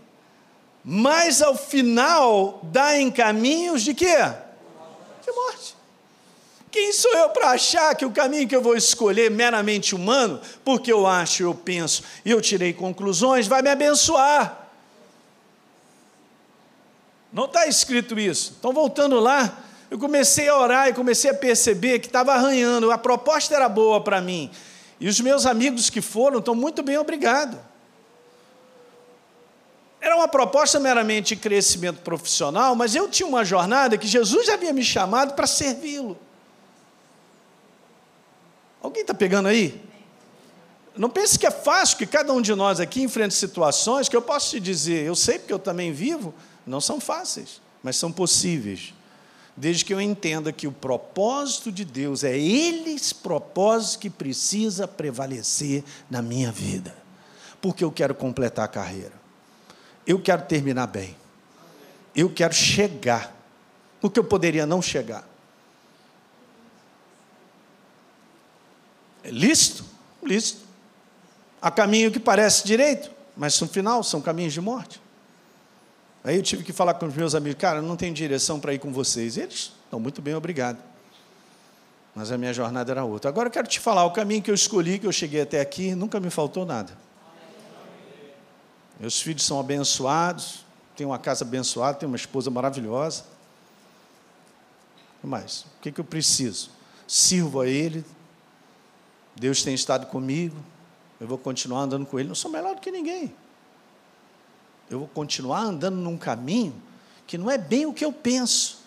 Mas 0.85 1.43
ao 1.43 1.57
final 1.57 2.61
dá 2.63 2.99
em 2.99 3.11
caminhos 3.11 3.83
de 3.83 3.93
quê? 3.93 4.17
Quem 6.77 6.93
sou 6.93 7.11
eu 7.13 7.31
para 7.31 7.53
achar 7.53 7.95
que 7.95 8.05
o 8.05 8.11
caminho 8.11 8.47
que 8.47 8.55
eu 8.55 8.61
vou 8.61 8.77
escolher 8.77 9.31
meramente 9.31 9.95
humano, 9.95 10.39
porque 10.63 10.93
eu 10.93 11.07
acho, 11.07 11.43
eu 11.43 11.55
penso 11.55 12.03
e 12.23 12.31
eu 12.31 12.39
tirei 12.39 12.75
conclusões, 12.75 13.47
vai 13.47 13.63
me 13.63 13.71
abençoar? 13.71 14.69
Não 17.33 17.47
está 17.47 17.67
escrito 17.67 18.21
isso. 18.21 18.57
Então, 18.59 18.75
voltando 18.75 19.19
lá, 19.19 19.59
eu 19.91 19.99
comecei 19.99 20.51
a 20.51 20.59
orar 20.59 20.89
e 20.89 20.93
comecei 20.93 21.31
a 21.31 21.35
perceber 21.35 21.99
que 21.99 22.09
estava 22.09 22.35
arranhando, 22.35 22.93
a 22.93 22.99
proposta 22.99 23.55
era 23.55 23.71
boa 23.71 24.03
para 24.03 24.21
mim. 24.21 24.51
E 25.01 25.09
os 25.09 25.19
meus 25.19 25.47
amigos 25.47 25.89
que 25.89 26.03
foram 26.03 26.41
estão 26.41 26.55
muito 26.55 26.83
bem, 26.83 26.99
obrigado. 26.99 27.59
Era 29.99 30.15
uma 30.15 30.29
proposta 30.29 30.79
meramente 30.79 31.35
de 31.35 31.41
crescimento 31.41 32.03
profissional, 32.03 32.77
mas 32.77 32.95
eu 32.95 33.09
tinha 33.09 33.27
uma 33.27 33.47
jornada 33.47 33.97
que 33.97 34.07
Jesus 34.07 34.51
havia 34.51 34.75
me 34.75 34.85
chamado 34.85 35.33
para 35.33 35.47
servi-lo. 35.47 36.26
Alguém 38.87 39.01
está 39.01 39.13
pegando 39.13 39.49
aí? 39.49 39.83
Não 40.97 41.11
pense 41.11 41.37
que 41.37 41.45
é 41.45 41.51
fácil, 41.51 41.99
que 41.99 42.07
cada 42.07 42.33
um 42.33 42.41
de 42.41 42.55
nós 42.55 42.79
aqui 42.79 43.03
enfrenta 43.03 43.35
situações 43.35 44.09
que 44.09 44.15
eu 44.15 44.23
posso 44.23 44.51
te 44.51 44.61
dizer, 44.61 45.05
eu 45.05 45.17
sei 45.17 45.41
porque 45.41 45.53
eu 45.53 45.59
também 45.59 45.93
vivo, 45.93 46.33
não 46.65 46.81
são 46.81 47.01
fáceis, 47.01 47.61
mas 47.83 47.97
são 47.97 48.13
possíveis. 48.13 48.95
Desde 49.57 49.85
que 49.85 49.93
eu 49.93 50.01
entenda 50.01 50.53
que 50.53 50.69
o 50.69 50.73
propósito 50.73 51.73
de 51.73 51.85
Deus 51.85 52.23
é 52.23 52.39
esse 52.39 53.13
propósito 53.13 54.03
que 54.03 54.09
precisa 54.09 54.87
prevalecer 54.87 55.83
na 56.09 56.23
minha 56.23 56.53
vida, 56.53 56.95
porque 57.61 57.83
eu 57.83 57.91
quero 57.91 58.15
completar 58.15 58.67
a 58.67 58.69
carreira. 58.69 59.15
Eu 60.07 60.21
quero 60.21 60.43
terminar 60.43 60.87
bem. 60.87 61.17
Eu 62.15 62.31
quero 62.31 62.55
chegar. 62.55 63.35
O 64.01 64.09
que 64.09 64.21
eu 64.21 64.25
poderia 64.25 64.65
não 64.65 64.81
chegar. 64.81 65.29
É 69.27 69.31
lícito? 69.31 69.85
Lícito. 70.23 70.61
Há 71.61 71.69
caminho 71.69 72.13
que 72.13 72.21
parece 72.21 72.65
direito, 72.65 73.11
mas 73.37 73.61
no 73.61 73.67
final 73.67 74.05
são 74.05 74.21
caminhos 74.21 74.53
de 74.53 74.61
morte. 74.61 75.01
Aí 76.23 76.37
eu 76.37 76.43
tive 76.43 76.63
que 76.63 76.73
falar 76.73 76.95
com 76.95 77.07
os 77.07 77.15
meus 77.15 77.35
amigos, 77.35 77.61
cara, 77.61 77.83
não 77.83 77.97
tenho 77.97 78.15
direção 78.15 78.61
para 78.61 78.73
ir 78.73 78.79
com 78.79 78.93
vocês. 78.93 79.37
Eles 79.37 79.73
estão 79.85 79.99
muito 79.99 80.23
bem, 80.23 80.35
obrigado. 80.35 80.79
Mas 82.15 82.31
a 82.31 82.39
minha 82.39 82.53
jornada 82.53 82.93
era 82.93 83.05
outra. 83.05 83.29
Agora 83.29 83.49
eu 83.49 83.53
quero 83.53 83.67
te 83.67 83.81
falar, 83.81 84.05
o 84.05 84.13
caminho 84.13 84.41
que 84.41 84.51
eu 84.51 84.55
escolhi, 84.55 84.99
que 85.01 85.07
eu 85.07 85.13
cheguei 85.13 85.41
até 85.41 85.61
aqui, 85.61 85.93
nunca 85.95 86.21
me 86.21 86.31
faltou 86.31 86.65
nada. 86.65 86.97
Meus 89.01 89.21
filhos 89.21 89.45
são 89.45 89.59
abençoados, 89.59 90.65
tenho 90.97 91.11
uma 91.11 91.19
casa 91.19 91.45
abençoada, 91.45 91.99
tenho 91.99 92.11
uma 92.11 92.17
esposa 92.17 92.49
maravilhosa. 92.49 93.25
O 95.23 95.27
mais? 95.27 95.63
O 95.63 95.83
que, 95.83 95.91
que 95.91 96.01
eu 96.01 96.05
preciso? 96.05 96.71
Sirvo 97.09 97.61
a 97.61 97.67
Ele. 97.67 98.05
Deus 99.37 99.63
tem 99.63 99.75
estado 99.75 100.07
comigo. 100.07 100.57
Eu 101.21 101.27
vou 101.27 101.39
continuar 101.39 101.83
andando 101.83 102.07
com 102.07 102.19
Ele. 102.19 102.29
Não 102.29 102.35
sou 102.35 102.51
melhor 102.51 102.75
do 102.75 102.81
que 102.81 102.91
ninguém. 102.91 103.33
Eu 104.91 105.01
vou 105.01 105.09
continuar 105.09 105.61
andando 105.61 105.97
num 105.97 106.17
caminho 106.17 106.75
que 107.27 107.37
não 107.37 107.51
é 107.51 107.59
bem 107.59 107.87
o 107.87 107.93
que 107.93 108.05
eu 108.05 108.13
penso, 108.13 108.79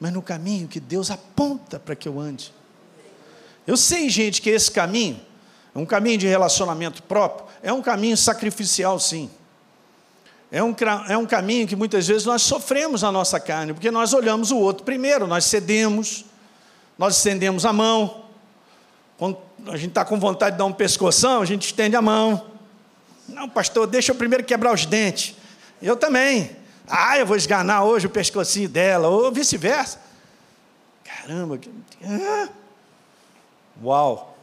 mas 0.00 0.12
no 0.12 0.20
caminho 0.20 0.66
que 0.66 0.80
Deus 0.80 1.10
aponta 1.10 1.78
para 1.78 1.94
que 1.94 2.08
eu 2.08 2.18
ande. 2.18 2.52
Eu 3.66 3.76
sei, 3.76 4.08
gente, 4.08 4.42
que 4.42 4.50
esse 4.50 4.70
caminho 4.70 5.20
é 5.74 5.78
um 5.78 5.86
caminho 5.86 6.18
de 6.18 6.26
relacionamento 6.26 7.02
próprio, 7.02 7.46
é 7.62 7.72
um 7.72 7.82
caminho 7.82 8.16
sacrificial, 8.16 8.98
sim. 8.98 9.30
É 10.50 10.62
um, 10.62 10.74
é 11.08 11.16
um 11.16 11.26
caminho 11.26 11.68
que 11.68 11.76
muitas 11.76 12.08
vezes 12.08 12.24
nós 12.24 12.42
sofremos 12.42 13.02
na 13.02 13.12
nossa 13.12 13.38
carne, 13.38 13.74
porque 13.74 13.90
nós 13.90 14.12
olhamos 14.14 14.50
o 14.50 14.56
outro 14.56 14.82
primeiro, 14.82 15.26
nós 15.26 15.44
cedemos, 15.44 16.24
nós 16.96 17.18
estendemos 17.18 17.66
a 17.66 17.72
mão. 17.72 18.24
Quando 19.18 19.47
a 19.66 19.76
gente 19.76 19.90
está 19.90 20.04
com 20.04 20.18
vontade 20.18 20.52
de 20.52 20.58
dar 20.58 20.64
um 20.64 20.72
pescoção, 20.72 21.42
a 21.42 21.44
gente 21.44 21.66
estende 21.66 21.96
a 21.96 22.02
mão. 22.02 22.46
Não, 23.28 23.48
pastor, 23.48 23.86
deixa 23.86 24.12
eu 24.12 24.16
primeiro 24.16 24.44
quebrar 24.44 24.72
os 24.72 24.86
dentes. 24.86 25.34
Eu 25.82 25.96
também. 25.96 26.56
Ah, 26.88 27.18
eu 27.18 27.26
vou 27.26 27.36
esganar 27.36 27.84
hoje 27.84 28.06
o 28.06 28.10
pescocinho 28.10 28.68
dela, 28.68 29.08
ou 29.08 29.30
vice-versa. 29.30 30.00
Caramba. 31.04 31.58
Ah. 32.04 32.48
uau! 33.82 34.36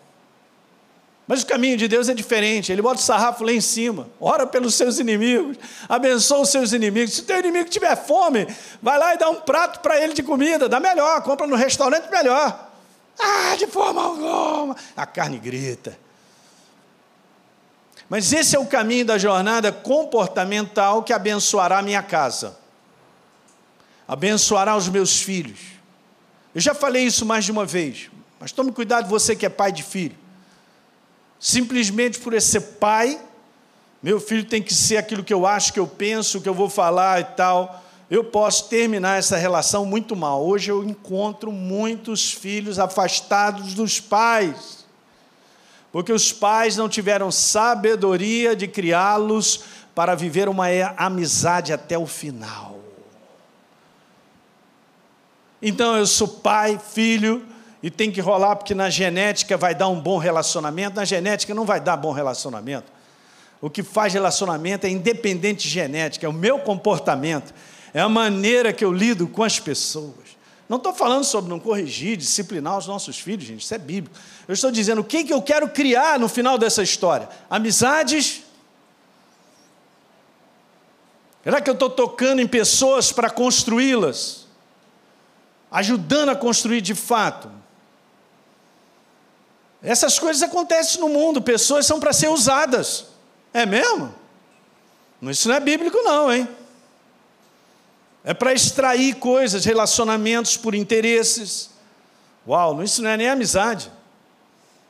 Mas 1.28 1.41
o 1.41 1.47
caminho 1.47 1.76
de 1.76 1.88
Deus 1.88 2.07
é 2.07 2.13
diferente. 2.13 2.72
Ele 2.72 2.84
bota 2.84 2.99
o 2.99 3.03
sarrafo 3.03 3.43
lá 3.43 3.51
em 3.51 3.61
cima, 3.61 4.07
ora 4.20 4.45
pelos 4.45 4.76
seus 4.76 4.99
inimigos, 4.99 5.57
abençoa 5.89 6.41
os 6.41 6.49
seus 6.49 6.72
inimigos. 6.72 7.16
Se 7.16 7.24
teu 7.24 7.39
inimigo 7.39 7.68
tiver 7.68 7.95
fome, 7.95 8.47
vai 8.82 8.99
lá 8.99 9.16
e 9.16 9.18
dá 9.18 9.30
um 9.30 9.41
prato 9.41 9.80
para 9.80 9.99
ele 9.99 10.13
de 10.13 10.22
comida, 10.22 10.70
dá 10.70 10.80
melhor, 10.80 11.24
compra 11.24 11.47
no 11.47 11.55
restaurante 11.55 12.09
melhor. 12.11 12.72
Ah, 13.20 13.55
de 13.57 13.68
forma 13.68 14.03
alguma. 14.03 14.76
A 14.95 15.05
carne 15.05 15.38
grita. 15.38 15.97
Mas 18.09 18.32
esse 18.32 18.55
é 18.55 18.59
o 18.59 18.66
caminho 18.66 19.05
da 19.05 19.18
jornada 19.18 19.72
comportamental 19.72 21.03
que 21.03 21.11
abençoará 21.11 21.80
a 21.80 21.82
minha 21.82 22.03
casa, 22.03 22.55
abençoará 24.07 24.78
os 24.78 24.88
meus 24.88 25.22
filhos. 25.22 25.59
Eu 26.53 26.61
já 26.61 26.76
falei 26.76 27.03
isso 27.03 27.26
mais 27.26 27.45
de 27.45 27.51
uma 27.51 27.66
vez, 27.66 28.11
mas 28.39 28.51
tome 28.51 28.72
cuidado, 28.72 29.09
você 29.09 29.36
que 29.36 29.45
é 29.45 29.49
pai 29.49 29.72
de 29.72 29.82
filho 29.82 30.16
simplesmente 31.39 32.20
por 32.20 32.39
ser 32.41 32.61
pai, 32.61 33.20
meu 34.01 34.20
filho 34.20 34.45
tem 34.45 34.61
que 34.61 34.74
ser 34.74 34.97
aquilo 34.97 35.24
que 35.24 35.34
eu 35.34 35.45
acho, 35.45 35.74
que 35.74 35.80
eu 35.80 35.88
penso, 35.88 36.41
que 36.41 36.49
eu 36.49 36.53
vou 36.53 36.70
falar 36.70 37.22
e 37.22 37.24
tal. 37.24 37.84
Eu 38.10 38.24
posso 38.24 38.70
terminar 38.70 39.18
essa 39.18 39.38
relação 39.38 39.86
muito 39.86 40.16
mal. 40.16 40.45
Hoje 40.45 40.70
eu 40.72 40.84
encontro 40.84 41.51
muitos 41.51 42.32
filhos 42.32 42.78
afastados 42.78 43.74
dos 43.74 43.99
pais, 43.99 44.86
porque 45.91 46.12
os 46.12 46.32
pais 46.32 46.78
não 46.78 46.89
tiveram 46.89 47.32
sabedoria 47.32 48.56
de 48.56 48.68
criá-los 48.68 49.64
para 49.95 50.14
viver 50.14 50.49
uma 50.49 50.68
amizade 50.97 51.72
até 51.72 51.97
o 51.97 52.06
final. 52.06 52.80
Então 55.62 55.95
eu 55.95 56.06
sou 56.06 56.28
pai, 56.28 56.80
filho, 56.93 57.43
e 57.82 57.89
tem 57.89 58.12
que 58.12 58.22
rolar 58.22 58.56
porque 58.56 58.76
na 58.76 58.89
genética 58.89 59.58
vai 59.58 59.74
dar 59.74 59.88
um 59.88 59.99
bom 59.99 60.18
relacionamento, 60.18 60.95
na 60.95 61.06
genética 61.06 61.53
não 61.53 61.66
vai 61.66 61.80
dar 61.80 61.95
bom 61.95 62.12
relacionamento. 62.12 62.91
O 63.62 63.70
que 63.70 63.82
faz 63.82 64.14
relacionamento 64.14 64.86
é 64.86 64.89
independente 64.89 65.64
de 65.64 65.70
genética, 65.70 66.26
é 66.26 66.30
o 66.30 66.34
meu 66.34 66.60
comportamento, 66.60 67.53
é 67.96 68.02
a 68.02 68.10
maneira 68.10 68.74
que 68.74 68.84
eu 68.84 68.91
lido 68.91 69.26
com 69.26 69.41
as 69.41 69.58
pessoas. 69.58 70.36
Não 70.68 70.76
estou 70.76 70.93
falando 70.93 71.24
sobre 71.24 71.50
não 71.50 71.62
corrigir, 71.62 72.18
disciplinar 72.18 72.78
os 72.78 72.88
nossos 72.88 73.18
filhos, 73.18 73.46
gente, 73.46 73.64
isso 73.64 73.74
é 73.74 73.78
bíblico. 73.78 74.14
Eu 74.46 74.54
estou 74.54 74.70
dizendo 74.70 75.00
o 75.00 75.04
que, 75.04 75.24
que 75.24 75.34
eu 75.34 75.41
quero 75.41 75.70
criar 75.70 76.20
no 76.20 76.28
final 76.28 76.58
dessa 76.58 76.84
história: 76.84 77.30
amizades. 77.50 78.43
Será 81.41 81.62
que 81.62 81.70
eu 81.70 81.74
estou 81.74 81.89
tocando 81.89 82.41
em 82.41 82.48
pessoas 82.48 83.14
para 83.14 83.30
construí-las? 83.30 84.46
Ajudando 85.72 86.30
a 86.32 86.36
construir 86.36 86.82
de 86.82 86.96
fato? 86.96 87.50
Essas 89.82 90.20
coisas 90.20 90.43
acontecem 90.43 91.00
no 91.00 91.08
mundo, 91.08 91.41
pessoas 91.41 91.86
são 91.86 91.98
para 91.98 92.12
ser 92.12 92.28
usadas. 92.28 93.06
É 93.54 93.66
mesmo? 93.66 94.14
Isso 95.22 95.48
não 95.48 95.56
é 95.56 95.62
bíblico, 95.62 95.98
não, 96.04 96.34
hein? 96.34 96.46
É 98.26 98.34
para 98.34 98.51
extrair 98.51 99.15
coisas, 99.17 99.63
relacionamentos 99.63 100.57
por 100.57 100.73
interesses. 100.73 101.69
Uau, 102.47 102.84
isso 102.84 103.03
não 103.03 103.11
é 103.11 103.17
nem 103.17 103.30
amizade. 103.30 103.91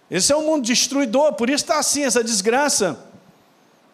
Esse 0.09 0.31
é 0.31 0.38
um 0.38 0.45
mundo 0.45 0.63
destruidor, 0.63 1.33
por 1.33 1.49
isso 1.49 1.65
está 1.65 1.77
assim, 1.77 2.05
essa 2.05 2.23
desgraça. 2.23 2.97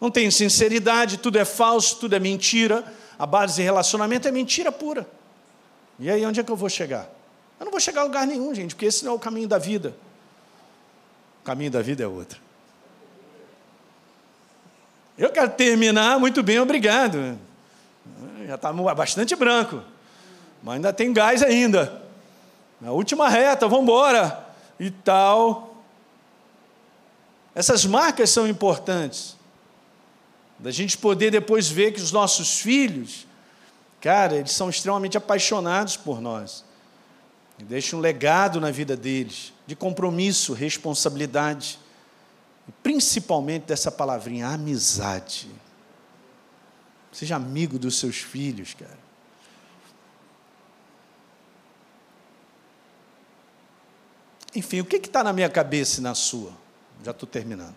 Não 0.00 0.12
tem 0.12 0.30
sinceridade, 0.30 1.16
tudo 1.16 1.38
é 1.38 1.44
falso, 1.44 1.96
tudo 1.96 2.14
é 2.14 2.20
mentira. 2.20 2.84
A 3.18 3.26
base 3.26 3.56
de 3.56 3.62
relacionamento 3.62 4.28
é 4.28 4.30
mentira 4.30 4.70
pura. 4.70 5.08
E 5.98 6.08
aí, 6.08 6.24
onde 6.24 6.38
é 6.38 6.44
que 6.44 6.50
eu 6.50 6.56
vou 6.56 6.68
chegar? 6.68 7.10
Eu 7.58 7.64
não 7.64 7.70
vou 7.72 7.80
chegar 7.80 8.02
a 8.02 8.04
lugar 8.04 8.26
nenhum, 8.26 8.54
gente, 8.54 8.76
porque 8.76 8.86
esse 8.86 9.04
não 9.04 9.12
é 9.12 9.14
o 9.14 9.18
caminho 9.18 9.48
da 9.48 9.58
vida. 9.58 9.94
O 11.40 11.44
caminho 11.44 11.70
da 11.70 11.82
vida 11.82 12.04
é 12.04 12.06
outro. 12.06 12.40
Eu 15.18 15.30
quero 15.30 15.50
terminar 15.50 16.18
muito 16.20 16.42
bem, 16.42 16.60
obrigado. 16.60 17.38
Já 18.46 18.54
está 18.54 18.72
bastante 18.72 19.36
branco, 19.36 19.82
mas 20.62 20.76
ainda 20.76 20.92
tem 20.92 21.12
gás 21.12 21.42
ainda. 21.42 22.02
Na 22.80 22.90
última 22.90 23.28
reta, 23.28 23.68
vamos 23.68 23.84
embora 23.84 24.46
e 24.78 24.90
tal. 24.90 25.76
Essas 27.54 27.84
marcas 27.84 28.30
são 28.30 28.46
importantes. 28.46 29.36
Da 30.58 30.70
gente 30.70 30.96
poder 30.96 31.30
depois 31.30 31.68
ver 31.68 31.92
que 31.92 32.00
os 32.00 32.12
nossos 32.12 32.60
filhos, 32.60 33.26
cara, 34.00 34.36
eles 34.36 34.52
são 34.52 34.70
extremamente 34.70 35.16
apaixonados 35.16 35.96
por 35.96 36.20
nós. 36.20 36.64
E 37.58 37.64
deixa 37.64 37.96
um 37.96 38.00
legado 38.00 38.60
na 38.60 38.70
vida 38.70 38.96
deles, 38.96 39.52
de 39.66 39.76
compromisso, 39.76 40.52
responsabilidade, 40.52 41.78
e 42.68 42.72
principalmente 42.82 43.64
dessa 43.64 43.90
palavrinha, 43.90 44.48
amizade. 44.48 45.48
Seja 47.12 47.36
amigo 47.36 47.78
dos 47.78 47.98
seus 47.98 48.16
filhos, 48.16 48.74
cara. 48.74 48.98
Enfim, 54.54 54.80
o 54.80 54.84
que 54.84 54.96
está 54.96 55.22
na 55.22 55.32
minha 55.32 55.48
cabeça 55.48 56.00
e 56.00 56.02
na 56.02 56.14
sua? 56.14 56.52
Já 57.04 57.10
estou 57.10 57.28
terminando. 57.28 57.74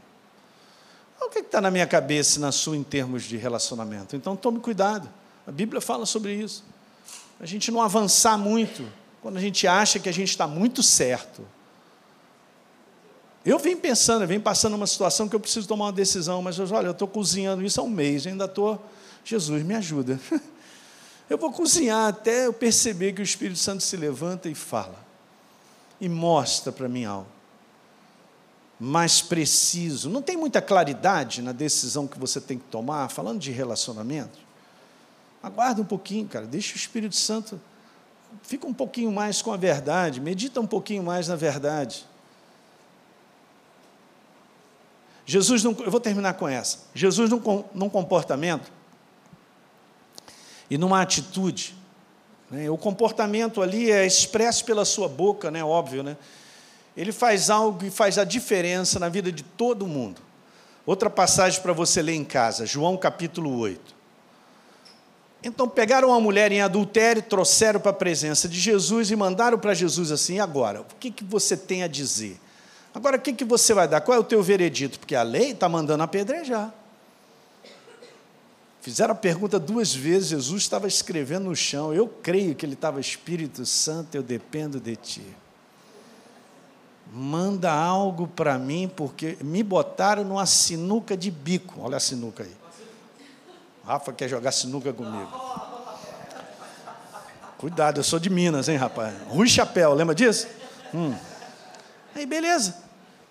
O 1.22 1.30
que 1.30 1.40
está 1.40 1.60
na 1.60 1.72
minha 1.72 1.88
cabeça 1.88 2.38
e 2.38 2.42
na 2.42 2.52
sua 2.52 2.78
em 2.78 2.84
termos 2.84 3.24
de 3.24 3.38
relacionamento? 3.38 4.16
Então 4.16 4.36
tome 4.36 4.60
cuidado. 4.60 5.10
A 5.48 5.52
Bíblia 5.52 5.82
fala 5.82 6.06
sobre 6.06 6.34
isso. 6.34 6.64
A 7.40 7.46
gente 7.46 7.72
não 7.72 7.82
avançar 7.82 8.38
muito 8.38 8.86
quando 9.22 9.38
a 9.38 9.42
gente 9.42 9.68
acha 9.68 10.00
que 10.00 10.08
a 10.08 10.12
gente 10.12 10.30
está 10.30 10.48
muito 10.48 10.84
certo. 10.84 11.46
Eu 13.46 13.60
venho 13.60 13.78
pensando, 13.78 14.24
eu 14.24 14.28
venho 14.28 14.42
passando 14.42 14.76
uma 14.76 14.88
situação 14.88 15.30
que 15.30 15.36
eu 15.36 15.40
preciso 15.40 15.68
tomar 15.68 15.86
uma 15.86 15.94
decisão, 15.94 16.42
mas 16.42 16.60
olha, 16.60 16.88
eu 16.88 16.92
estou 16.92 17.08
cozinhando 17.08 17.64
isso 17.64 17.80
há 17.80 17.84
um 17.84 17.90
mês, 17.90 18.26
ainda 18.26 18.46
estou. 18.46 18.84
Jesus, 19.26 19.62
me 19.64 19.76
ajuda. 19.76 20.18
Eu 21.30 21.38
vou 21.38 21.52
cozinhar 21.52 22.08
até 22.08 22.46
eu 22.46 22.54
perceber 22.54 23.12
que 23.12 23.20
o 23.20 23.24
Espírito 23.24 23.58
Santo 23.58 23.82
se 23.82 23.98
levanta 23.98 24.48
e 24.48 24.54
fala, 24.54 25.04
e 26.00 26.08
mostra 26.08 26.72
para 26.72 26.88
mim 26.88 27.04
algo 27.04 27.28
mais 28.80 29.24
preciso. 29.24 30.08
Não 30.08 30.22
tem 30.22 30.38
muita 30.38 30.62
claridade 30.62 31.42
na 31.42 31.52
decisão 31.52 32.06
que 32.06 32.20
você 32.20 32.40
tem 32.40 32.60
que 32.60 32.66
tomar, 32.66 33.10
falando 33.10 33.40
de 33.40 33.52
relacionamento. 33.52 34.38
Aguarda 35.42 35.82
um 35.82 35.86
pouquinho, 35.86 36.28
cara, 36.28 36.46
deixa 36.46 36.76
o 36.76 36.78
Espírito 36.78 37.16
Santo 37.16 37.60
fica 38.44 38.68
um 38.68 38.74
pouquinho 38.74 39.12
mais 39.12 39.42
com 39.42 39.52
a 39.52 39.58
verdade, 39.58 40.20
medita 40.20 40.60
um 40.60 40.68
pouquinho 40.68 41.04
mais 41.04 41.28
na 41.28 41.36
verdade. 41.36 42.06
Jesus, 45.26 45.64
não, 45.64 45.76
eu 45.80 45.90
vou 45.90 46.00
terminar 46.00 46.36
com 46.36 46.48
essa. 46.48 46.80
Jesus, 46.94 47.32
num, 47.32 47.64
num 47.74 47.90
comportamento 47.90 48.72
e 50.70 50.78
numa 50.78 51.02
atitude, 51.02 51.76
né, 52.50 52.70
o 52.70 52.78
comportamento 52.78 53.62
ali 53.62 53.92
é 53.92 54.06
expresso 54.06 54.66
pela 54.66 54.86
sua 54.86 55.08
boca, 55.08 55.50
né, 55.52 55.64
óbvio, 55.64 56.04
né? 56.04 56.18
Ele 56.96 57.12
faz 57.12 57.50
algo 57.50 57.80
que 57.80 57.90
faz 57.90 58.18
a 58.18 58.24
diferença 58.24 59.00
na 59.00 59.10
vida 59.10 59.32
de 59.32 59.44
todo 59.44 59.86
mundo. 59.86 60.22
Outra 60.86 61.10
passagem 61.10 61.62
para 61.62 61.74
você 61.74 62.02
ler 62.02 62.14
em 62.14 62.24
casa, 62.24 62.66
João 62.66 62.96
capítulo 62.96 63.58
8. 63.58 63.96
Então 65.44 65.68
pegaram 65.68 66.10
uma 66.10 66.20
mulher 66.20 66.52
em 66.52 66.62
adultério, 66.62 67.22
trouxeram 67.22 67.80
para 67.80 67.92
a 67.92 67.94
presença 67.94 68.48
de 68.48 68.60
Jesus 68.60 69.12
e 69.12 69.16
mandaram 69.16 69.60
para 69.60 69.74
Jesus 69.74 70.12
assim: 70.12 70.40
agora, 70.40 70.82
o 70.82 70.86
que, 71.00 71.12
que 71.12 71.24
você 71.24 71.58
tem 71.58 71.84
a 71.84 71.88
dizer? 71.88 72.40
Agora, 72.94 73.18
o 73.18 73.20
que, 73.20 73.34
que 73.34 73.44
você 73.44 73.74
vai 73.74 73.88
dar? 73.88 74.02
Qual 74.02 74.18
é 74.18 74.20
o 74.20 74.24
teu 74.24 74.42
veredito? 74.42 74.98
Porque 74.98 75.16
a 75.16 75.22
lei 75.22 75.52
está 75.52 75.68
mandando 75.68 76.02
apedrejar. 76.02 76.74
Fizeram 78.86 79.14
a 79.14 79.16
pergunta 79.16 79.58
duas 79.58 79.96
vezes, 79.96 80.30
Jesus 80.30 80.62
estava 80.62 80.88
escrevendo 80.88 81.46
no 81.46 81.56
chão. 81.56 81.92
Eu 81.92 82.08
creio 82.08 82.54
que 82.54 82.64
ele 82.64 82.76
estava, 82.76 83.00
Espírito 83.00 83.66
Santo, 83.66 84.14
eu 84.14 84.22
dependo 84.22 84.80
de 84.80 84.96
ti. 84.96 85.26
Manda 87.12 87.74
algo 87.74 88.28
para 88.28 88.60
mim, 88.60 88.88
porque 88.96 89.40
me 89.42 89.64
botaram 89.64 90.24
numa 90.24 90.46
sinuca 90.46 91.18
de 91.18 91.32
bico. 91.32 91.82
Olha 91.82 91.98
a 91.98 92.00
sinuca 92.00 92.44
aí. 92.44 92.56
Rafa 93.84 94.14
quer 94.14 94.30
jogar 94.30 94.52
sinuca 94.52 94.94
comigo. 94.94 95.32
Cuidado, 97.58 98.02
eu 98.02 98.04
sou 98.04 98.20
de 98.20 98.30
Minas, 98.30 98.70
hein, 98.70 98.78
rapaz? 98.78 99.16
Rui 99.30 99.48
Chapéu, 99.48 99.96
lembra 99.96 100.14
disso? 100.14 100.46
Hum. 100.94 101.16
Aí, 102.14 102.28
beleza. 102.28 102.78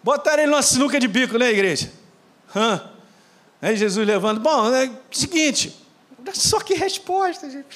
Botaram 0.03 0.43
ele 0.43 0.51
numa 0.51 0.65
sinuca 0.65 0.99
de 0.99 1.07
bico, 1.07 1.39
né, 1.39 1.49
igreja? 1.49 1.93
Hã? 2.57 2.91
Aí 3.65 3.77
Jesus 3.77 4.07
levando. 4.07 4.41
Bom, 4.41 4.75
é 4.75 4.85
o 4.85 4.93
seguinte. 5.11 5.75
Só 6.35 6.61
que 6.61 6.75
resposta, 6.75 7.49
gente. 7.49 7.67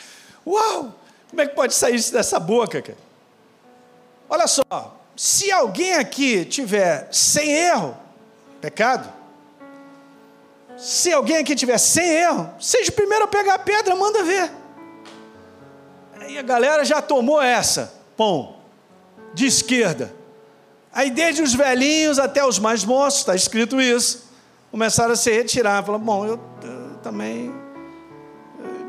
Uau! 0.46 0.94
Como 1.30 1.40
é 1.40 1.46
que 1.46 1.54
pode 1.54 1.74
sair 1.74 1.94
isso 1.94 2.12
dessa 2.12 2.38
boca, 2.38 2.82
cara? 2.82 2.98
Olha 4.28 4.46
só. 4.46 5.00
Se 5.16 5.50
alguém 5.50 5.94
aqui 5.94 6.44
tiver 6.44 7.08
sem 7.10 7.50
erro, 7.50 7.96
pecado, 8.60 9.10
se 10.76 11.10
alguém 11.10 11.38
aqui 11.38 11.56
tiver 11.56 11.78
sem 11.78 12.06
erro, 12.06 12.50
seja 12.60 12.90
o 12.90 12.94
primeiro 12.94 13.24
a 13.24 13.28
pegar 13.28 13.54
a 13.54 13.58
pedra, 13.58 13.96
manda 13.96 14.22
ver. 14.22 14.50
Aí 16.20 16.36
a 16.36 16.42
galera 16.42 16.84
já 16.84 17.00
tomou 17.00 17.40
essa, 17.40 17.94
pão, 18.14 18.56
de 19.32 19.46
esquerda. 19.46 20.14
Aí 20.92 21.10
desde 21.10 21.40
os 21.40 21.54
velhinhos 21.54 22.18
até 22.18 22.44
os 22.44 22.58
mais 22.58 22.84
moços, 22.84 23.20
está 23.20 23.34
escrito 23.34 23.80
isso, 23.80 24.27
começaram 24.70 25.12
a 25.12 25.16
se 25.16 25.30
retirar. 25.30 25.84
Falaram, 25.84 26.04
bom, 26.04 26.26
eu, 26.26 26.40
eu 26.62 26.98
também, 27.02 27.52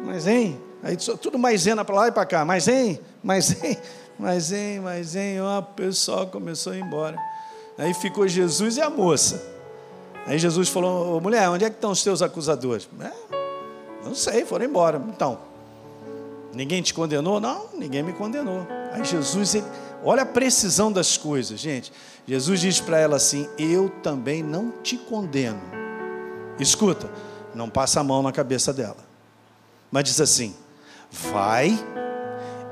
mas 0.05 0.27
hein? 0.27 0.59
Aí 0.81 0.97
tudo 0.97 1.37
maisena 1.37 1.83
para 1.83 1.95
lá 1.95 2.07
e 2.07 2.11
para 2.11 2.25
cá, 2.25 2.45
mas 2.45 2.67
hein? 2.67 2.99
Mas 3.21 3.63
hein? 3.63 3.77
Mas 4.17 4.51
hein? 4.51 4.79
Mas 4.81 5.15
hein? 5.15 5.41
Ó, 5.41 5.59
o 5.59 5.63
pessoal 5.63 6.27
começou 6.27 6.73
a 6.73 6.77
ir 6.77 6.81
embora. 6.81 7.17
Aí 7.77 7.93
ficou 7.93 8.27
Jesus 8.27 8.77
e 8.77 8.81
a 8.81 8.89
moça. 8.89 9.41
Aí 10.25 10.37
Jesus 10.37 10.67
falou: 10.69 11.21
mulher, 11.21 11.49
onde 11.49 11.63
é 11.63 11.69
que 11.69 11.75
estão 11.75 11.91
os 11.91 12.03
teus 12.03 12.21
acusadores? 12.21 12.89
É, 13.01 13.11
não 14.03 14.13
sei, 14.13 14.45
foram 14.45 14.65
embora. 14.65 15.01
Então, 15.09 15.39
ninguém 16.53 16.81
te 16.81 16.93
condenou? 16.93 17.39
Não, 17.39 17.69
ninguém 17.73 18.03
me 18.03 18.13
condenou. 18.13 18.65
Aí 18.91 19.03
Jesus, 19.05 19.55
ele, 19.55 19.65
olha 20.03 20.23
a 20.23 20.25
precisão 20.25 20.91
das 20.91 21.17
coisas, 21.17 21.59
gente. 21.59 21.91
Jesus 22.27 22.59
diz 22.59 22.79
para 22.79 22.99
ela 22.99 23.15
assim: 23.15 23.49
Eu 23.57 23.89
também 23.89 24.43
não 24.43 24.71
te 24.71 24.97
condeno. 24.97 25.61
Escuta, 26.59 27.09
não 27.55 27.69
passa 27.69 27.99
a 27.99 28.03
mão 28.03 28.21
na 28.21 28.31
cabeça 28.31 28.73
dela. 28.73 29.09
Mas 29.91 30.03
diz 30.05 30.21
assim: 30.21 30.55
vai 31.09 31.77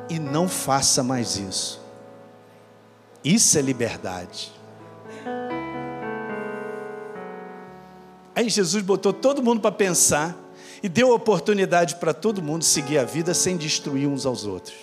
e 0.09 0.19
não 0.19 0.47
faça 0.47 1.03
mais 1.03 1.37
isso. 1.37 1.81
Isso 3.23 3.57
é 3.57 3.61
liberdade. 3.61 4.53
Aí 8.35 8.49
Jesus 8.49 8.83
botou 8.83 9.11
todo 9.11 9.41
mundo 9.41 9.61
para 9.61 9.71
pensar 9.71 10.37
e 10.83 10.87
deu 10.87 11.11
oportunidade 11.11 11.95
para 11.95 12.13
todo 12.13 12.41
mundo 12.41 12.63
seguir 12.63 12.99
a 12.99 13.03
vida 13.03 13.33
sem 13.33 13.57
destruir 13.57 14.07
uns 14.07 14.25
aos 14.27 14.45
outros. 14.45 14.75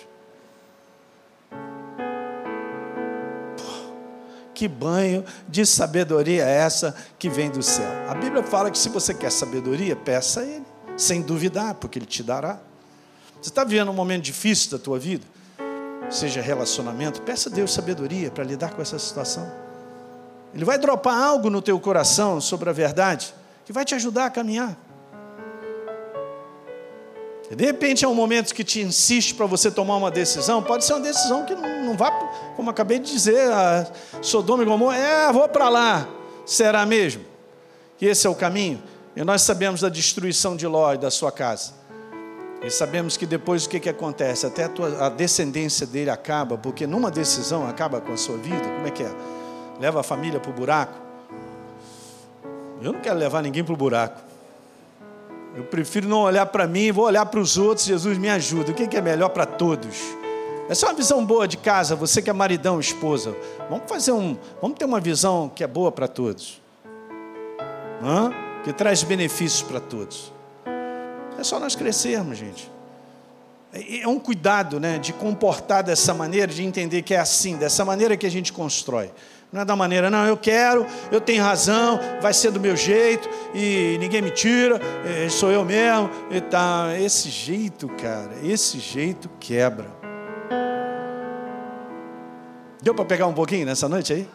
Que 4.55 4.67
banho 4.67 5.23
de 5.47 5.65
sabedoria 5.65 6.43
é 6.43 6.55
essa 6.55 6.95
que 7.19 7.29
vem 7.29 7.51
do 7.51 7.61
céu? 7.61 7.91
A 8.09 8.15
Bíblia 8.15 8.41
fala 8.41 8.71
que 8.71 8.77
se 8.77 8.89
você 8.89 9.13
quer 9.13 9.29
sabedoria, 9.29 9.95
peça 9.95 10.39
a 10.39 10.43
Ele, 10.45 10.65
sem 10.97 11.21
duvidar, 11.21 11.75
porque 11.75 11.99
Ele 11.99 12.05
te 12.05 12.23
dará. 12.23 12.57
Você 13.39 13.49
está 13.49 13.63
vivendo 13.63 13.91
um 13.91 13.93
momento 13.93 14.23
difícil 14.23 14.71
da 14.71 14.79
tua 14.79 14.97
vida? 14.97 15.25
Seja 16.09 16.41
relacionamento, 16.41 17.21
peça 17.21 17.49
a 17.49 17.51
Deus 17.51 17.73
sabedoria 17.73 18.31
para 18.31 18.43
lidar 18.43 18.73
com 18.73 18.81
essa 18.81 18.97
situação. 18.97 19.51
Ele 20.53 20.63
vai 20.63 20.77
dropar 20.77 21.21
algo 21.21 21.49
no 21.49 21.61
teu 21.61 21.77
coração 21.79 22.39
sobre 22.39 22.69
a 22.69 22.73
verdade 22.73 23.33
que 23.65 23.73
vai 23.73 23.83
te 23.83 23.93
ajudar 23.93 24.27
a 24.27 24.29
caminhar. 24.29 24.77
De 27.51 27.63
repente 27.63 28.03
é 28.03 28.07
um 28.07 28.15
momento 28.15 28.53
que 28.53 28.63
te 28.63 28.81
insiste 28.81 29.35
para 29.35 29.45
você 29.45 29.69
tomar 29.69 29.97
uma 29.97 30.09
decisão, 30.09 30.63
pode 30.63 30.83
ser 30.83 30.93
uma 30.93 31.01
decisão 31.01 31.45
que 31.45 31.53
não, 31.53 31.85
não 31.85 31.97
vá, 31.97 32.09
como 32.55 32.69
acabei 32.69 32.97
de 32.97 33.11
dizer, 33.11 33.51
a 33.51 33.87
Sodoma 34.21 34.63
e 34.63 34.65
Gomorra, 34.65 34.97
é, 34.97 35.31
vou 35.31 35.47
para 35.47 35.69
lá. 35.69 36.07
Será 36.45 36.85
mesmo? 36.85 37.23
E 38.01 38.07
esse 38.07 38.25
é 38.25 38.29
o 38.29 38.35
caminho? 38.35 38.81
E 39.15 39.23
nós 39.23 39.43
sabemos 39.43 39.81
da 39.81 39.89
destruição 39.89 40.55
de 40.55 40.67
Ló 40.67 40.93
e 40.93 40.97
da 40.97 41.11
sua 41.11 41.31
casa. 41.31 41.73
E 42.63 42.69
sabemos 42.69 43.15
que 43.15 43.25
depois 43.25 43.65
o 43.65 43.69
que, 43.69 43.79
que 43.79 43.89
acontece? 43.89 44.45
Até 44.45 44.63
a, 44.63 44.69
tua, 44.69 45.05
a 45.05 45.09
descendência 45.09 45.85
dele 45.85 46.09
acaba, 46.09 46.57
porque 46.57 46.87
numa 46.87 47.11
decisão 47.11 47.67
acaba 47.67 48.01
com 48.01 48.11
a 48.11 48.17
sua 48.17 48.37
vida. 48.37 48.63
Como 48.63 48.87
é 48.87 48.91
que 48.91 49.03
é? 49.03 49.11
Leva 49.79 49.99
a 49.99 50.03
família 50.03 50.39
para 50.39 50.49
o 50.49 50.53
buraco. 50.53 50.99
Eu 52.81 52.91
não 52.91 52.99
quero 52.99 53.17
levar 53.17 53.41
ninguém 53.43 53.63
para 53.63 53.73
o 53.73 53.77
buraco. 53.77 54.24
Eu 55.55 55.63
prefiro 55.63 56.07
não 56.07 56.19
olhar 56.19 56.45
para 56.47 56.67
mim, 56.67 56.91
vou 56.91 57.05
olhar 57.05 57.25
para 57.25 57.39
os 57.39 57.57
outros. 57.57 57.87
Jesus 57.87 58.17
me 58.17 58.29
ajuda. 58.29 58.71
O 58.71 58.73
que 58.73 58.97
é 58.97 59.01
melhor 59.01 59.29
para 59.29 59.45
todos? 59.45 59.95
Essa 60.67 60.85
é 60.85 60.89
uma 60.89 60.95
visão 60.95 61.23
boa 61.25 61.47
de 61.47 61.57
casa. 61.57 61.95
Você 61.95 62.21
que 62.21 62.29
é 62.29 62.33
maridão, 62.33 62.79
esposa, 62.79 63.35
vamos 63.69 63.87
fazer 63.87 64.11
um, 64.11 64.37
vamos 64.61 64.77
ter 64.77 64.85
uma 64.85 64.99
visão 64.99 65.49
que 65.53 65.63
é 65.63 65.67
boa 65.67 65.91
para 65.91 66.07
todos, 66.07 66.61
Hã? 68.03 68.31
que 68.63 68.73
traz 68.73 69.03
benefícios 69.03 69.61
para 69.61 69.79
todos. 69.79 70.33
É 71.37 71.43
só 71.43 71.59
nós 71.59 71.75
crescermos, 71.75 72.37
gente. 72.37 72.71
É, 73.71 74.01
é 74.01 74.07
um 74.07 74.17
cuidado, 74.19 74.79
né, 74.79 74.97
de 74.97 75.13
comportar 75.13 75.83
dessa 75.83 76.13
maneira, 76.13 76.51
de 76.51 76.63
entender 76.63 77.03
que 77.03 77.13
é 77.13 77.19
assim, 77.19 77.57
dessa 77.57 77.85
maneira 77.85 78.17
que 78.17 78.25
a 78.25 78.31
gente 78.31 78.51
constrói. 78.51 79.11
Não 79.51 79.61
é 79.61 79.65
da 79.65 79.75
maneira, 79.75 80.09
não, 80.09 80.25
eu 80.25 80.35
quero, 80.35 80.85
eu 81.11 81.21
tenho 81.21 81.41
razão, 81.41 81.99
vai 82.21 82.33
ser 82.33 82.51
do 82.51 82.59
meu 82.59 82.75
jeito 82.75 83.29
e 83.53 83.97
ninguém 83.99 84.21
me 84.21 84.31
tira, 84.31 84.81
é, 85.05 85.29
sou 85.29 85.49
eu 85.49 85.63
mesmo 85.63 86.09
e 86.29 86.41
tá. 86.41 86.93
Esse 86.99 87.29
jeito, 87.29 87.87
cara, 87.87 88.31
esse 88.43 88.79
jeito 88.79 89.29
quebra. 89.39 89.87
Deu 92.81 92.93
para 92.93 93.05
pegar 93.05 93.27
um 93.27 93.33
pouquinho 93.33 93.65
nessa 93.65 93.87
noite 93.87 94.13
aí? 94.13 94.27